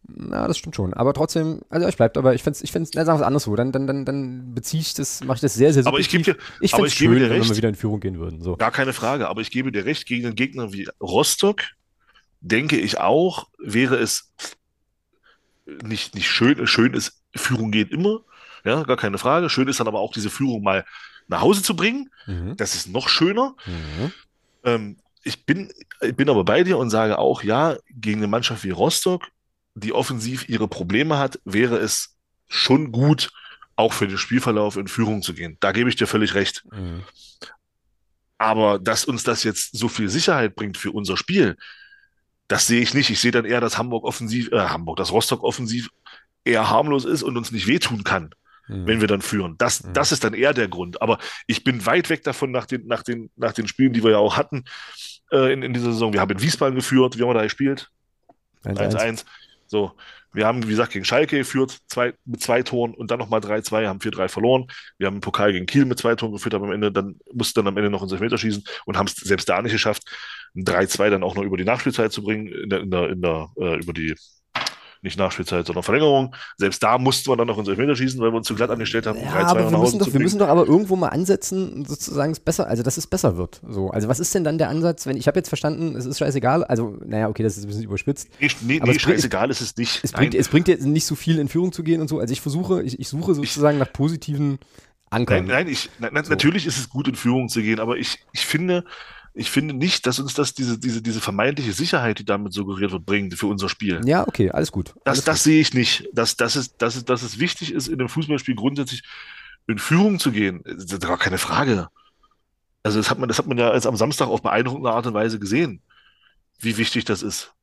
[0.08, 0.94] Na, das stimmt schon.
[0.94, 3.44] Aber trotzdem, also ich bleibt, aber ich finde es, ich finde sagen wir es anders
[3.44, 3.56] so.
[3.56, 6.24] Dann, dann, dann, dann beziehe ich das, mache ich das sehr, sehr Aber ich gebe
[6.24, 8.42] dir, ich aber ich schön, gebe dir recht, wenn wir wieder in Führung gehen würden.
[8.42, 8.56] So.
[8.56, 9.28] Gar keine Frage.
[9.28, 11.64] Aber ich gebe dir recht, gegen einen Gegner wie Rostock,
[12.42, 14.34] denke ich auch, wäre es
[15.84, 18.22] nicht, nicht schön, schön ist, Führung geht immer,
[18.64, 19.50] ja, gar keine Frage.
[19.50, 20.86] Schön ist dann aber auch diese Führung mal
[21.28, 22.10] nach Hause zu bringen.
[22.28, 22.56] Mhm.
[22.58, 23.56] Das ist noch schöner.
[23.66, 24.12] Mhm.
[24.64, 28.64] Ähm, ich, bin, ich bin aber bei dir und sage auch, ja, gegen eine Mannschaft
[28.64, 29.28] wie Rostock,
[29.74, 32.16] die offensiv ihre Probleme hat, wäre es
[32.48, 33.32] schon gut,
[33.76, 35.58] auch für den Spielverlauf in Führung zu gehen.
[35.62, 36.64] Da gebe ich dir völlig recht.
[36.72, 37.04] Mhm.
[38.38, 41.58] Aber dass uns das jetzt so viel Sicherheit bringt für unser Spiel,
[42.48, 43.10] das sehe ich nicht.
[43.10, 45.90] Ich sehe dann eher, dass Hamburg offensiv, äh, Hamburg, dass Rostock offensiv
[46.44, 48.34] eher harmlos ist und uns nicht wehtun kann
[48.72, 48.88] mhm.
[48.88, 49.56] wenn wir dann führen.
[49.58, 49.94] Das, mhm.
[49.94, 51.02] das ist dann eher der Grund.
[51.02, 54.12] Aber ich bin weit weg davon nach den, nach den, nach den Spielen, die wir
[54.12, 54.64] ja auch hatten
[55.32, 56.14] äh, in, in dieser Saison.
[56.14, 57.18] Wir haben in Wiesbaden geführt.
[57.18, 57.90] Wie haben wir da gespielt?
[58.64, 59.26] 1-1.
[59.68, 59.94] So,
[60.34, 63.88] wir haben, wie gesagt, gegen Schalke geführt, zwei, mit zwei Toren und dann nochmal 3-2,
[63.88, 64.68] haben 4-3 verloren.
[64.98, 67.60] Wir haben im Pokal gegen Kiel mit zwei Toren geführt, aber am Ende dann mussten
[67.60, 70.04] dann am Ende noch ins Elfmeter schießen und haben es selbst da nicht geschafft,
[70.56, 73.22] ein 3-2 dann auch noch über die Nachspielzeit zu bringen, in der, in der, in
[73.22, 74.16] der, äh, über die
[75.02, 76.36] nicht Nachspielzeit, sondern Verlängerung.
[76.58, 79.08] Selbst da mussten wir dann noch ins Elfmeter schießen, weil wir uns zu glatt angestellt
[79.08, 79.20] haben.
[79.20, 82.68] Ja, aber wir müssen, doch, wir müssen doch aber irgendwo mal ansetzen, sozusagen es besser,
[82.68, 83.62] also dass es besser wird.
[83.68, 86.20] So, also was ist denn dann der Ansatz, wenn ich habe jetzt verstanden, es ist
[86.20, 88.30] scheißegal, also naja, okay, das ist ein bisschen überspitzt.
[88.40, 90.04] Nee, nee, nee scheißegal bringt, ist es nicht.
[90.04, 92.20] Es bringt, es bringt jetzt nicht so viel in Führung zu gehen und so.
[92.20, 94.60] Also ich versuche, ich, ich suche sozusagen ich, nach positiven
[95.10, 95.46] Ankern.
[95.46, 96.30] Nein, nein, ich, nein, so.
[96.30, 98.86] natürlich ist es gut in Führung zu gehen, aber ich, ich finde,
[99.34, 103.06] ich finde nicht, dass uns das diese, diese, diese vermeintliche Sicherheit, die damit suggeriert wird,
[103.06, 104.02] bringt für unser Spiel.
[104.06, 104.90] Ja, okay, alles gut.
[105.06, 105.44] Das, alles das gut.
[105.44, 106.10] sehe ich nicht.
[106.14, 109.04] Dass, dass, es, dass, es, dass es wichtig ist, in einem Fußballspiel grundsätzlich
[109.68, 111.88] in Führung zu gehen, das ist gar keine Frage.
[112.84, 115.14] Also das hat man, das hat man ja jetzt am Samstag auf beeindruckende Art und
[115.14, 115.82] Weise gesehen,
[116.60, 117.54] wie wichtig das ist,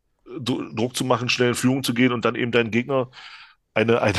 [0.40, 3.10] Druck zu machen, schnell in Führung zu gehen und dann eben deinen Gegner
[3.74, 4.18] eine, eine,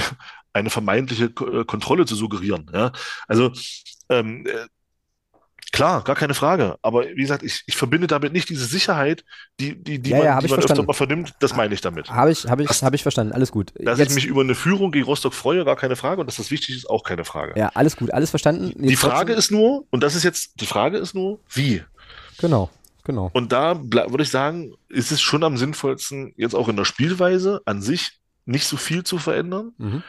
[0.53, 2.69] eine vermeintliche äh, Kontrolle zu suggerieren.
[2.73, 2.91] Ja?
[3.27, 3.53] Also
[4.09, 4.67] ähm, äh,
[5.71, 6.77] Klar, gar keine Frage.
[6.81, 9.23] Aber wie gesagt, ich, ich verbinde damit nicht diese Sicherheit,
[9.59, 11.33] die, die, die ja, man, ja, die man öfter mal vernimmt.
[11.39, 12.09] Das meine ich damit.
[12.09, 13.33] Habe ich, hab ich, hab ich verstanden.
[13.33, 13.73] Alles gut.
[13.75, 16.21] Dass Jetzt, ich mich über eine Führung gegen Rostock freue, gar keine Frage.
[16.21, 17.53] Und dass das wichtig ist, auch keine Frage.
[17.59, 18.11] Ja, alles gut.
[18.13, 18.73] Alles verstanden.
[18.79, 21.83] Jetzt die Frage ist nur, und das ist jetzt, die Frage ist nur, wie?
[22.39, 22.69] Genau.
[23.03, 23.31] Genau.
[23.33, 27.61] Und da würde ich sagen, ist es schon am sinnvollsten, jetzt auch in der Spielweise
[27.65, 29.73] an sich nicht so viel zu verändern.
[29.77, 30.03] Mhm.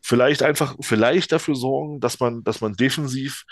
[0.00, 3.44] Vielleicht einfach, vielleicht dafür sorgen, dass man, dass man defensiv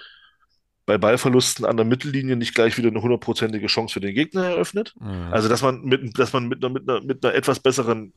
[0.87, 4.95] bei Ballverlusten an der Mittellinie nicht gleich wieder eine hundertprozentige Chance für den Gegner eröffnet.
[5.01, 5.33] Mhm.
[5.33, 8.13] Also, dass man mit, dass man mit einer, mit einer, mit einer etwas besseren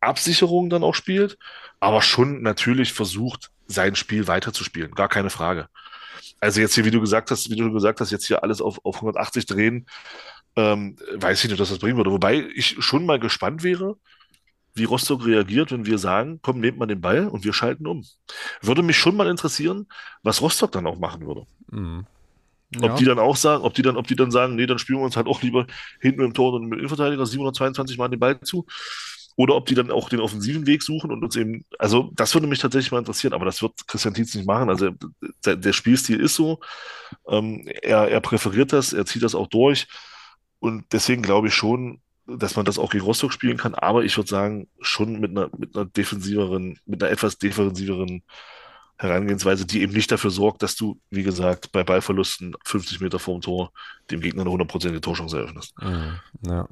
[0.00, 1.38] Absicherung dann auch spielt,
[1.78, 4.92] aber schon natürlich versucht, sein Spiel weiterzuspielen.
[4.92, 5.68] Gar keine Frage.
[6.40, 8.78] Also jetzt hier, wie du gesagt hast, wie du gesagt hast, jetzt hier alles auf,
[8.84, 9.86] auf 180 drehen,
[10.54, 12.12] ähm, weiß ich nicht, dass das bringen würde.
[12.12, 13.96] Wobei ich schon mal gespannt wäre,
[14.76, 18.04] wie Rostock reagiert, wenn wir sagen, komm, nehmt mal den Ball und wir schalten um.
[18.60, 19.86] Würde mich schon mal interessieren,
[20.22, 21.44] was Rostock dann auch machen würde.
[21.70, 22.06] Mhm.
[22.74, 22.90] Ja.
[22.90, 24.98] Ob die dann auch sagen, ob die dann, ob die dann sagen, nee, dann spielen
[24.98, 25.66] wir uns halt auch lieber
[26.00, 28.66] hinten im Tor und mit dem Innenverteidiger 722 Mal den Ball zu.
[29.36, 32.46] Oder ob die dann auch den offensiven Weg suchen und uns eben, also das würde
[32.46, 34.70] mich tatsächlich mal interessieren, aber das wird Christian Tietz nicht machen.
[34.70, 34.92] Also
[35.44, 36.60] der, der Spielstil ist so,
[37.28, 39.88] ähm, er, er präferiert das, er zieht das auch durch.
[40.58, 44.16] Und deswegen glaube ich schon, dass man das auch gegen Rostock spielen kann, aber ich
[44.16, 48.22] würde sagen, schon mit einer, mit einer defensiveren, mit einer etwas defensiveren
[48.98, 53.42] Herangehensweise, die eben nicht dafür sorgt, dass du, wie gesagt, bei Ballverlusten 50 Meter vorm
[53.42, 53.72] Tor
[54.10, 55.74] dem Gegner eine hundertprozentige Torchance eröffnest.
[55.80, 56.68] Mhm, ja.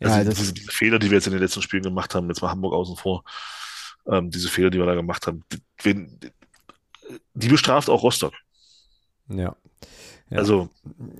[0.00, 2.42] Also ja, diese, diese, Fehler, die wir jetzt in den letzten Spielen gemacht haben, jetzt
[2.42, 3.22] mal Hamburg außen vor,
[4.06, 5.44] ähm, diese Fehler, die wir da gemacht haben,
[5.84, 6.08] die,
[7.34, 8.34] die bestraft auch Rostock.
[9.28, 9.54] Ja.
[10.30, 10.38] ja.
[10.38, 10.68] Also,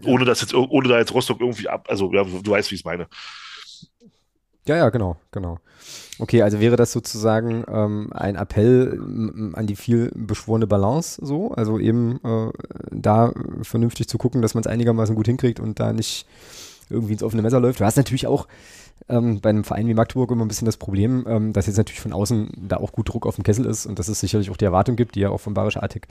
[0.05, 2.81] ohne dass jetzt, ohne da jetzt Rostock irgendwie ab, also ja, du weißt, wie ich
[2.81, 3.07] es meine.
[4.67, 5.59] Ja, ja, genau, genau.
[6.21, 8.97] Okay, also wäre das sozusagen ähm, ein Appell
[9.55, 12.51] an die viel beschworene Balance so, also eben äh,
[12.93, 13.33] da
[13.63, 16.27] vernünftig zu gucken, dass man es einigermaßen gut hinkriegt und da nicht
[16.91, 17.81] irgendwie ins offene Messer läuft.
[17.81, 18.47] Du hast natürlich auch
[19.09, 22.01] ähm, bei einem Verein wie Magdeburg immer ein bisschen das Problem, ähm, dass jetzt natürlich
[22.01, 24.57] von außen da auch gut Druck auf dem Kessel ist und dass es sicherlich auch
[24.57, 26.07] die Erwartung gibt, die ja auch von Barisch Artig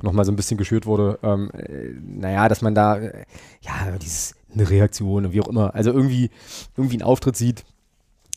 [0.00, 1.18] nochmal so ein bisschen geschürt wurde.
[1.22, 3.24] Ähm, äh, naja, dass man da, äh,
[3.60, 6.30] ja, dieses, eine Reaktion und wie auch immer, also irgendwie,
[6.76, 7.64] irgendwie einen Auftritt sieht,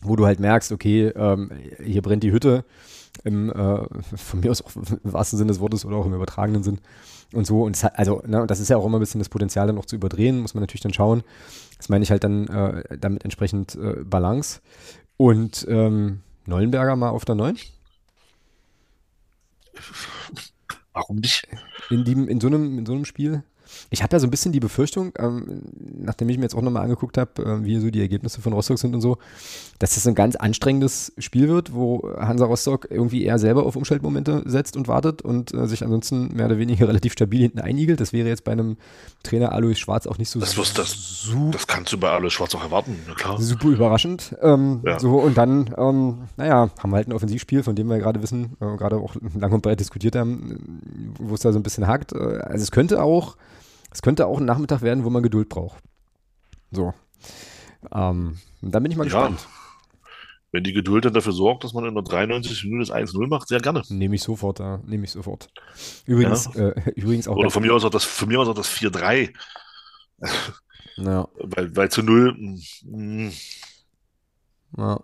[0.04, 1.52] wo du halt merkst, okay, ähm,
[1.84, 2.66] hier brennt die Hütte,
[3.24, 3.80] im, äh,
[4.18, 6.80] von mir aus auch im wahrsten Sinne des Wortes oder auch im übertragenen Sinn
[7.34, 7.64] und so.
[7.64, 9.86] Und das, also, ne, das ist ja auch immer ein bisschen das Potenzial dann noch
[9.86, 11.24] zu überdrehen, muss man natürlich dann schauen.
[11.78, 14.62] Das meine ich halt dann äh, damit entsprechend äh, Balance.
[15.18, 17.58] Und ähm, Nollenberger mal auf der 9?
[20.94, 21.48] Warum nicht?
[21.90, 23.44] In, die, in, so einem, in so einem Spiel?
[23.90, 25.62] Ich habe ja so ein bisschen die Befürchtung, ähm,
[25.98, 28.80] nachdem ich mir jetzt auch nochmal angeguckt habe, äh, wie so die Ergebnisse von Rostock
[28.80, 29.18] sind und so,
[29.80, 34.44] dass das ein ganz anstrengendes Spiel wird, wo Hansa Rostock irgendwie eher selber auf Umschaltmomente
[34.46, 38.00] setzt und wartet und äh, sich ansonsten mehr oder weniger relativ stabil hinten einigelt.
[38.00, 38.78] Das wäre jetzt bei einem
[39.24, 42.32] Trainer Alois Schwarz auch nicht so das, wirst, das, super, das kannst du bei Alois
[42.32, 43.42] Schwarz auch erwarten, na klar.
[43.42, 44.36] Super überraschend.
[44.42, 45.00] Ähm, ja.
[45.00, 48.56] So, und dann, ähm, naja, haben wir halt ein Offensivspiel, von dem wir gerade wissen,
[48.60, 52.14] äh, gerade auch lang und breit diskutiert haben, wo es da so ein bisschen hakt.
[52.14, 53.36] Äh, also es könnte auch
[53.94, 55.82] es könnte auch ein Nachmittag werden, wo man Geduld braucht.
[56.72, 56.94] So.
[57.94, 59.28] Ähm, da bin ich mal ja.
[59.28, 59.48] gespannt.
[60.52, 63.48] Wenn die Geduld dann dafür sorgt, dass man in der 93 Minute das 1-0 macht,
[63.48, 63.82] sehr gerne.
[63.90, 64.80] Nehme ich sofort, ja.
[64.86, 65.50] Nehme ich sofort.
[66.06, 66.70] Übrigens, ja.
[66.70, 67.38] äh, übrigens auch.
[67.38, 69.34] Oder von mir aus auch das, von mir aus auch das 4-3.
[70.96, 71.28] Ja.
[71.40, 72.36] weil, weil zu 0.
[72.38, 72.60] Mh.
[72.84, 73.32] Mm.
[74.78, 75.00] Ja.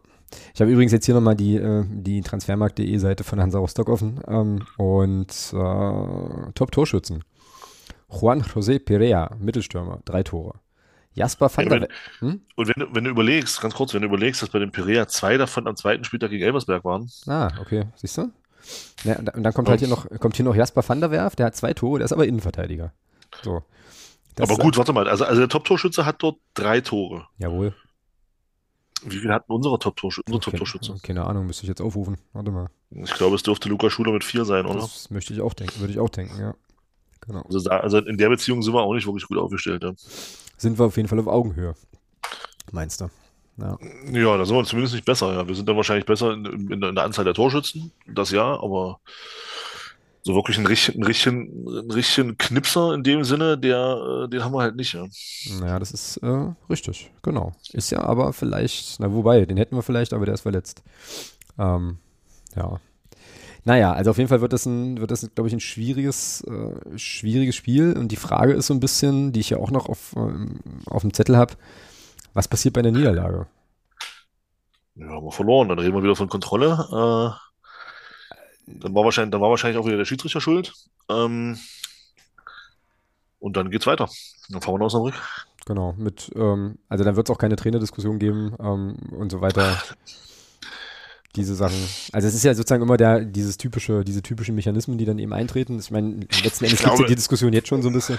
[0.54, 4.22] Ich habe übrigens jetzt hier nochmal die, äh, die Transfermarkt.de Seite von Hansa Rostock offen
[4.28, 7.24] ähm, und äh, Top-Torschützen.
[8.10, 10.60] Juan José Perea, Mittelstürmer, drei Tore.
[11.14, 11.88] Jasper van der
[12.20, 12.42] hm?
[12.56, 15.08] Und wenn du, wenn du überlegst, ganz kurz, wenn du überlegst, dass bei dem Perea
[15.08, 17.10] zwei davon am zweiten Spieltag gegen Elversberg waren.
[17.28, 18.32] Ah, okay, siehst du?
[19.04, 21.48] Ja, und dann kommt halt hier noch, kommt hier noch Jasper van der Werf, der
[21.48, 22.94] hat zwei Tore, der ist aber Innenverteidiger.
[23.44, 23.64] So.
[24.36, 27.28] Das aber gut, warte mal, also, also der Top-Torschütze hat dort drei Tore.
[27.38, 27.74] Jawohl.
[29.04, 30.32] Wie viel hatten unsere Top-Torschütze?
[30.40, 32.18] Top keine, keine Ahnung, müsste ich jetzt aufrufen.
[32.34, 32.68] Warte mal.
[32.92, 34.82] Ich glaube, es dürfte Luca Schuler mit vier sein, oder?
[34.82, 36.54] Das möchte ich auch denken, würde ich auch denken, ja.
[37.30, 37.44] Genau.
[37.44, 39.84] Also, also, in der Beziehung sind wir auch nicht wirklich gut aufgestellt.
[39.84, 39.94] Ja.
[40.58, 41.76] Sind wir auf jeden Fall auf Augenhöhe,
[42.72, 43.10] meinst du?
[43.58, 43.78] Ja.
[44.12, 45.32] ja, da sind wir zumindest nicht besser.
[45.34, 45.48] Ja.
[45.48, 49.00] Wir sind dann wahrscheinlich besser in, in, in der Anzahl der Torschützen, das ja, aber
[50.24, 54.54] so wirklich einen richtigen, richtigen, einen richtigen Knipser in dem Sinne, der, äh, den haben
[54.54, 54.94] wir halt nicht.
[54.94, 55.06] Ja,
[55.60, 57.52] naja, das ist äh, richtig, genau.
[57.74, 60.82] Ist ja aber vielleicht, na wobei, den hätten wir vielleicht, aber der ist verletzt.
[61.60, 62.00] Ähm,
[62.56, 62.80] ja,
[63.70, 66.98] naja, also auf jeden Fall wird das ein, wird das, glaube ich, ein schwieriges, äh,
[66.98, 67.96] schwieriges Spiel.
[67.96, 71.04] Und die Frage ist so ein bisschen, die ich ja auch noch auf, ähm, auf
[71.04, 71.54] dem Zettel habe,
[72.34, 73.46] was passiert bei der Niederlage?
[74.96, 75.70] Ja, haben wir verloren.
[75.70, 76.80] Dann reden wir wieder von Kontrolle.
[76.90, 80.74] Äh, dann, war wahrscheinlich, dann war wahrscheinlich auch wieder der Schiedsrichter schuld.
[81.08, 81.60] Ähm,
[83.38, 84.10] und dann geht's weiter.
[84.50, 85.14] Dann fahren wir nach Osnabrück.
[85.68, 89.78] Genau, mit, ähm, also dann wird es auch keine Trainerdiskussion geben ähm, und so weiter
[91.36, 91.78] diese Sachen.
[92.12, 95.34] Also es ist ja sozusagen immer der, dieses typische, diese typischen Mechanismen, die dann eben
[95.34, 95.80] eintreten.
[95.80, 98.18] Ich meine, letzten Endes gibt es die Diskussion jetzt schon so ein bisschen.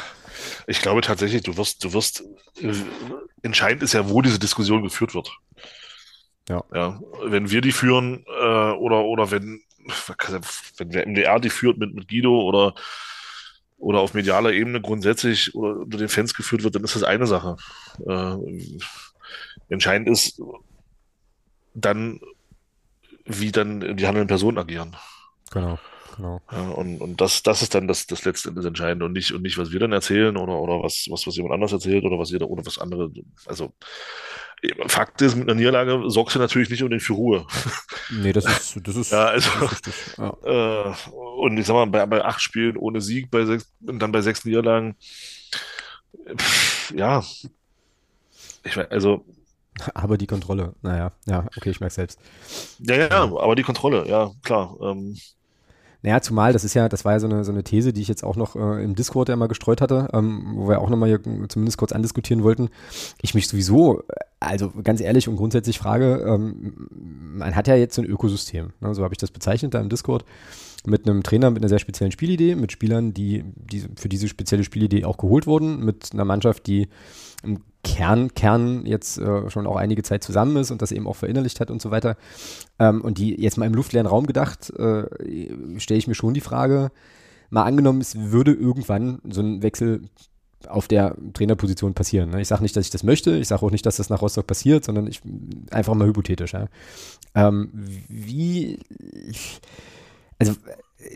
[0.67, 2.23] Ich glaube tatsächlich, du wirst, du wirst,
[2.61, 2.73] äh,
[3.43, 5.31] entscheidend ist ja, wo diese Diskussion geführt wird.
[6.49, 6.65] Ja.
[6.73, 9.61] ja wenn wir die führen, äh, oder, oder wenn,
[10.77, 12.75] wenn der MDR die führt mit, mit Guido oder,
[13.79, 17.27] oder auf medialer Ebene grundsätzlich oder unter den Fans geführt wird, dann ist das eine
[17.27, 17.57] Sache.
[18.07, 18.37] Äh,
[19.69, 20.41] entscheidend ist
[21.75, 22.21] dann,
[23.25, 24.97] wie dann die handelnden Personen agieren.
[25.51, 25.79] Genau,
[26.17, 26.41] genau.
[26.51, 29.43] Ja, und, und das, das ist dann das, das letzte das Entscheidende und nicht, und
[29.43, 32.31] nicht, was wir dann erzählen oder, oder was, was, was jemand anders erzählt oder was
[32.31, 33.11] jeder oder was andere.
[33.47, 33.73] Also
[34.89, 37.47] Fakt ist, mit einer Niederlage sorgst du natürlich nicht unbedingt für Ruhe.
[38.13, 39.95] Nee, das ist, das ist, ja, also, richtig.
[40.19, 40.37] Ja.
[40.43, 44.11] Äh, und ich sag mal, bei, bei acht Spielen ohne Sieg, bei sechs, und dann
[44.11, 44.97] bei sechs Niederlagen,
[46.37, 47.23] pff, ja,
[48.65, 49.25] ich meine, also
[49.95, 52.19] Aber die Kontrolle, naja, ja, okay, ich merke selbst.
[52.79, 54.77] Ja, ja, ja, aber die Kontrolle, ja, klar.
[54.83, 55.17] Ähm.
[56.03, 58.09] Naja, zumal, das ist ja, das war ja so eine, so eine These, die ich
[58.09, 61.11] jetzt auch noch äh, im Discord ja mal gestreut hatte, ähm, wo wir auch nochmal
[61.11, 62.71] hier zumindest kurz andiskutieren wollten.
[63.21, 64.03] Ich mich sowieso,
[64.39, 68.95] also ganz ehrlich und grundsätzlich frage, ähm, man hat ja jetzt so ein Ökosystem, ne,
[68.95, 70.25] so habe ich das bezeichnet da im Discord,
[70.87, 74.65] mit einem Trainer mit einer sehr speziellen Spielidee, mit Spielern, die, die für diese spezielle
[74.65, 76.89] Spielidee auch geholt wurden, mit einer Mannschaft, die
[77.43, 81.17] im Kern, Kern jetzt äh, schon auch einige Zeit zusammen ist und das eben auch
[81.17, 82.17] verinnerlicht hat und so weiter.
[82.79, 85.05] Ähm, und die jetzt mal im luftleeren Raum gedacht, äh,
[85.79, 86.91] stelle ich mir schon die Frage,
[87.49, 90.03] mal angenommen, es würde irgendwann so ein Wechsel
[90.69, 92.31] auf der Trainerposition passieren.
[92.31, 92.41] Ne?
[92.41, 94.47] Ich sage nicht, dass ich das möchte, ich sage auch nicht, dass das nach Rostock
[94.47, 95.23] passiert, sondern ich
[95.71, 96.53] einfach mal hypothetisch.
[96.53, 96.67] Ja?
[97.35, 97.71] Ähm,
[98.09, 98.79] wie,
[100.39, 100.55] also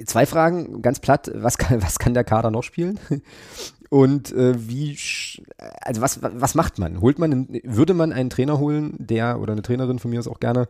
[0.06, 2.98] zwei Fragen, ganz platt, was kann, was kann der Kader noch spielen?
[3.94, 4.98] Und äh, wie,
[5.80, 7.00] also was, was macht man?
[7.00, 10.40] Holt man, würde man einen Trainer holen, der oder eine Trainerin von mir ist auch
[10.40, 10.66] gerne,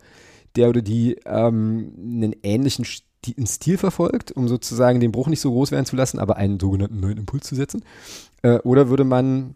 [0.56, 5.70] der oder die ähm, einen ähnlichen Stil verfolgt, um sozusagen den Bruch nicht so groß
[5.70, 7.82] werden zu lassen, aber einen sogenannten neuen Impuls zu setzen?
[8.42, 9.54] Äh, oder würde man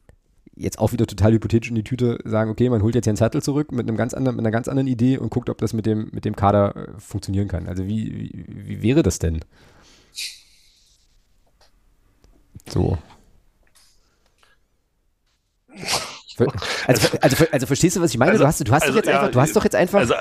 [0.56, 3.42] jetzt auch wieder total hypothetisch in die Tüte sagen, okay, man holt jetzt Jens Hattel
[3.42, 5.84] zurück mit einem ganz anderen, mit einer ganz anderen Idee und guckt, ob das mit
[5.84, 7.68] dem, mit dem Kader äh, funktionieren kann.
[7.68, 9.40] Also wie, wie, wie wäre das denn?
[12.66, 12.96] So.
[16.86, 18.32] Also, also, also, verstehst du, was ich meine?
[18.32, 19.98] Also, du hast, du hast, also, doch, jetzt ja, einfach, du hast doch jetzt einfach
[19.98, 20.14] also,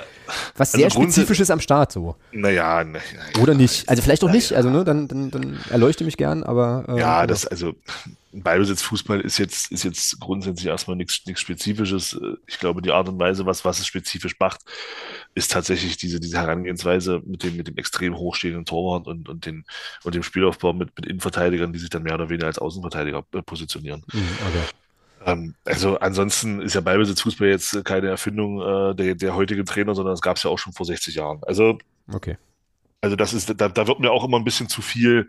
[0.56, 1.92] was sehr also Spezifisches am Start.
[1.92, 2.16] So.
[2.32, 3.00] Naja, ne,
[3.36, 3.88] na, Oder nicht.
[3.88, 4.54] Also vielleicht auch nicht.
[4.54, 6.86] Also ne, dann, dann, dann erleuchte mich gern, aber.
[6.88, 7.76] Äh, ja, das, also
[8.34, 12.20] Ballbesitzfußball ist jetzt, ist jetzt grundsätzlich erstmal nichts, nichts Spezifisches.
[12.46, 14.62] Ich glaube, die Art und Weise, was, was es spezifisch macht,
[15.34, 19.66] ist tatsächlich diese, diese Herangehensweise mit dem, mit dem extrem hochstehenden Torwart und, und, den,
[20.04, 23.42] und dem Spielaufbau mit, mit Innenverteidigern, die sich dann mehr oder weniger als Außenverteidiger äh,
[23.42, 24.04] positionieren.
[24.12, 24.64] Mhm, okay.
[25.28, 30.14] Ähm, also ansonsten ist ja Ballbesitzfußball jetzt keine Erfindung äh, der, der heutigen Trainer, sondern
[30.14, 31.42] das gab es ja auch schon vor 60 Jahren.
[31.46, 31.78] Also,
[32.12, 32.38] okay.
[33.02, 35.28] also das ist, da, da wird mir auch immer ein bisschen zu viel,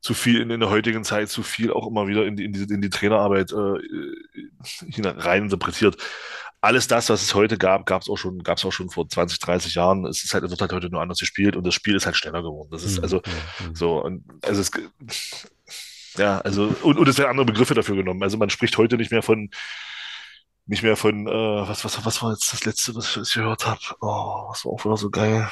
[0.00, 2.52] zu viel in, in der heutigen Zeit, zu viel auch immer wieder in die, in
[2.52, 5.96] die, in die Trainerarbeit äh, rein interpretiert.
[6.60, 9.08] Alles das, was es heute gab, gab es auch schon, gab es auch schon vor
[9.08, 10.04] 20, 30 Jahren.
[10.04, 12.16] Es ist halt, es wird halt heute nur anders gespielt und das Spiel ist halt
[12.16, 12.70] schneller geworden.
[12.72, 13.04] Das ist mhm.
[13.04, 13.76] also mhm.
[13.76, 14.72] so, und also es,
[16.18, 18.22] ja, also, und, und es werden andere Begriffe dafür genommen.
[18.22, 19.50] Also man spricht heute nicht mehr von,
[20.66, 21.30] nicht mehr von, äh,
[21.68, 23.80] was, was, was war jetzt das letzte, was ich gehört habe?
[24.00, 25.48] Oh, was war auch wieder so geil.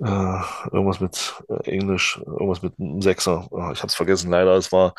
[0.00, 0.40] Äh,
[0.72, 3.46] irgendwas mit äh, Englisch, irgendwas mit einem Sechser.
[3.50, 4.56] Oh, ich habe es vergessen, leider.
[4.56, 4.94] Es war,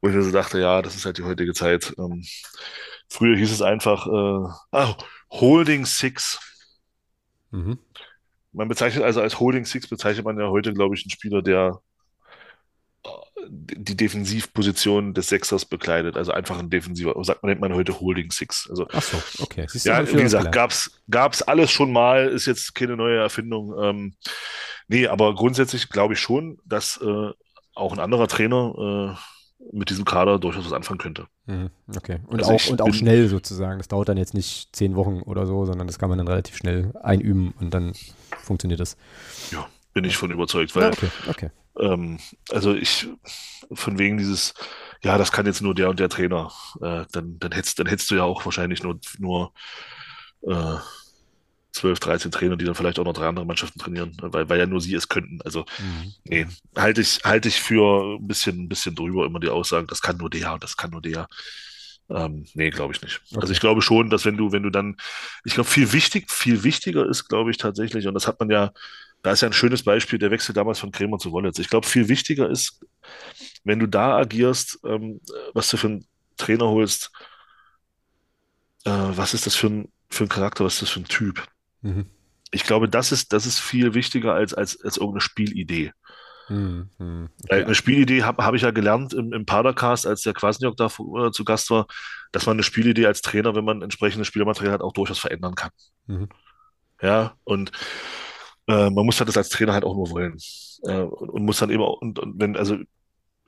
[0.00, 1.94] wo ich mir so dachte, ja, das ist halt die heutige Zeit.
[1.98, 2.24] Ähm,
[3.08, 4.96] früher hieß es einfach, äh, ah,
[5.30, 6.38] Holding Six.
[7.50, 7.78] Mhm.
[8.52, 11.80] Man bezeichnet also als Holding Six bezeichnet man ja heute, glaube ich, einen Spieler, der
[13.48, 18.30] die Defensivposition des Sechsers bekleidet, also einfach ein defensiver, sagt man, nennt man heute Holding
[18.30, 18.68] Six.
[18.70, 19.66] Also, Ach so, okay.
[19.68, 23.74] Siehst ja, wie gesagt, gab's, gab's alles schon mal, ist jetzt keine neue Erfindung.
[23.80, 24.14] Ähm,
[24.88, 27.30] nee, aber grundsätzlich glaube ich schon, dass äh,
[27.74, 29.36] auch ein anderer Trainer äh,
[29.72, 31.26] mit diesem Kader durchaus was anfangen könnte.
[31.46, 32.20] Mhm, okay.
[32.26, 33.78] Und also auch, und auch schnell sozusagen.
[33.78, 36.56] Das dauert dann jetzt nicht zehn Wochen oder so, sondern das kann man dann relativ
[36.56, 37.92] schnell einüben und dann
[38.42, 38.96] funktioniert das.
[39.50, 41.50] Ja, bin ich von überzeugt, weil ja, okay, okay.
[41.78, 42.18] Ähm,
[42.50, 43.08] also ich,
[43.72, 44.54] von wegen dieses,
[45.02, 48.10] ja, das kann jetzt nur der und der Trainer, äh, dann, dann hättest, dann hättest
[48.10, 49.52] du ja auch wahrscheinlich nur, nur
[50.42, 50.76] äh,
[51.76, 54.66] 12, 13 Trainer, die dann vielleicht auch noch drei andere Mannschaften trainieren, weil, weil ja
[54.66, 55.40] nur sie es könnten.
[55.42, 56.14] Also, mhm.
[56.24, 60.00] nee, halte ich, halte ich für ein bisschen, ein bisschen drüber immer die Aussagen, das
[60.00, 61.28] kann nur der und das kann nur der.
[62.08, 63.20] Ähm, nee, glaube ich nicht.
[63.30, 63.40] Okay.
[63.40, 64.96] Also ich glaube schon, dass wenn du, wenn du dann,
[65.44, 68.72] ich glaube, viel wichtig, viel wichtiger ist, glaube ich, tatsächlich, und das hat man ja
[69.26, 71.58] da ist ja ein schönes Beispiel der Wechsel damals von Krämer zu Wollitz.
[71.58, 72.86] Ich glaube, viel wichtiger ist,
[73.64, 75.20] wenn du da agierst, ähm,
[75.52, 76.06] was du für einen
[76.36, 77.10] Trainer holst,
[78.84, 81.42] äh, was ist das für ein, für ein Charakter, was ist das für ein Typ?
[81.82, 82.06] Mhm.
[82.52, 85.90] Ich glaube, das ist, das ist viel wichtiger als, als, als irgendeine Spielidee.
[86.48, 87.28] Mhm.
[87.42, 87.64] Okay.
[87.64, 91.32] Eine Spielidee habe hab ich ja gelernt im, im Padercast, als der Quasniok da äh,
[91.32, 91.88] zu Gast war,
[92.30, 95.70] dass man eine Spielidee als Trainer, wenn man entsprechendes Spielermaterial hat, auch durchaus verändern kann.
[96.06, 96.28] Mhm.
[97.02, 97.72] Ja, und
[98.68, 100.38] äh, man muss halt das als Trainer halt auch nur wollen.
[100.84, 102.76] Äh, und, und, muss dann eben auch, und, und wenn, also,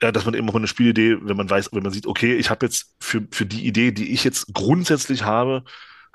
[0.00, 2.50] ja, dass man eben auch eine Spielidee, wenn man weiß, wenn man sieht, okay, ich
[2.50, 5.64] habe jetzt für, für die Idee, die ich jetzt grundsätzlich habe,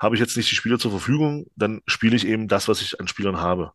[0.00, 2.98] habe ich jetzt nicht die Spieler zur Verfügung, dann spiele ich eben das, was ich
[3.00, 3.72] an Spielern habe.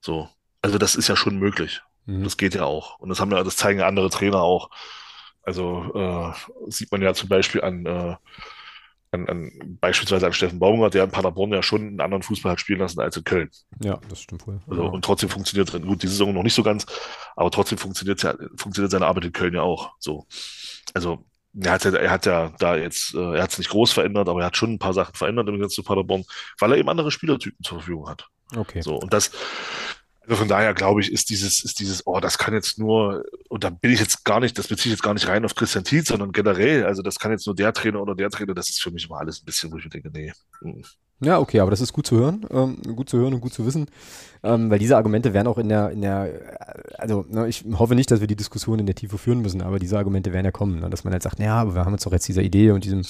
[0.00, 0.28] So.
[0.60, 1.82] Also das ist ja schon möglich.
[2.06, 2.24] Mhm.
[2.24, 2.98] Das geht ja auch.
[2.98, 4.70] Und das haben ja, das zeigen ja andere Trainer auch.
[5.42, 6.32] Also äh,
[6.70, 8.16] sieht man ja zum Beispiel an äh,
[9.14, 12.60] an, an, beispielsweise an Steffen Baumgart, der in Paderborn ja schon einen anderen Fußball hat
[12.60, 13.50] spielen lassen als in Köln.
[13.82, 14.60] Ja, das stimmt wohl.
[14.68, 14.88] Also, ja.
[14.90, 16.86] Und trotzdem funktioniert es, gut, die Saison noch nicht so ganz,
[17.36, 19.92] aber trotzdem funktioniert, ja, funktioniert seine Arbeit in Köln ja auch.
[19.98, 20.26] So.
[20.92, 21.24] Also
[21.60, 24.28] er hat, ja, er hat ja da jetzt, äh, er hat es nicht groß verändert,
[24.28, 26.24] aber er hat schon ein paar Sachen verändert im Gegensatz zu Paderborn,
[26.58, 28.28] weil er eben andere Spielertypen zur Verfügung hat.
[28.56, 28.82] Okay.
[28.82, 29.30] So, und das,
[30.26, 33.64] also von daher glaube ich, ist dieses, ist dieses, oh, das kann jetzt nur, und
[33.64, 35.84] da bin ich jetzt gar nicht, das beziehe ich jetzt gar nicht rein auf Christian
[35.84, 38.82] Tietz, sondern generell, also das kann jetzt nur der Trainer oder der Trainer, das ist
[38.82, 40.32] für mich immer alles ein bisschen, wo ich mir denke, nee.
[41.24, 43.66] Ja, okay, aber das ist gut zu hören, ähm, gut zu hören und gut zu
[43.66, 43.86] wissen,
[44.42, 48.10] ähm, weil diese Argumente werden auch in der, in der, also ne, ich hoffe nicht,
[48.10, 50.80] dass wir die Diskussion in der Tiefe führen müssen, aber diese Argumente werden ja kommen,
[50.80, 52.84] ne, dass man halt sagt, naja, aber wir haben uns doch jetzt dieser Idee und
[52.84, 53.02] diesem,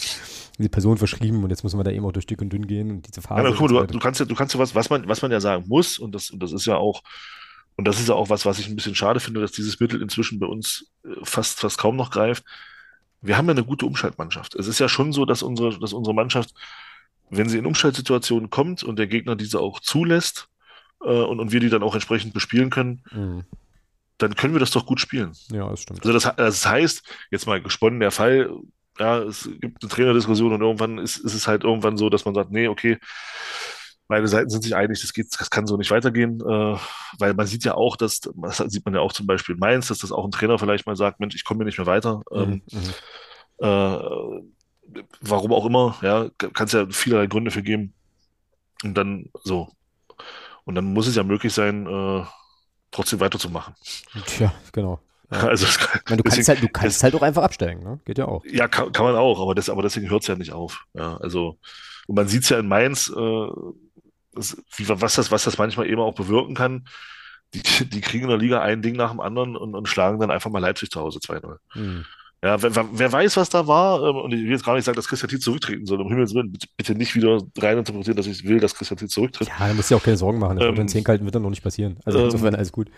[0.59, 2.91] diese Person verschrieben und jetzt müssen wir da eben auch durch dick und dünn gehen
[2.91, 3.49] und diese Phase.
[3.49, 5.41] Ja, cool, du, du, kannst ja, du kannst ja was, was man, was man ja
[5.41, 7.03] sagen muss und das, und das ist ja auch,
[7.77, 10.01] und das ist ja auch was, was ich ein bisschen schade finde, dass dieses Mittel
[10.01, 12.45] inzwischen bei uns äh, fast, fast kaum noch greift.
[13.21, 14.55] Wir haben ja eine gute Umschaltmannschaft.
[14.55, 16.55] Es ist ja schon so, dass unsere, dass unsere Mannschaft,
[17.31, 20.49] wenn sie in Umschaltsituationen kommt und der Gegner diese auch zulässt
[21.03, 23.45] äh, und, und wir die dann auch entsprechend bespielen können, mhm.
[24.19, 25.33] dann können wir das doch gut spielen.
[25.51, 26.05] Ja, das stimmt.
[26.05, 28.51] Also das, das heißt, jetzt mal gesponnen der Fall,
[28.99, 32.35] ja, es gibt eine Trainerdiskussion und irgendwann ist, ist es halt irgendwann so, dass man
[32.35, 32.99] sagt, nee, okay,
[34.07, 36.77] beide Seiten sind sich einig, das geht, das kann so nicht weitergehen, äh,
[37.19, 39.89] weil man sieht ja auch, dass, das sieht man ja auch zum Beispiel in Mainz,
[39.89, 42.23] dass das auch ein Trainer vielleicht mal sagt, Mensch, ich komme hier nicht mehr weiter.
[42.31, 43.67] Ähm, Mhm, mhm.
[43.67, 44.43] äh,
[45.21, 47.95] warum auch immer, ja, kann es ja vielerlei Gründe für geben.
[48.83, 49.71] Und dann so.
[50.65, 52.25] Und dann muss es ja möglich sein, äh,
[52.91, 53.75] trotzdem weiterzumachen.
[54.27, 55.01] Tja, genau.
[55.01, 55.01] Ja.
[55.49, 55.81] Also es, Ich
[56.11, 57.99] meine, du kannst deswegen- halt, du kannst halt auch einfach absteigen, ne?
[58.05, 58.45] Geht ja auch.
[58.45, 60.85] Ja, kann, kann man auch, aber, das, aber deswegen hört es ja nicht auf.
[60.95, 61.59] Ja, also,
[62.07, 63.47] und man sieht es ja in Mainz, äh,
[64.33, 66.87] das, wie, was, das, was das manchmal eben auch bewirken kann.
[67.55, 70.31] Die, die kriegen in der Liga ein Ding nach dem anderen und, und schlagen dann
[70.31, 71.57] einfach mal Leipzig zu Hause 2-0.
[71.73, 72.05] Hm.
[72.45, 74.97] Ja, wer, wer, weiß, was da war, ähm, und ich will jetzt gar nicht sagen,
[74.97, 78.45] dass Christian Tietz zurücktreten soll, um Himmels Willen, bitte, bitte nicht wieder reininterpretieren, dass ich
[78.45, 79.49] will, dass Christian Tietz zurücktritt.
[79.49, 80.59] Ja, da du dir auch keine Sorgen machen.
[80.59, 81.97] Das wird Ähm, in 10 kalten wird dann noch nicht passieren.
[82.05, 82.91] Also ähm, insofern alles gut.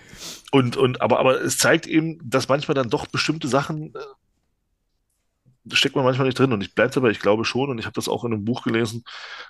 [0.51, 5.95] Und, und, aber, aber es zeigt eben, dass manchmal dann doch bestimmte Sachen, äh, steckt
[5.95, 6.53] man manchmal nicht drin.
[6.53, 8.65] Und ich bleibe dabei, ich glaube schon, und ich habe das auch in einem Buch
[8.65, 9.05] gelesen,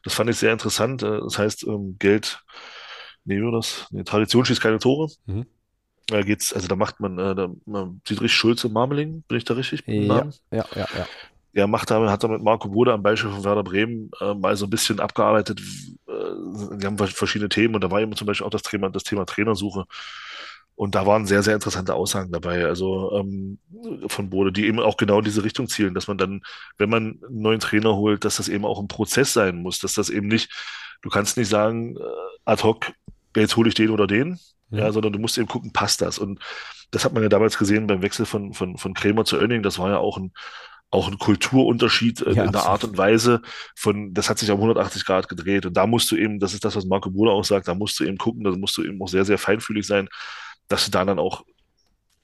[0.04, 1.02] das fand ich sehr interessant.
[1.04, 2.42] äh, Das heißt, ähm, Geld,
[3.24, 3.86] nee, wie war das?
[3.92, 5.10] Nee, Tradition schießt keine Tore.
[5.24, 5.46] Mhm.
[6.08, 9.54] Da geht's, also da macht man, äh, da, man Dietrich Schulze Marmeling, bin ich da
[9.54, 9.84] richtig
[10.50, 11.06] Ja, ja, ja, ja.
[11.54, 14.56] Der macht da, hat da mit Marco Bode am Beispiel von Werder Bremen äh, mal
[14.56, 15.60] so ein bisschen abgearbeitet.
[16.06, 16.12] Äh,
[16.76, 19.24] die haben verschiedene Themen und da war eben zum Beispiel auch das Thema, das Thema
[19.24, 19.86] Trainersuche.
[20.76, 23.58] Und da waren sehr, sehr interessante Aussagen dabei, also ähm,
[24.08, 26.42] von Bode, die eben auch genau in diese Richtung zielen, dass man dann,
[26.76, 29.94] wenn man einen neuen Trainer holt, dass das eben auch ein Prozess sein muss, dass
[29.94, 30.50] das eben nicht,
[31.00, 32.00] du kannst nicht sagen, äh,
[32.44, 32.92] ad hoc,
[33.34, 34.38] jetzt hole ich den oder den,
[34.70, 34.78] Mhm.
[34.78, 36.18] ja, sondern du musst eben gucken, passt das?
[36.18, 36.40] Und
[36.90, 39.78] das hat man ja damals gesehen beim Wechsel von, von, von Krämer zu Oenning, das
[39.78, 40.32] war ja auch ein,
[40.90, 42.66] auch ein Kulturunterschied äh, Ja, in der absolut.
[42.66, 43.42] Art und Weise
[43.74, 45.66] von, das hat sich um 180 Grad gedreht.
[45.66, 47.98] Und da musst du eben, das ist das, was Marco Bruder auch sagt, da musst
[47.98, 50.08] du eben gucken, da musst du eben auch sehr, sehr feinfühlig sein,
[50.68, 51.44] dass du da dann auch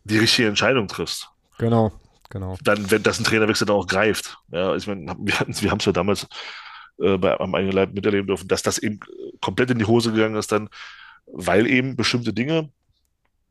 [0.04, 1.28] die richtige Entscheidung triffst.
[1.58, 1.92] Genau,
[2.30, 2.56] genau.
[2.62, 4.38] Dann, wenn das ein Trainerwechsel dann auch greift.
[4.50, 6.26] Ja, ich meine, wir wir haben es ja damals
[7.00, 9.00] äh, bei, am eigenen Leib miterleben dürfen, dass das eben
[9.40, 10.68] komplett in die Hose gegangen ist dann,
[11.26, 12.70] weil eben bestimmte Dinge,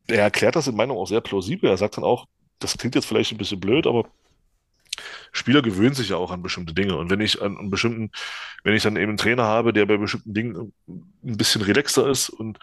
[0.06, 1.70] er erklärt das in Meinung auch sehr plausibel.
[1.70, 2.26] Er sagt dann auch,
[2.58, 4.08] das klingt jetzt vielleicht ein bisschen blöd, aber
[5.32, 6.96] Spieler gewöhnen sich ja auch an bestimmte Dinge.
[6.96, 8.10] Und wenn ich an, an bestimmten,
[8.62, 12.28] wenn ich dann eben einen Trainer habe, der bei bestimmten Dingen ein bisschen relaxer ist
[12.28, 12.58] und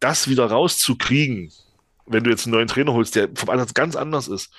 [0.00, 1.52] das wieder rauszukriegen,
[2.06, 4.52] wenn du jetzt einen neuen Trainer holst, der vom Ansatz ganz anders ist,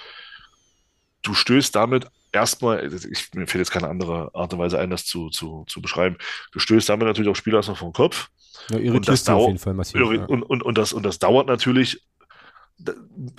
[1.24, 5.06] du stößt damit erstmal, ich, mir fällt jetzt keine andere Art und Weise ein, das
[5.06, 6.18] zu, zu, zu beschreiben,
[6.52, 8.30] du stößt damit natürlich auch Spieler erstmal vom Kopf.
[8.70, 10.02] Ja, Und das du auf jeden Fall massiv.
[10.02, 10.26] Und, Ja.
[10.26, 12.02] und, und, das, und das dauert natürlich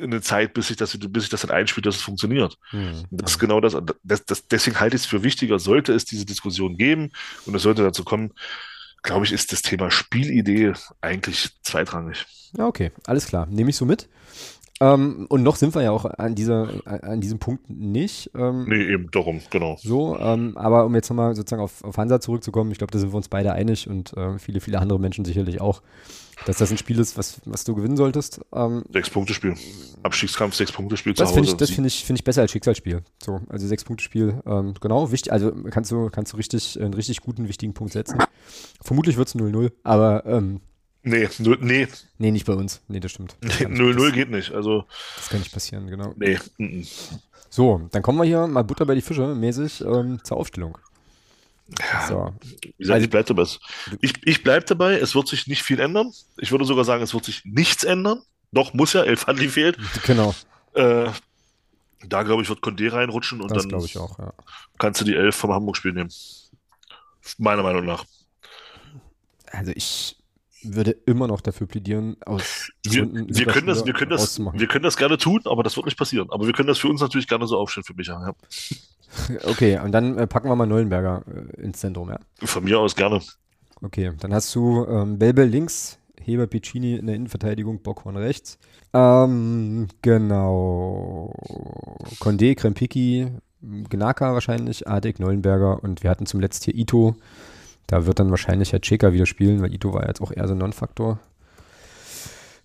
[0.00, 2.58] eine Zeit, bis sich das, bis sich das dann einspielt, dass es funktioniert.
[2.70, 3.04] Hm.
[3.10, 4.46] Das ist genau das, das, das.
[4.46, 7.10] Deswegen halte ich es für wichtiger, sollte es diese Diskussion geben
[7.46, 8.32] und es sollte dazu kommen,
[9.02, 12.24] glaube ich, ist das Thema Spielidee eigentlich zweitrangig.
[12.56, 13.46] Okay, alles klar.
[13.46, 14.08] Nehme ich so mit.
[14.80, 18.30] Ähm, und noch sind wir ja auch an, dieser, an diesem Punkt nicht.
[18.34, 19.76] Ähm, Nee, eben darum, genau.
[19.80, 23.12] So, ähm, aber um jetzt nochmal sozusagen auf, auf Hansa zurückzukommen, ich glaube, da sind
[23.12, 25.82] wir uns beide einig und äh, viele, viele andere Menschen sicherlich auch,
[26.46, 28.40] dass das ein Spiel ist, was, was du gewinnen solltest.
[28.52, 29.54] Ähm, Sechs-Punkte-Spiel.
[30.02, 31.54] Abstiegskampf, Sechs-Punkte-Spiel zu das finde Hause.
[31.54, 33.02] ich, das finde ich, finde ich besser als Schicksalsspiel.
[33.22, 36.94] So, also sechs Punkte Spiel, ähm, genau, wichtig, also kannst du, kannst du richtig, einen
[36.94, 38.18] richtig guten, wichtigen Punkt setzen.
[38.82, 40.60] Vermutlich wird es 0-0, aber ähm,
[41.04, 41.88] Nee, null- nee,
[42.18, 42.80] nee, nicht bei uns.
[42.88, 43.36] Nee, das stimmt.
[43.40, 44.12] Das nee, kann nicht 0-0 passieren.
[44.14, 44.52] geht nicht.
[44.52, 44.84] Also,
[45.16, 46.14] Das kann nicht passieren, genau.
[46.16, 46.38] nee.
[46.58, 46.86] mm, mm.
[47.50, 50.78] So, dann kommen wir hier mal Butter bei die Fische mäßig ähm, zur Aufstellung.
[51.78, 53.46] Ja, So, Wie gesagt, Also- ich bleibe dabei.
[54.00, 56.12] Ich, ich bleibe dabei, es wird sich nicht viel ändern.
[56.38, 58.22] Ich würde sogar sagen, es wird sich nichts ändern.
[58.52, 59.78] Doch, muss ja, Elf Handli fehlt.
[60.06, 60.34] genau,
[60.74, 61.10] Äh,
[62.06, 64.32] da, glaube ich, wird Condé reinrutschen und das dann glaube ich auch, ja.
[64.78, 66.10] kannst du die Elf vom Hamburg-Spiel nehmen.
[67.38, 68.04] Meiner Meinung nach.
[69.50, 70.16] Also ich
[70.62, 74.60] würde immer noch dafür plädieren, aus Wir, Gründen wir, können das, wir, können das, auszumachen.
[74.60, 76.28] wir können das gerne tun, aber das wird nicht passieren.
[76.30, 78.06] Aber wir können das für uns natürlich gerne so aufstellen, für mich.
[78.08, 78.34] Ja.
[79.44, 82.18] Okay, und dann äh, packen wir mal Neuenberger äh, ins Zentrum, ja.
[82.44, 83.20] Von mir aus gerne.
[83.82, 88.58] Okay, dann hast du ähm, Belbel links, Heber Piccini in der Innenverteidigung, Bockhorn rechts.
[88.94, 91.34] Ähm, genau.
[92.20, 93.28] Condé, Krempiki,
[93.60, 97.16] Gnaka wahrscheinlich, Adek, Neuenberger und wir hatten zum letzten hier Ito.
[97.92, 100.54] Da wird dann wahrscheinlich Herr Cheka wieder spielen, weil Ito war jetzt auch eher so
[100.54, 101.20] ein Non-Faktor.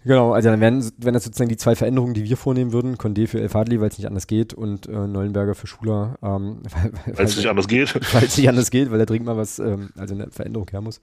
[0.06, 2.96] Genau, also dann wären, wären das sozusagen die zwei Veränderungen, die wir vornehmen würden.
[2.96, 6.62] Condé für El Fadli, weil es nicht anders geht und äh, Neuenberger für Schuler, ähm,
[7.08, 7.94] weil es nicht anders geht.
[8.14, 10.80] weil es nicht anders geht, weil er dringend mal was, ähm, also eine Veränderung her
[10.80, 11.02] muss.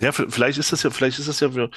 [0.00, 1.70] Ja, vielleicht ist das ja, vielleicht ist das ja für,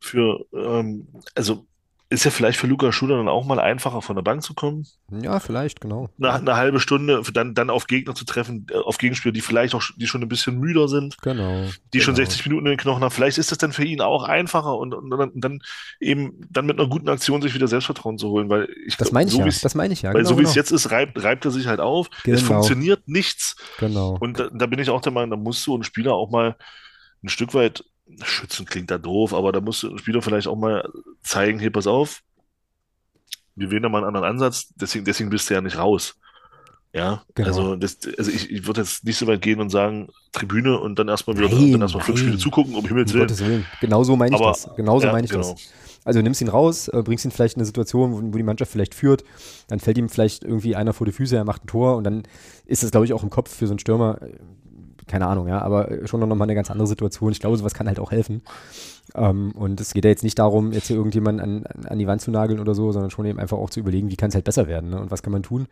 [0.00, 1.64] für ähm, also
[2.10, 4.86] ist ja vielleicht für Luca Schuler dann auch mal einfacher von der Bank zu kommen.
[5.10, 6.10] Ja, vielleicht, genau.
[6.18, 9.74] Eine, eine halbe Stunde, dann, dann auf Gegner zu treffen, äh, auf Gegenspieler, die vielleicht
[9.74, 11.64] auch die schon ein bisschen müder sind, Genau.
[11.92, 12.26] die schon genau.
[12.26, 13.10] 60 Minuten in den Knochen haben.
[13.10, 15.58] Vielleicht ist das dann für ihn auch einfacher und, und, dann, dann
[15.98, 19.28] eben dann mit einer guten Aktion sich wieder Selbstvertrauen zu holen, weil ich Das meine
[19.28, 19.46] ich so ja.
[19.46, 20.10] Das meine ich ja.
[20.12, 20.60] weil genau, so wie es genau.
[20.60, 22.08] jetzt ist, reibt, reibt er sich halt auf.
[22.18, 22.40] Es Genau.
[22.42, 23.56] funktioniert nichts.
[23.78, 24.18] Genau.
[24.20, 26.56] Und da, da bin ich auch der Meinung, da muss so ein Spieler auch mal
[27.24, 27.82] ein Stück weit,
[28.22, 30.86] schützen klingt da doof, aber da muss ein Spieler vielleicht auch mal
[31.24, 32.22] zeigen, hey, pass auf,
[33.56, 36.16] wir wählen da mal einen anderen Ansatz, deswegen, deswegen bist du ja nicht raus.
[36.92, 37.48] Ja, Genau.
[37.48, 40.96] also, das, also ich, ich würde jetzt nicht so weit gehen und sagen, Tribüne und
[40.96, 42.26] dann erstmal wieder Nein, dann erstmal fünf nein.
[42.28, 43.38] Spiele zugucken, um Himmels Willen.
[43.38, 43.66] Willen.
[43.80, 44.68] Genau so meine ich Aber- das.
[44.76, 45.50] Genau so Ja, meine ich genau.
[45.52, 45.60] das.
[46.04, 48.70] Also nimmst ihn raus, äh, bringst ihn vielleicht in eine Situation, wo, wo die Mannschaft
[48.70, 49.24] vielleicht führt,
[49.68, 52.22] dann fällt ihm vielleicht irgendwie einer vor die Füße, er macht ein Tor und dann
[52.66, 54.28] ist das, glaube ich, auch im Kopf für so einen Stürmer, äh,
[55.06, 57.32] keine Ahnung, ja, aber äh, schon noch mal eine ganz andere Situation.
[57.32, 58.42] Ich glaube, sowas kann halt auch helfen.
[59.14, 62.22] Ähm, und es geht ja jetzt nicht darum, jetzt hier irgendjemanden an, an, die Wand
[62.22, 64.44] zu nageln oder so, sondern schon eben einfach auch zu überlegen, wie kann es halt
[64.44, 65.00] besser werden ne?
[65.00, 65.66] und was kann man tun.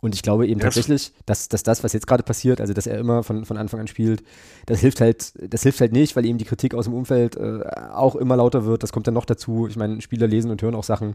[0.00, 2.86] Und ich glaube eben das- tatsächlich, dass, dass das, was jetzt gerade passiert, also dass
[2.86, 4.22] er immer von, von Anfang an spielt,
[4.66, 7.60] das hilft halt, das hilft halt nicht, weil eben die Kritik aus dem Umfeld äh,
[7.94, 8.82] auch immer lauter wird.
[8.82, 9.66] Das kommt dann noch dazu.
[9.68, 11.14] Ich meine, Spieler lesen und hören auch Sachen,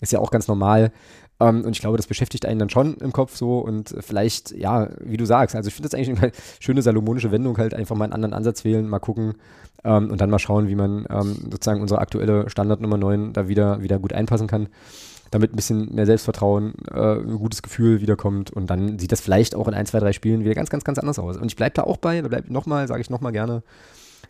[0.00, 0.92] ist ja auch ganz normal.
[1.40, 4.88] Ähm, und ich glaube, das beschäftigt einen dann schon im Kopf so und vielleicht, ja,
[5.00, 8.04] wie du sagst, also ich finde das eigentlich eine schöne salomonische Wendung, halt einfach mal
[8.04, 9.34] einen anderen Ansatz wählen, mal gucken
[9.84, 13.48] ähm, und dann mal schauen, wie man ähm, sozusagen unsere aktuelle Standard Nummer 9 da
[13.48, 14.68] wieder, wieder gut einpassen kann
[15.30, 19.54] damit ein bisschen mehr Selbstvertrauen, äh, ein gutes Gefühl wiederkommt und dann sieht das vielleicht
[19.54, 21.36] auch in ein, zwei, drei Spielen wieder ganz, ganz, ganz anders aus.
[21.36, 23.62] Und ich bleibe da auch bei, da bleibe nochmal, sage ich nochmal gerne,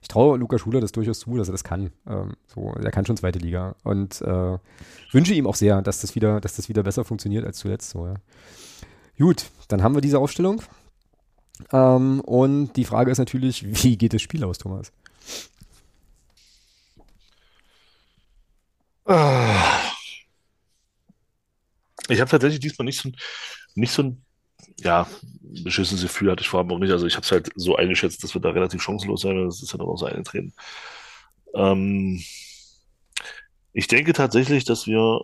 [0.01, 1.91] ich traue Luca Schuler das durchaus zu, dass er das kann.
[2.07, 4.59] Ähm, so, er kann schon zweite Liga und äh,
[5.13, 7.91] wünsche ihm auch sehr, dass das wieder, dass das wieder besser funktioniert als zuletzt.
[7.91, 8.15] So, ja.
[9.19, 10.63] Gut, dann haben wir diese Aufstellung.
[11.73, 14.93] Ähm, und die Frage ist natürlich, wie geht das Spiel aus, Thomas?
[19.05, 19.81] Ah.
[22.09, 23.11] Ich habe tatsächlich diesmal nicht so
[23.75, 24.25] nicht so ein,
[24.81, 25.09] ja,
[25.41, 26.93] beschissenes Gefühl hatte ich vor allem auch nicht.
[26.93, 29.73] Also ich habe es halt so eingeschätzt, dass wir da relativ chancenlos sein, das ist
[29.73, 30.53] ja dann auch so eingetreten.
[31.55, 32.23] Ähm,
[33.73, 35.21] ich denke tatsächlich, dass wir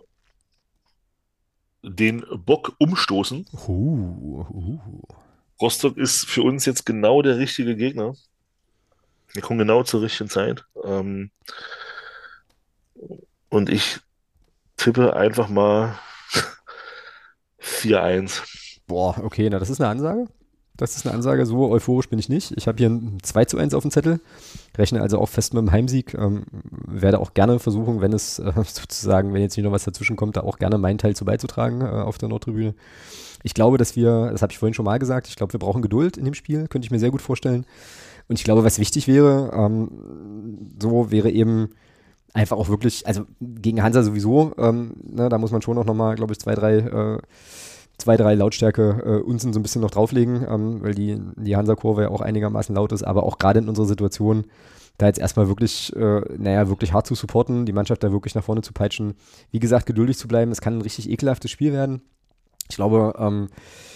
[1.83, 3.45] den Bock umstoßen.
[3.67, 4.79] Uh, uh.
[5.61, 8.15] Rostock ist für uns jetzt genau der richtige Gegner.
[9.33, 10.65] Wir kommen genau zur richtigen Zeit.
[10.83, 11.31] Ähm,
[13.49, 13.99] und ich
[14.77, 15.97] tippe einfach mal
[17.61, 18.64] 4-1.
[18.87, 20.27] Boah, okay, na, das ist eine Ansage.
[20.77, 22.53] Das ist eine Ansage, so euphorisch bin ich nicht.
[22.57, 24.19] Ich habe hier ein 2 zu 1 auf dem Zettel,
[24.77, 26.13] rechne also auch fest mit dem Heimsieg.
[26.15, 26.43] Ähm,
[26.85, 30.35] werde auch gerne versuchen, wenn es äh, sozusagen, wenn jetzt nicht noch was dazwischen kommt,
[30.35, 32.75] da auch gerne meinen Teil zu beizutragen äh, auf der Nordtribüne.
[33.43, 35.81] Ich glaube, dass wir, das habe ich vorhin schon mal gesagt, ich glaube, wir brauchen
[35.81, 37.65] Geduld in dem Spiel, könnte ich mir sehr gut vorstellen.
[38.27, 39.91] Und ich glaube, was wichtig wäre, ähm,
[40.81, 41.69] so wäre eben
[42.33, 46.15] einfach auch wirklich, also gegen Hansa sowieso, ähm, ne, da muss man schon auch nochmal,
[46.15, 47.19] glaube ich, zwei, drei äh,
[47.97, 52.03] zwei, drei Lautstärke äh, Unsen so ein bisschen noch drauflegen, ähm, weil die, die Hansa-Kurve
[52.03, 54.45] ja auch einigermaßen laut ist, aber auch gerade in unserer Situation,
[54.97, 58.43] da jetzt erstmal wirklich, äh, naja, wirklich hart zu supporten, die Mannschaft da wirklich nach
[58.43, 59.15] vorne zu peitschen.
[59.51, 62.01] Wie gesagt, geduldig zu bleiben, es kann ein richtig ekelhaftes Spiel werden.
[62.69, 63.94] Ich glaube, ähm, äh,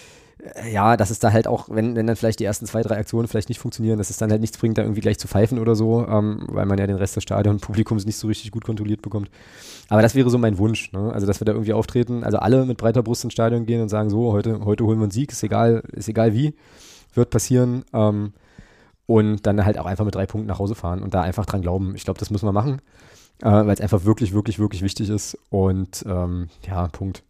[0.72, 3.28] ja, dass es da halt auch, wenn, wenn dann vielleicht die ersten zwei, drei Aktionen
[3.28, 5.76] vielleicht nicht funktionieren, dass es dann halt nichts bringt, da irgendwie gleich zu pfeifen oder
[5.76, 8.64] so, ähm, weil man ja den Rest des Stadion und Publikums nicht so richtig gut
[8.64, 9.30] kontrolliert bekommt.
[9.90, 11.12] Aber das wäre so mein Wunsch, ne?
[11.12, 13.90] Also, dass wir da irgendwie auftreten, also alle mit breiter Brust ins Stadion gehen und
[13.90, 16.56] sagen, so, heute, heute holen wir einen Sieg, ist egal, ist egal wie,
[17.14, 17.84] wird passieren.
[17.94, 18.34] Ähm,
[19.08, 21.64] und dann halt auch einfach mit drei Punkten nach Hause fahren und da einfach dran
[21.64, 21.96] glauben.
[21.96, 22.80] Ich glaube, das müssen wir machen,
[23.42, 25.38] äh, weil es einfach wirklich, wirklich, wirklich wichtig ist.
[25.50, 27.24] Und ähm, ja, Punkt.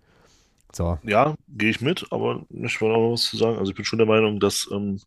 [0.72, 1.00] So.
[1.04, 3.58] Ja, gehe ich mit, aber ich will auch noch was zu sagen.
[3.58, 5.00] Also ich bin schon der Meinung, dass ähm,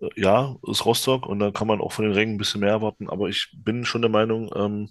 [0.00, 2.70] äh, ja, ist Rostock und da kann man auch von den Rängen ein bisschen mehr
[2.70, 4.90] erwarten, aber ich bin schon der Meinung, ähm,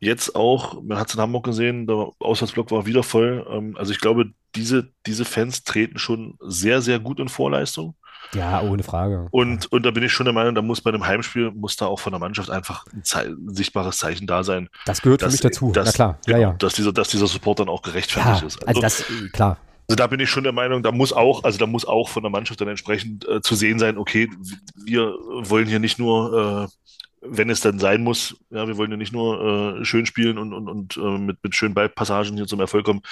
[0.00, 3.46] jetzt auch, man hat es in Hamburg gesehen, der Auswärtsblock war wieder voll.
[3.48, 7.94] Ähm, also ich glaube, diese, diese Fans treten schon sehr, sehr gut in Vorleistung.
[8.34, 9.28] Ja, ohne Frage.
[9.30, 11.86] Und, und da bin ich schon der Meinung, da muss bei einem Heimspiel, muss da
[11.86, 14.68] auch von der Mannschaft einfach ein, Zei ein sichtbares Zeichen da sein.
[14.86, 15.72] Das gehört für dass- mich dazu.
[15.72, 16.54] dass- Na klar, genau, ja, ja.
[16.54, 18.66] Dass dieser, dass dieser Support dann auch gerechtfertigt Ja, ist.
[18.66, 19.58] also das, äh, klar.
[19.88, 22.22] Also da bin ich schon der Meinung, da muss auch, also da muss auch von
[22.22, 24.30] der Mannschaft dann entsprechend äh, zu sehen sein, okay,
[24.76, 26.88] wir wollen hier nicht nur, äh,
[27.20, 30.52] wenn es dann sein muss, ja, wir wollen ja nicht nur äh, schön spielen und,
[30.54, 33.02] und, und äh, mit, mit schönen Ballpassagen hier zum Erfolg kommen,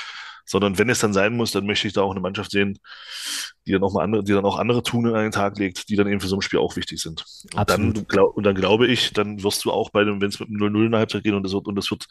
[0.44, 2.78] sondern wenn es dann sein muss, dann möchte ich da auch eine Mannschaft sehen,
[3.66, 5.96] die dann auch mal andere, die dann auch andere Tugenden an den Tag legt, die
[5.96, 7.24] dann eben für so ein Spiel auch wichtig sind.
[7.54, 10.40] Und dann, glaub, und dann glaube ich, dann wirst du auch bei dem, wenn es
[10.40, 12.06] mit einem 0-0 in der Halbzeit geht und es wird, und es wird,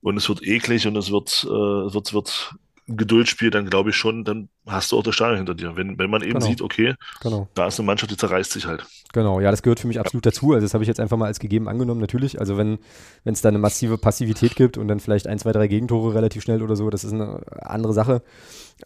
[0.00, 2.54] und es wird eklig und es wird, äh, wird, wird
[2.88, 5.76] Geduldsspiel, dann glaube ich schon, dann hast du auch das Stadion hinter dir.
[5.76, 6.46] Wenn, wenn man eben Genau.
[6.46, 7.48] sieht, okay, Genau.
[7.54, 8.84] da ist eine Mannschaft, die zerreißt sich halt.
[9.12, 10.52] Genau, ja, das gehört für mich absolut dazu.
[10.52, 12.40] Also das habe ich jetzt einfach mal als gegeben angenommen, natürlich.
[12.40, 12.78] Also wenn
[13.24, 16.42] wenn es da eine massive Passivität gibt und dann vielleicht ein, zwei, drei Gegentore relativ
[16.42, 18.22] schnell oder so, das ist eine andere Sache.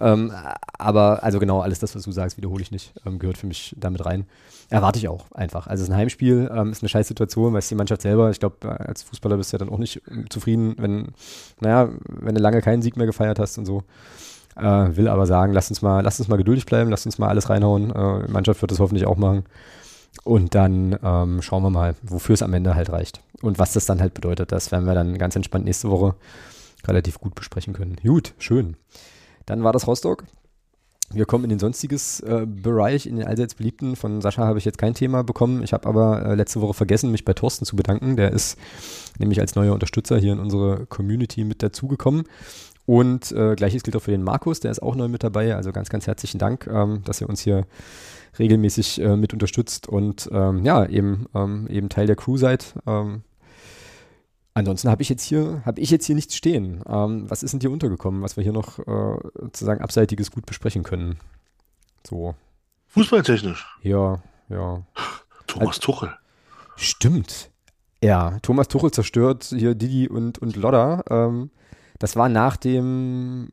[0.00, 0.32] Ähm,
[0.78, 3.74] aber also genau, alles das, was du sagst, wiederhole ich nicht, ähm, gehört für mich
[3.78, 4.26] damit rein.
[4.70, 5.66] Erwarte ich auch einfach.
[5.66, 8.30] Also es ist ein Heimspiel, ähm, ist eine scheiß Situation, weiß die Mannschaft selber.
[8.30, 11.08] Ich glaube, als Fußballer bist du ja dann auch nicht ähm, zufrieden, wenn,
[11.60, 13.82] naja, wenn du lange keinen Sieg mehr gefeiert hast und so.
[14.56, 17.28] Äh, will aber sagen, lass uns mal, lass uns mal geduldig bleiben, lass uns mal
[17.28, 17.90] alles reinhauen.
[17.90, 19.44] Äh, die Mannschaft wird das hoffentlich auch machen.
[20.24, 23.20] Und dann ähm, schauen wir mal, wofür es am Ende halt reicht.
[23.40, 26.14] Und was das dann halt bedeutet, das werden wir dann ganz entspannt nächste Woche
[26.86, 27.96] relativ gut besprechen können.
[28.02, 28.76] Gut, schön.
[29.46, 30.24] Dann war das Rostock.
[31.14, 33.96] Wir kommen in den sonstiges äh, Bereich, in den allseits beliebten.
[33.96, 35.62] Von Sascha habe ich jetzt kein Thema bekommen.
[35.62, 38.16] Ich habe aber äh, letzte Woche vergessen, mich bei Thorsten zu bedanken.
[38.16, 38.56] Der ist
[39.18, 42.24] nämlich als neuer Unterstützer hier in unsere Community mit dazugekommen.
[42.84, 45.54] Und äh, gleiches gilt auch für den Markus, der ist auch neu mit dabei.
[45.54, 47.66] Also ganz, ganz herzlichen Dank, ähm, dass ihr uns hier
[48.38, 52.74] regelmäßig äh, mit unterstützt und ähm, ja, eben, ähm, eben Teil der Crew seid.
[52.86, 53.22] Ähm,
[54.54, 56.82] ansonsten habe ich jetzt hier, habe ich jetzt hier nichts stehen.
[56.88, 60.82] Ähm, was ist denn dir untergekommen, was wir hier noch äh, sozusagen abseitiges gut besprechen
[60.82, 61.18] können?
[62.04, 62.34] So,
[62.88, 63.66] Fußballtechnisch.
[63.82, 64.82] ja, ja.
[65.46, 66.12] Thomas Tuchel.
[66.76, 67.50] Stimmt.
[68.02, 71.04] Ja, Thomas Tuchel zerstört hier Didi und, und Lodder.
[71.08, 71.50] Ähm,
[72.02, 73.50] das war nach dem,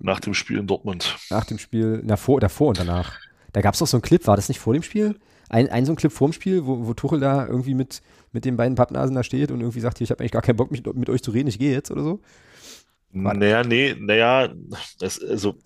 [0.00, 1.16] Nach dem Spiel in Dortmund.
[1.30, 3.18] nach dem Spiel, na, vor, davor und danach.
[3.52, 5.18] Da gab es doch so einen Clip, war das nicht vor dem Spiel?
[5.48, 8.00] Ein, ein so ein Clip vor dem Spiel, wo, wo Tuchel da irgendwie mit,
[8.30, 10.54] mit den beiden Pappnasen da steht und irgendwie sagt, hier, ich habe eigentlich gar keinen
[10.54, 12.20] Bock, mit, mit euch zu reden, ich gehe jetzt oder so.
[13.10, 13.40] Warte.
[13.40, 14.48] Naja, nee, naja,
[15.00, 15.56] das, also,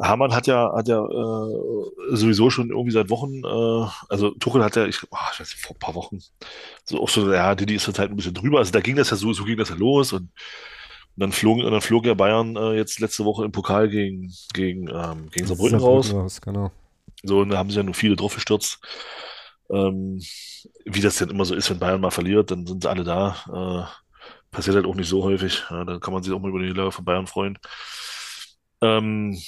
[0.00, 4.76] Hamann hat ja, hat ja äh, sowieso schon irgendwie seit Wochen, äh, also Tuchel hat
[4.76, 6.20] ja, ich, oh, ich weiß nicht, vor ein paar Wochen,
[6.84, 9.18] so auch so, ja, Didi ist halt ein bisschen drüber, also da ging das ja
[9.18, 10.30] so, so ging das ja los und,
[11.16, 14.88] und dann flog, dann flog ja Bayern äh, jetzt letzte Woche im Pokal gegen, gegen,
[14.88, 16.12] ähm, gegen Saarbrücken raus.
[16.12, 16.40] raus.
[16.40, 16.72] Genau.
[17.22, 18.80] So, und da haben sie ja nur viele drauf gestürzt.
[19.70, 20.20] Ähm,
[20.84, 23.36] wie das denn immer so ist, wenn Bayern mal verliert, dann sind sie alle da.
[23.48, 24.04] Äh,
[24.50, 25.64] passiert halt auch nicht so häufig.
[25.70, 27.58] Ja, dann kann man sich auch mal über die Niederlage von Bayern freuen.
[28.82, 29.38] Ähm,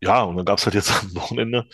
[0.00, 1.66] ja, und dann gab es halt jetzt am Wochenende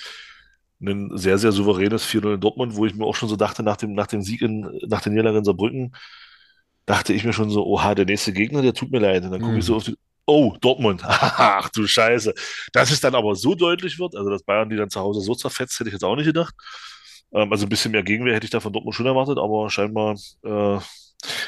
[0.81, 3.77] ein sehr, sehr souveränes 4-0 in Dortmund, wo ich mir auch schon so dachte, nach
[3.77, 5.95] dem, nach dem Sieg in, nach der Niederlage in Saarbrücken,
[6.87, 9.25] dachte ich mir schon so, oha, der nächste Gegner, der tut mir leid.
[9.25, 9.67] Und dann gucke ich Mhm.
[9.69, 9.97] so auf die,
[10.27, 12.35] oh, Dortmund, ach du Scheiße.
[12.73, 15.35] Dass es dann aber so deutlich wird, also dass Bayern die dann zu Hause so
[15.35, 16.55] zerfetzt, hätte ich jetzt auch nicht gedacht.
[17.33, 20.15] Ähm, also ein bisschen mehr Gegenwehr hätte ich da von Dortmund schon erwartet, aber scheinbar,
[20.45, 20.79] äh,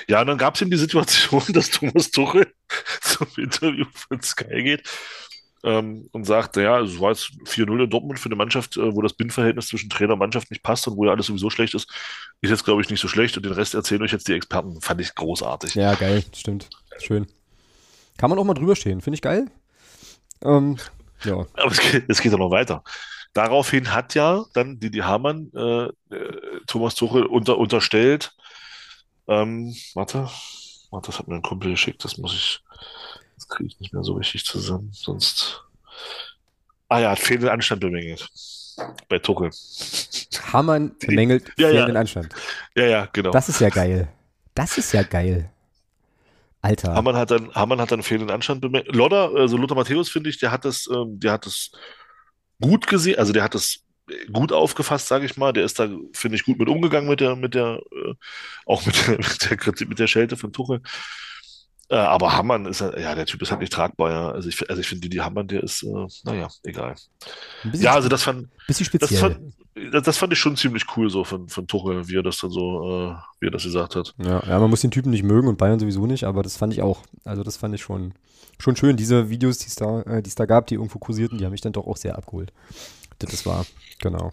[0.09, 2.47] ja, und dann gab es eben die Situation, dass Thomas Tuchel
[3.03, 4.89] zum Interview von Sky geht
[5.67, 9.03] ähm, und sagt, ja, es war jetzt 4-0 in Dortmund für eine Mannschaft, äh, wo
[9.03, 11.91] das Bindverhältnis zwischen Trainer und Mannschaft nicht passt und wo ja alles sowieso schlecht ist.
[12.41, 14.81] Ist jetzt, glaube ich, nicht so schlecht und den Rest erzählen euch jetzt die Experten.
[14.81, 15.75] Fand ich großartig.
[15.75, 16.71] Ja, geil, stimmt.
[16.99, 17.27] Schön.
[18.17, 19.51] Kann man auch mal drüber stehen, finde ich geil.
[20.43, 20.77] Ähm,
[21.25, 21.47] ja.
[21.55, 22.85] Aber es geht, es geht ja noch weiter.
[23.35, 28.35] Daraufhin hat ja dann Didi Hamann äh, äh, Thomas Tuchel unter, unterstellt,
[29.29, 30.31] ähm, warte,
[30.91, 32.61] warte, das hat mir ein Kumpel geschickt, das muss ich,
[33.47, 35.63] das kriege ich nicht mehr so richtig zusammen, sonst.
[36.89, 38.29] Ah ja, hat fehlenden Anstand bemängelt.
[39.09, 39.51] Bei Tuchel.
[40.53, 41.73] Hamann bemängelt Ja, ja.
[41.73, 42.35] fehlenden Anstand.
[42.77, 43.31] Ja, ja, genau.
[43.31, 44.09] Das ist ja geil.
[44.55, 45.51] Das ist ja geil.
[46.63, 46.95] Alter.
[46.95, 48.95] Hamann hat dann, Hamann hat dann fehlenden Anstand bemängelt.
[48.95, 51.71] Lodder, also Lothar Matthäus, finde ich, der hat das, ähm, der hat das
[52.61, 53.81] gut gesehen, also der hat das
[54.33, 55.53] gut aufgefasst, sage ich mal.
[55.53, 58.15] Der ist da, finde ich, gut mit umgegangen mit der, mit der, äh,
[58.65, 60.81] auch mit der, mit der Kritik, mit der Schelte von Tuchel.
[61.89, 64.31] Äh, aber Hamann ist, ja, der Typ ist halt nicht tragbar, ja.
[64.33, 66.97] Also ich, also ich finde, die Hamann, der ist, äh, naja, egal.
[67.73, 69.21] Ja, also das fand, bisschen das speziell.
[69.21, 72.51] fand, das, fand ich schon ziemlich cool so von, von Tuchel, wie er das dann
[72.51, 74.15] so, äh, wie er das gesagt hat.
[74.19, 76.73] Ja, ja, man muss den Typen nicht mögen und Bayern sowieso nicht, aber das fand
[76.73, 77.03] ich auch.
[77.25, 78.15] Also das fand ich schon,
[78.59, 78.97] schon schön.
[78.97, 81.53] Diese Videos, die es da, äh, die es da gab, die irgendwo kursierten, die haben
[81.53, 82.53] mich dann doch auch sehr abgeholt.
[83.21, 83.65] Das wahr,
[84.01, 84.33] genau.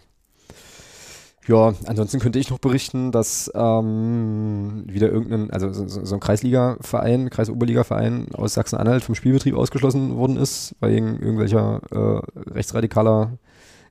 [1.46, 7.28] Ja, ansonsten könnte ich noch berichten, dass ähm, wieder irgendein, also so, so ein Kreisliga-Verein,
[7.28, 13.32] Kreisoberliga-Verein aus Sachsen-Anhalt vom Spielbetrieb ausgeschlossen worden ist, wegen irgendwelcher äh, rechtsradikaler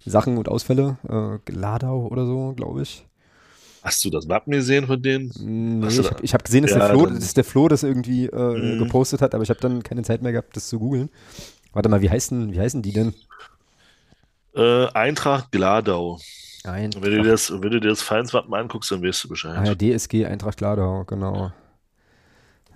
[0.03, 0.97] Sachen und Ausfälle.
[1.07, 3.05] Äh, Gladau oder so, glaube ich.
[3.83, 5.31] Hast du das Wappen gesehen von denen?
[5.39, 8.75] Nee, ich habe hab gesehen, dass, Ja, der Flo, dass der Flo das irgendwie äh,
[8.75, 8.77] Mhm.
[8.79, 11.09] gepostet hat, aber ich habe dann keine Zeit mehr gehabt, das zu googeln.
[11.73, 13.13] Warte mal, wie heißen, wie heißen die denn?
[14.55, 16.19] Äh, Eintracht Gladau.
[16.65, 19.29] Ein, Und wenn du dir das, wenn du dir das Vereinswappen anguckst, dann weißt du
[19.29, 19.57] Bescheid.
[19.57, 21.51] ah, ja, DSG Eintracht Gladau, genau.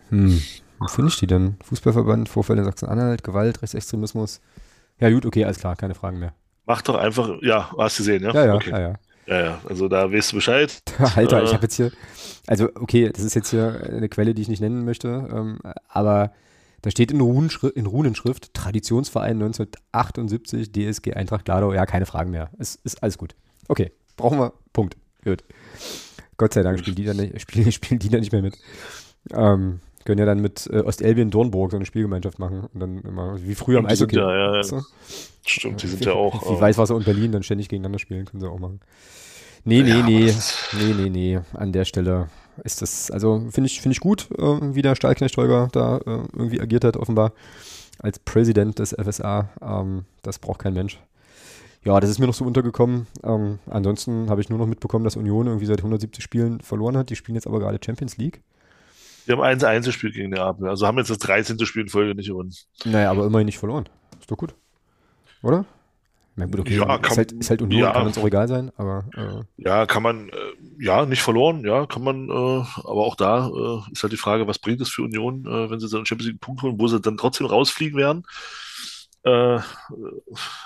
[0.09, 0.41] Hm,
[0.80, 1.55] wo finde ich die denn?
[1.64, 4.41] Fußballverband, Vorfälle in Sachsen-Anhalt, Gewalt, Rechtsextremismus.
[4.99, 6.34] Ja gut, okay, alles klar, keine Fragen mehr.
[6.65, 8.34] Mach doch einfach, ja, hast du gesehen, ja?
[8.34, 8.72] Ja, ja, Okay.
[8.72, 8.93] ja, ja.
[9.27, 10.81] Ja, ja, also da weißt du Bescheid.
[11.15, 11.53] Alter, ich Äh.
[11.53, 11.91] habe jetzt hier,
[12.47, 15.59] also okay, das ist jetzt hier eine Quelle, die ich nicht nennen möchte, ähm,
[15.89, 16.31] aber
[16.81, 21.73] Da steht in, Runenschri in Runenschrift Traditionsverein 1978, DSG Eintracht Gladau.
[21.73, 22.51] Ja, keine Fragen mehr.
[22.59, 23.35] Ist, ist alles gut.
[23.68, 24.53] Okay, brauchen wir.
[24.73, 24.98] Punkt.
[25.23, 25.44] Gut.
[26.38, 28.57] Gott sei Dank spielen die dann nicht, spielen, spielen die dann nicht mehr mit.
[29.31, 32.69] Ähm, können ja dann mit äh, Ostelbien Dornburg so eine Spielgemeinschaft machen.
[32.73, 34.15] Und dann immer, wie früher am Eishockey.
[34.15, 34.64] Ja, ja, ja.
[34.64, 34.81] So.
[35.45, 36.49] Stimmt, die sind ja auch.
[36.49, 38.80] Wie Weißwasser und Berlin dann ständig gegeneinander spielen, können sie auch machen.
[39.65, 40.34] Nee, nee, ja, nee.
[40.80, 41.39] Nee, nee, nee.
[41.53, 42.30] An der Stelle
[42.64, 46.23] ist das, also finde ich, finde ich gut, äh, wie der Stahlknecht Holger da äh,
[46.34, 47.34] irgendwie agiert hat, offenbar
[47.99, 49.49] als Präsident des FSA.
[49.61, 50.99] Ähm, das braucht kein Mensch.
[51.88, 53.07] Ja, das ist mir noch so untergekommen.
[53.23, 57.09] Ähm, ansonsten habe ich nur noch mitbekommen, dass Union irgendwie seit 170 Spielen verloren hat.
[57.09, 58.41] Die spielen jetzt aber gerade Champions League.
[59.26, 60.68] Wir haben eins Einzelspiel gegen den Abend.
[60.68, 61.57] Also haben jetzt das 13.
[61.65, 62.53] Spiel in Folge nicht gewonnen.
[62.84, 63.88] Naja, aber immerhin nicht verloren.
[64.19, 64.53] Ist doch gut.
[65.41, 65.64] Oder?
[66.35, 68.49] Na gut, okay, ja, kann, ist, halt, ist halt Union, ja, kann uns auch egal
[68.49, 69.05] sein, aber.
[69.15, 69.64] Äh.
[69.64, 70.34] Ja, kann man, äh,
[70.77, 74.45] ja, nicht verloren, ja, kann man, äh, aber auch da äh, ist halt die Frage,
[74.45, 77.01] was bringt es für Union, äh, wenn sie dann Champions League Punkt holen, wo sie
[77.01, 78.23] dann trotzdem rausfliegen werden,
[79.27, 79.59] äh,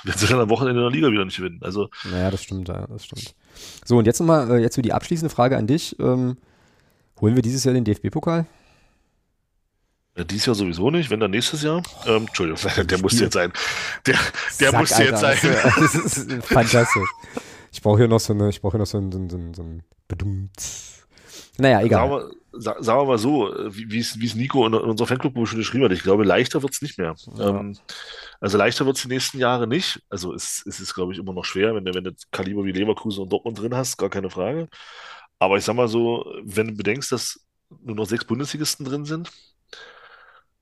[0.04, 1.60] wenn sie dann am Wochenende in der Liga wieder nicht gewinnen.
[1.62, 3.36] Also, naja, das stimmt, ja, das stimmt.
[3.86, 5.98] So, und jetzt nochmal, jetzt so die abschließende Frage an dich.
[6.00, 6.38] Ähm,
[7.20, 8.46] holen wir dieses Jahr den DFB-Pokal?
[10.18, 11.82] Ja, dies Jahr sowieso nicht, wenn dann nächstes Jahr.
[12.06, 13.52] Ähm, Entschuldigung, der musste jetzt sein.
[14.06, 14.18] Der,
[14.60, 15.38] der Sack, musste jetzt sein.
[15.42, 17.10] Das ist, fantastisch.
[17.72, 19.38] Ich brauche hier noch so eine, ich brauche hier noch so ein, so ein, so
[19.38, 20.52] ein, so ein Bedummt.
[21.58, 22.10] Naja, egal.
[22.10, 25.86] Sagen wir, sagen wir mal so, wie es Nico in, in unserer Fanclub schon geschrieben
[25.86, 27.16] hat, ich glaube, leichter wird es nicht mehr.
[27.38, 27.60] Ja.
[27.60, 27.78] Ähm,
[28.42, 30.02] also leichter wird es die nächsten Jahre nicht.
[30.10, 32.72] Also es, es ist, glaube ich, immer noch schwer, wenn du, wenn du Kaliber wie
[32.72, 34.68] Leverkusen und Dortmund drin hast, gar keine Frage.
[35.38, 37.40] Aber ich sag mal so, wenn du bedenkst, dass
[37.84, 39.32] nur noch sechs Bundesligisten drin sind,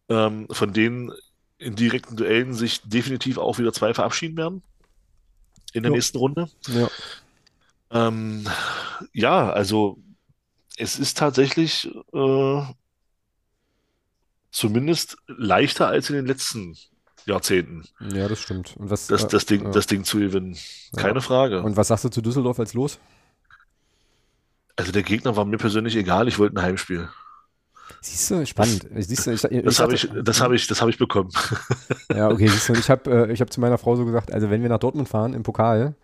[0.10, 1.14] ähm, von denen
[1.58, 4.62] in direkten Duellen sich definitiv auch wieder zwei verabschieden werden
[5.72, 5.96] in der jo.
[5.96, 6.50] nächsten Runde.
[6.68, 6.90] Ja.
[7.92, 8.46] Ähm,
[9.14, 10.00] ja, also
[10.78, 12.62] es ist tatsächlich äh,
[14.52, 16.78] zumindest leichter als in den letzten
[17.30, 17.84] Jahrzehnten.
[18.14, 18.76] Ja, das stimmt.
[18.78, 20.58] Und was, das, das, Ding, äh, das Ding zu gewinnen.
[20.96, 21.22] Keine ja.
[21.22, 21.62] Frage.
[21.62, 23.00] Und was sagst du zu Düsseldorf als los?
[24.76, 27.10] Also der Gegner war mir persönlich egal, ich wollte ein Heimspiel.
[28.02, 28.88] Siehst du, spannend.
[28.96, 31.32] Siehst du, ich, ich das habe ich, das habe ich, das habe ich bekommen.
[32.14, 32.48] Ja, okay.
[32.48, 34.70] Siehst du, ich habe, äh, ich habe zu meiner Frau so gesagt, also wenn wir
[34.70, 35.96] nach Dortmund fahren im Pokal,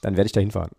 [0.00, 0.70] dann werde ich da hinfahren.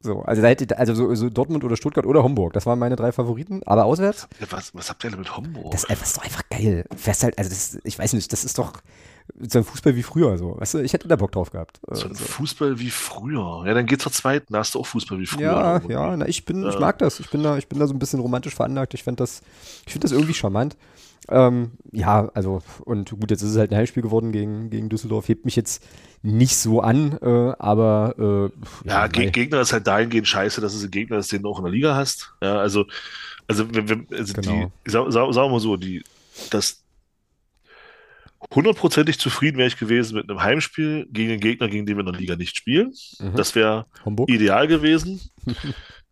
[0.00, 2.94] So, also da hätte, also so, so, Dortmund oder Stuttgart oder Homburg, das waren meine
[2.94, 4.28] drei Favoriten, aber auswärts.
[4.50, 5.70] Was, was habt ihr denn mit Homburg?
[5.70, 6.84] Das, das ist doch einfach geil.
[6.94, 8.74] Fährst halt, also das, ich weiß nicht, das ist doch,
[9.40, 10.56] so ein Fußball wie früher, so.
[10.58, 11.80] Weißt du, ich hätte da Bock drauf gehabt.
[11.90, 12.24] So ein so.
[12.24, 13.64] Fußball wie früher.
[13.66, 15.50] Ja, dann geht's zur zweiten, da hast du auch Fußball wie früher.
[15.50, 16.68] Ja, ja, na, ich bin, ja.
[16.68, 17.18] ich mag das.
[17.20, 18.94] Ich bin da, ich bin da so ein bisschen romantisch veranlagt.
[18.94, 19.42] Ich finde das,
[19.86, 20.76] ich finde das irgendwie charmant.
[21.28, 25.28] Ähm, ja, also, und gut, jetzt ist es halt ein Heimspiel geworden gegen, gegen Düsseldorf.
[25.28, 25.82] Hebt mich jetzt
[26.22, 30.84] nicht so an, äh, aber äh, ja, ja Gegner ist halt dahingehend scheiße, dass es
[30.84, 32.32] ein Gegner ist, den du auch in der Liga hast.
[32.42, 32.84] Ja, also,
[33.48, 34.70] also, wenn, wenn, also genau.
[34.86, 36.04] die, sag, sag, sagen wir mal so, die,
[36.50, 36.83] das,
[38.52, 42.12] hundertprozentig zufrieden wäre ich gewesen mit einem Heimspiel gegen einen Gegner, gegen den wir in
[42.12, 42.92] der Liga nicht spielen.
[43.18, 43.36] Mhm.
[43.36, 43.86] Das wäre
[44.26, 45.20] ideal gewesen.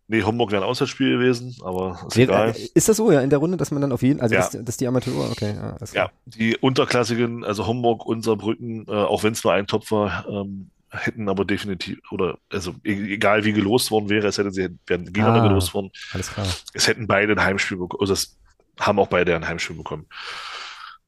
[0.07, 2.49] nee, Homburg wäre ein Auswärtsspiel gewesen, aber ist nee, egal.
[2.49, 4.41] Äh, ist das so, ja, in der Runde, dass man dann auf jeden, also ja.
[4.41, 5.55] dass, dass, die Amateure, okay.
[5.55, 10.25] Ja, ja, die unterklassigen, also Homburg, Unserbrücken, äh, auch wenn es nur ein Top war,
[10.29, 14.69] ähm, hätten aber definitiv, oder also e-, egal wie gelost worden wäre, es hätten sie
[14.85, 15.91] wären gegeneinander ah, gelost worden.
[16.11, 16.47] Alles klar.
[16.73, 18.37] Es hätten beide ein Heimspiel bekommen, also es
[18.79, 20.05] haben auch beide ein Heimspiel bekommen.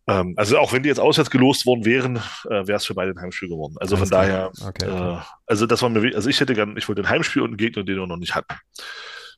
[0.08, 3.12] Ähm, also auch wenn die jetzt auswärts gelost worden wären, äh, wäre es für beide
[3.12, 3.76] ein Heimspiel geworden.
[3.80, 4.26] Also Alles von klar.
[4.26, 5.14] daher, okay, okay.
[5.16, 7.58] Äh, also das war mir, also ich hätte gern, ich wollte ein Heimspiel und einen
[7.58, 8.56] Gegner, den wir noch nicht hatten.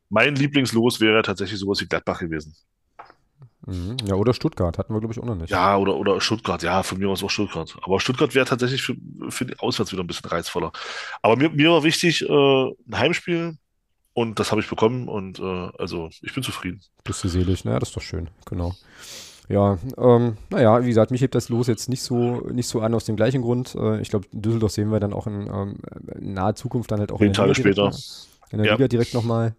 [0.10, 2.56] Mein Lieblingslos wäre tatsächlich sowas wie Gladbach gewesen.
[3.66, 3.98] Mhm.
[4.06, 5.50] Ja, oder Stuttgart hatten wir, glaube ich, auch noch nicht.
[5.50, 7.76] Ja, oder, oder Stuttgart, ja, von mir aus auch Stuttgart.
[7.82, 8.96] Aber Stuttgart wäre tatsächlich für,
[9.30, 10.72] für die Auswärts wieder ein bisschen reizvoller.
[11.22, 13.58] Aber mir, mir war wichtig, äh, ein Heimspiel
[14.14, 16.82] und das habe ich bekommen und äh, also ich bin zufrieden.
[17.04, 18.74] Bist du selig, naja, das ist doch schön, genau.
[19.50, 22.94] Ja, ähm, naja, wie gesagt, mich hebt das Los jetzt nicht so, nicht so an
[22.94, 23.76] aus dem gleichen Grund.
[23.76, 25.76] Äh, ich glaube, Düsseldorf sehen wir dann auch in, ähm,
[26.20, 27.82] in naher Zukunft dann halt auch in der, Tage Liga, später.
[27.84, 28.74] Direkt, in der ja.
[28.74, 29.56] Liga direkt nochmal.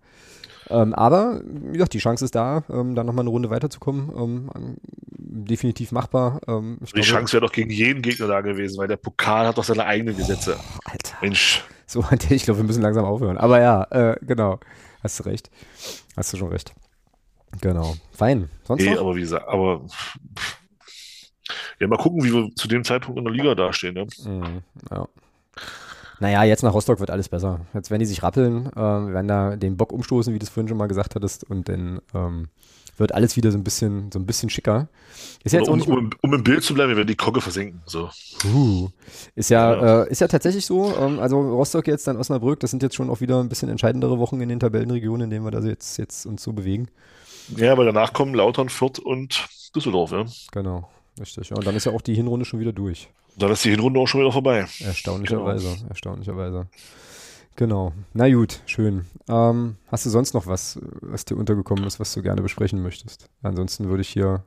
[0.70, 4.10] Ähm, aber, wie gesagt, die Chance ist da, ähm, da nochmal eine Runde weiterzukommen.
[4.14, 4.76] Ähm,
[5.16, 6.40] definitiv machbar.
[6.46, 9.56] Ähm, die glaube, Chance wäre doch gegen jeden Gegner da gewesen, weil der Pokal hat
[9.56, 10.56] doch seine eigenen Gesetze.
[10.58, 11.16] Oh, Alter.
[11.22, 11.64] Mensch.
[11.86, 13.38] So, ich glaube, wir müssen langsam aufhören.
[13.38, 14.60] Aber ja, äh, genau.
[15.02, 15.50] Hast du recht.
[16.16, 16.74] Hast du schon recht.
[17.60, 17.94] Genau.
[18.12, 18.48] Fein.
[18.64, 19.00] Sonst nee, noch?
[19.00, 19.82] aber wie gesagt, aber
[21.80, 23.94] ja, mal gucken, wie wir zu dem Zeitpunkt in der Liga dastehen.
[23.94, 24.06] Ne?
[24.24, 25.08] Mhm, ja.
[26.20, 27.60] Naja, jetzt nach Rostock wird alles besser.
[27.74, 30.68] Jetzt werden die sich rappeln, äh, werden da den Bock umstoßen, wie du es vorhin
[30.68, 32.48] schon mal gesagt hattest, und dann ähm,
[32.96, 34.88] wird alles wieder so ein bisschen, so ein bisschen schicker.
[35.44, 37.82] Ist ja jetzt um, um, um, im Bild zu bleiben, wir werden die Kogge versenken.
[37.86, 38.10] So.
[38.44, 38.88] Uh,
[39.36, 40.02] ist ja, ja.
[40.02, 40.92] Äh, ist ja tatsächlich so.
[40.96, 44.18] Ähm, also Rostock jetzt, dann Osnabrück, das sind jetzt schon auch wieder ein bisschen entscheidendere
[44.18, 46.88] Wochen in den Tabellenregionen, in denen wir da jetzt, jetzt uns so bewegen.
[47.56, 50.26] Ja, aber danach kommen Lautern, Fürth und Düsseldorf, ja.
[50.52, 50.88] Genau.
[51.20, 51.56] Richtig, ja.
[51.56, 53.08] Und dann ist ja auch die Hinrunde schon wieder durch.
[53.36, 54.66] Dann ist die Hinrunde auch schon wieder vorbei.
[54.80, 55.88] Erstaunlicherweise, genau.
[55.88, 56.66] erstaunlicherweise.
[57.56, 57.92] Genau.
[58.14, 59.04] Na gut, schön.
[59.28, 63.28] Ähm, hast du sonst noch was, was dir untergekommen ist, was du gerne besprechen möchtest?
[63.42, 64.44] Ansonsten würde ich hier.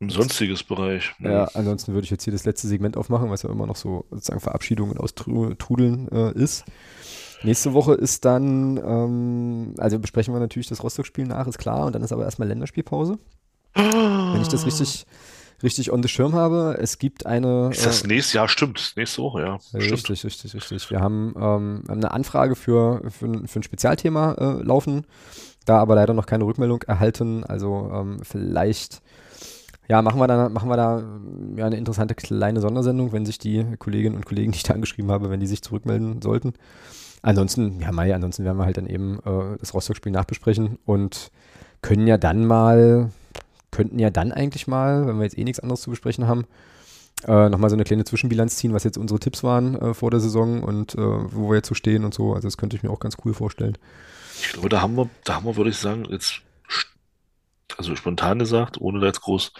[0.00, 1.12] Im sonstiges Bereich.
[1.18, 3.76] Ja, ja ansonsten würde ich jetzt hier das letzte Segment aufmachen, was ja immer noch
[3.76, 6.64] so sozusagen Verabschiedungen aus Trudeln äh, ist.
[7.42, 11.94] Nächste Woche ist dann, ähm, also besprechen wir natürlich das Rostock-Spiel nach, ist klar, und
[11.94, 13.18] dann ist aber erstmal Länderspielpause.
[13.74, 15.06] Wenn ich das richtig,
[15.62, 16.76] richtig on the Schirm habe.
[16.80, 17.70] Es gibt eine.
[17.70, 18.48] Ist das äh, nächste Jahr?
[18.48, 19.58] Stimmt, nächste Woche, ja.
[19.74, 20.24] Richtig, stimmt.
[20.24, 20.90] richtig, richtig.
[20.90, 25.06] Wir haben ähm, eine Anfrage für, für, für ein Spezialthema äh, laufen,
[25.64, 27.44] da aber leider noch keine Rückmeldung erhalten.
[27.44, 29.00] Also ähm, vielleicht.
[29.90, 31.02] Ja, machen wir da, machen wir da
[31.56, 35.10] ja, eine interessante kleine Sondersendung, wenn sich die Kolleginnen und Kollegen, die ich da angeschrieben
[35.10, 36.52] habe, wenn die sich zurückmelden sollten.
[37.22, 41.30] Ansonsten, ja, Mai, ansonsten werden wir halt dann eben äh, das Rostock-Spiel nachbesprechen und
[41.82, 43.10] können ja dann mal,
[43.70, 46.44] könnten ja dann eigentlich mal, wenn wir jetzt eh nichts anderes zu besprechen haben,
[47.26, 50.20] äh, nochmal so eine kleine Zwischenbilanz ziehen, was jetzt unsere Tipps waren äh, vor der
[50.20, 52.34] Saison und äh, wo wir jetzt so stehen und so.
[52.34, 53.76] Also das könnte ich mir auch ganz cool vorstellen.
[54.40, 56.42] Ich glaube, da haben wir, da haben wir, würde ich sagen, jetzt
[57.76, 59.52] also spontan gesagt, ohne da jetzt groß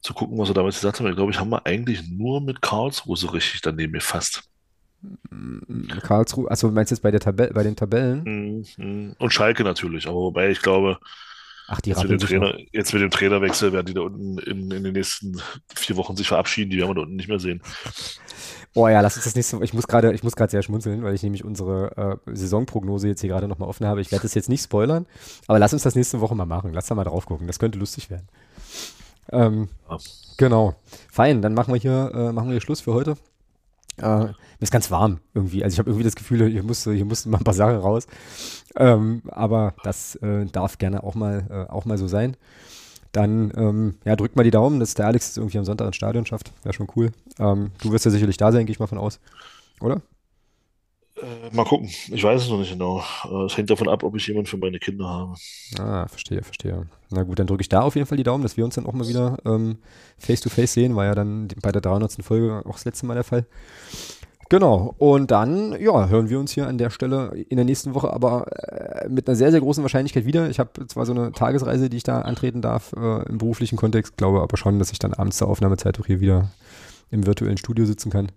[0.00, 2.60] zu gucken, was wir damals gesagt haben, ich glaube, ich haben wir eigentlich nur mit
[2.60, 4.42] Karlsruhe so richtig daneben gefasst.
[6.02, 8.64] Karlsruhe, also meinst du jetzt bei, der Tabelle, bei den Tabellen?
[8.76, 9.16] Mhm.
[9.18, 10.98] Und Schalke natürlich, aber wobei ich glaube,
[11.68, 14.70] Ach, die jetzt, mit dem Trainer, jetzt mit dem Trainerwechsel werden die da unten in,
[14.70, 15.40] in, den nächsten
[15.74, 17.62] vier Wochen sich verabschieden, die werden wir da unten nicht mehr sehen.
[18.74, 21.14] Oh ja, lass uns das nächste Ich muss gerade, ich muss gerade sehr schmunzeln, weil
[21.14, 24.00] ich nämlich unsere äh, Saisonprognose jetzt hier gerade nochmal offen habe.
[24.00, 25.06] Ich werde das jetzt nicht spoilern,
[25.46, 26.72] aber lass uns das nächste Woche mal machen.
[26.72, 27.46] Lass da mal drauf gucken.
[27.46, 28.28] Das könnte lustig werden.
[29.30, 29.98] Ähm, ja.
[30.38, 30.74] Genau.
[31.10, 33.16] Fein, dann machen wir hier, äh, machen wir hier Schluss für heute.
[33.98, 34.28] Äh,
[34.62, 35.64] ist ganz warm irgendwie.
[35.64, 38.06] Also ich habe irgendwie das Gefühl, hier musste, hier mussten mal ein paar Sachen raus.
[38.76, 42.36] Ähm, aber das äh, darf gerne auch mal, äh, auch mal so sein.
[43.12, 46.24] Dann ähm, ja, drückt mal die Daumen, dass der Alex irgendwie am Sonntag ins Stadion
[46.24, 46.52] schafft.
[46.62, 47.12] Wäre schon cool.
[47.38, 49.20] Ähm, du wirst ja sicherlich da sein, gehe ich mal von aus.
[49.80, 50.00] Oder?
[51.16, 51.88] Äh, mal gucken.
[51.88, 53.04] Ich weiß es noch nicht genau.
[53.24, 55.34] Äh, es hängt davon ab, ob ich jemanden für meine Kinder habe.
[55.78, 56.86] Ah, verstehe, verstehe.
[57.10, 58.86] Na gut, dann drücke ich da auf jeden Fall die Daumen, dass wir uns dann
[58.86, 59.78] auch mal wieder ähm,
[60.18, 60.96] face to face sehen.
[60.96, 62.24] War ja dann bei der 300.
[62.24, 63.46] Folge auch das letzte Mal der Fall.
[64.52, 64.94] Genau.
[64.98, 68.52] Und dann, ja, hören wir uns hier an der Stelle in der nächsten Woche, aber
[68.52, 70.50] äh, mit einer sehr, sehr großen Wahrscheinlichkeit wieder.
[70.50, 74.18] Ich habe zwar so eine Tagesreise, die ich da antreten darf, äh, im beruflichen Kontext,
[74.18, 76.50] glaube aber schon, dass ich dann abends zur Aufnahmezeit auch hier wieder
[77.10, 78.30] im virtuellen Studio sitzen kann.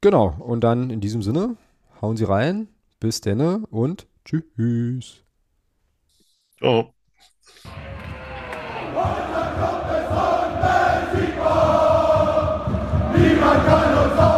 [0.00, 0.36] Genau.
[0.38, 1.56] Und dann in diesem Sinne,
[2.00, 2.68] hauen Sie rein.
[3.00, 5.24] Bis denn und tschüss.
[6.62, 6.84] Oh.
[13.16, 14.33] Niemand kann uns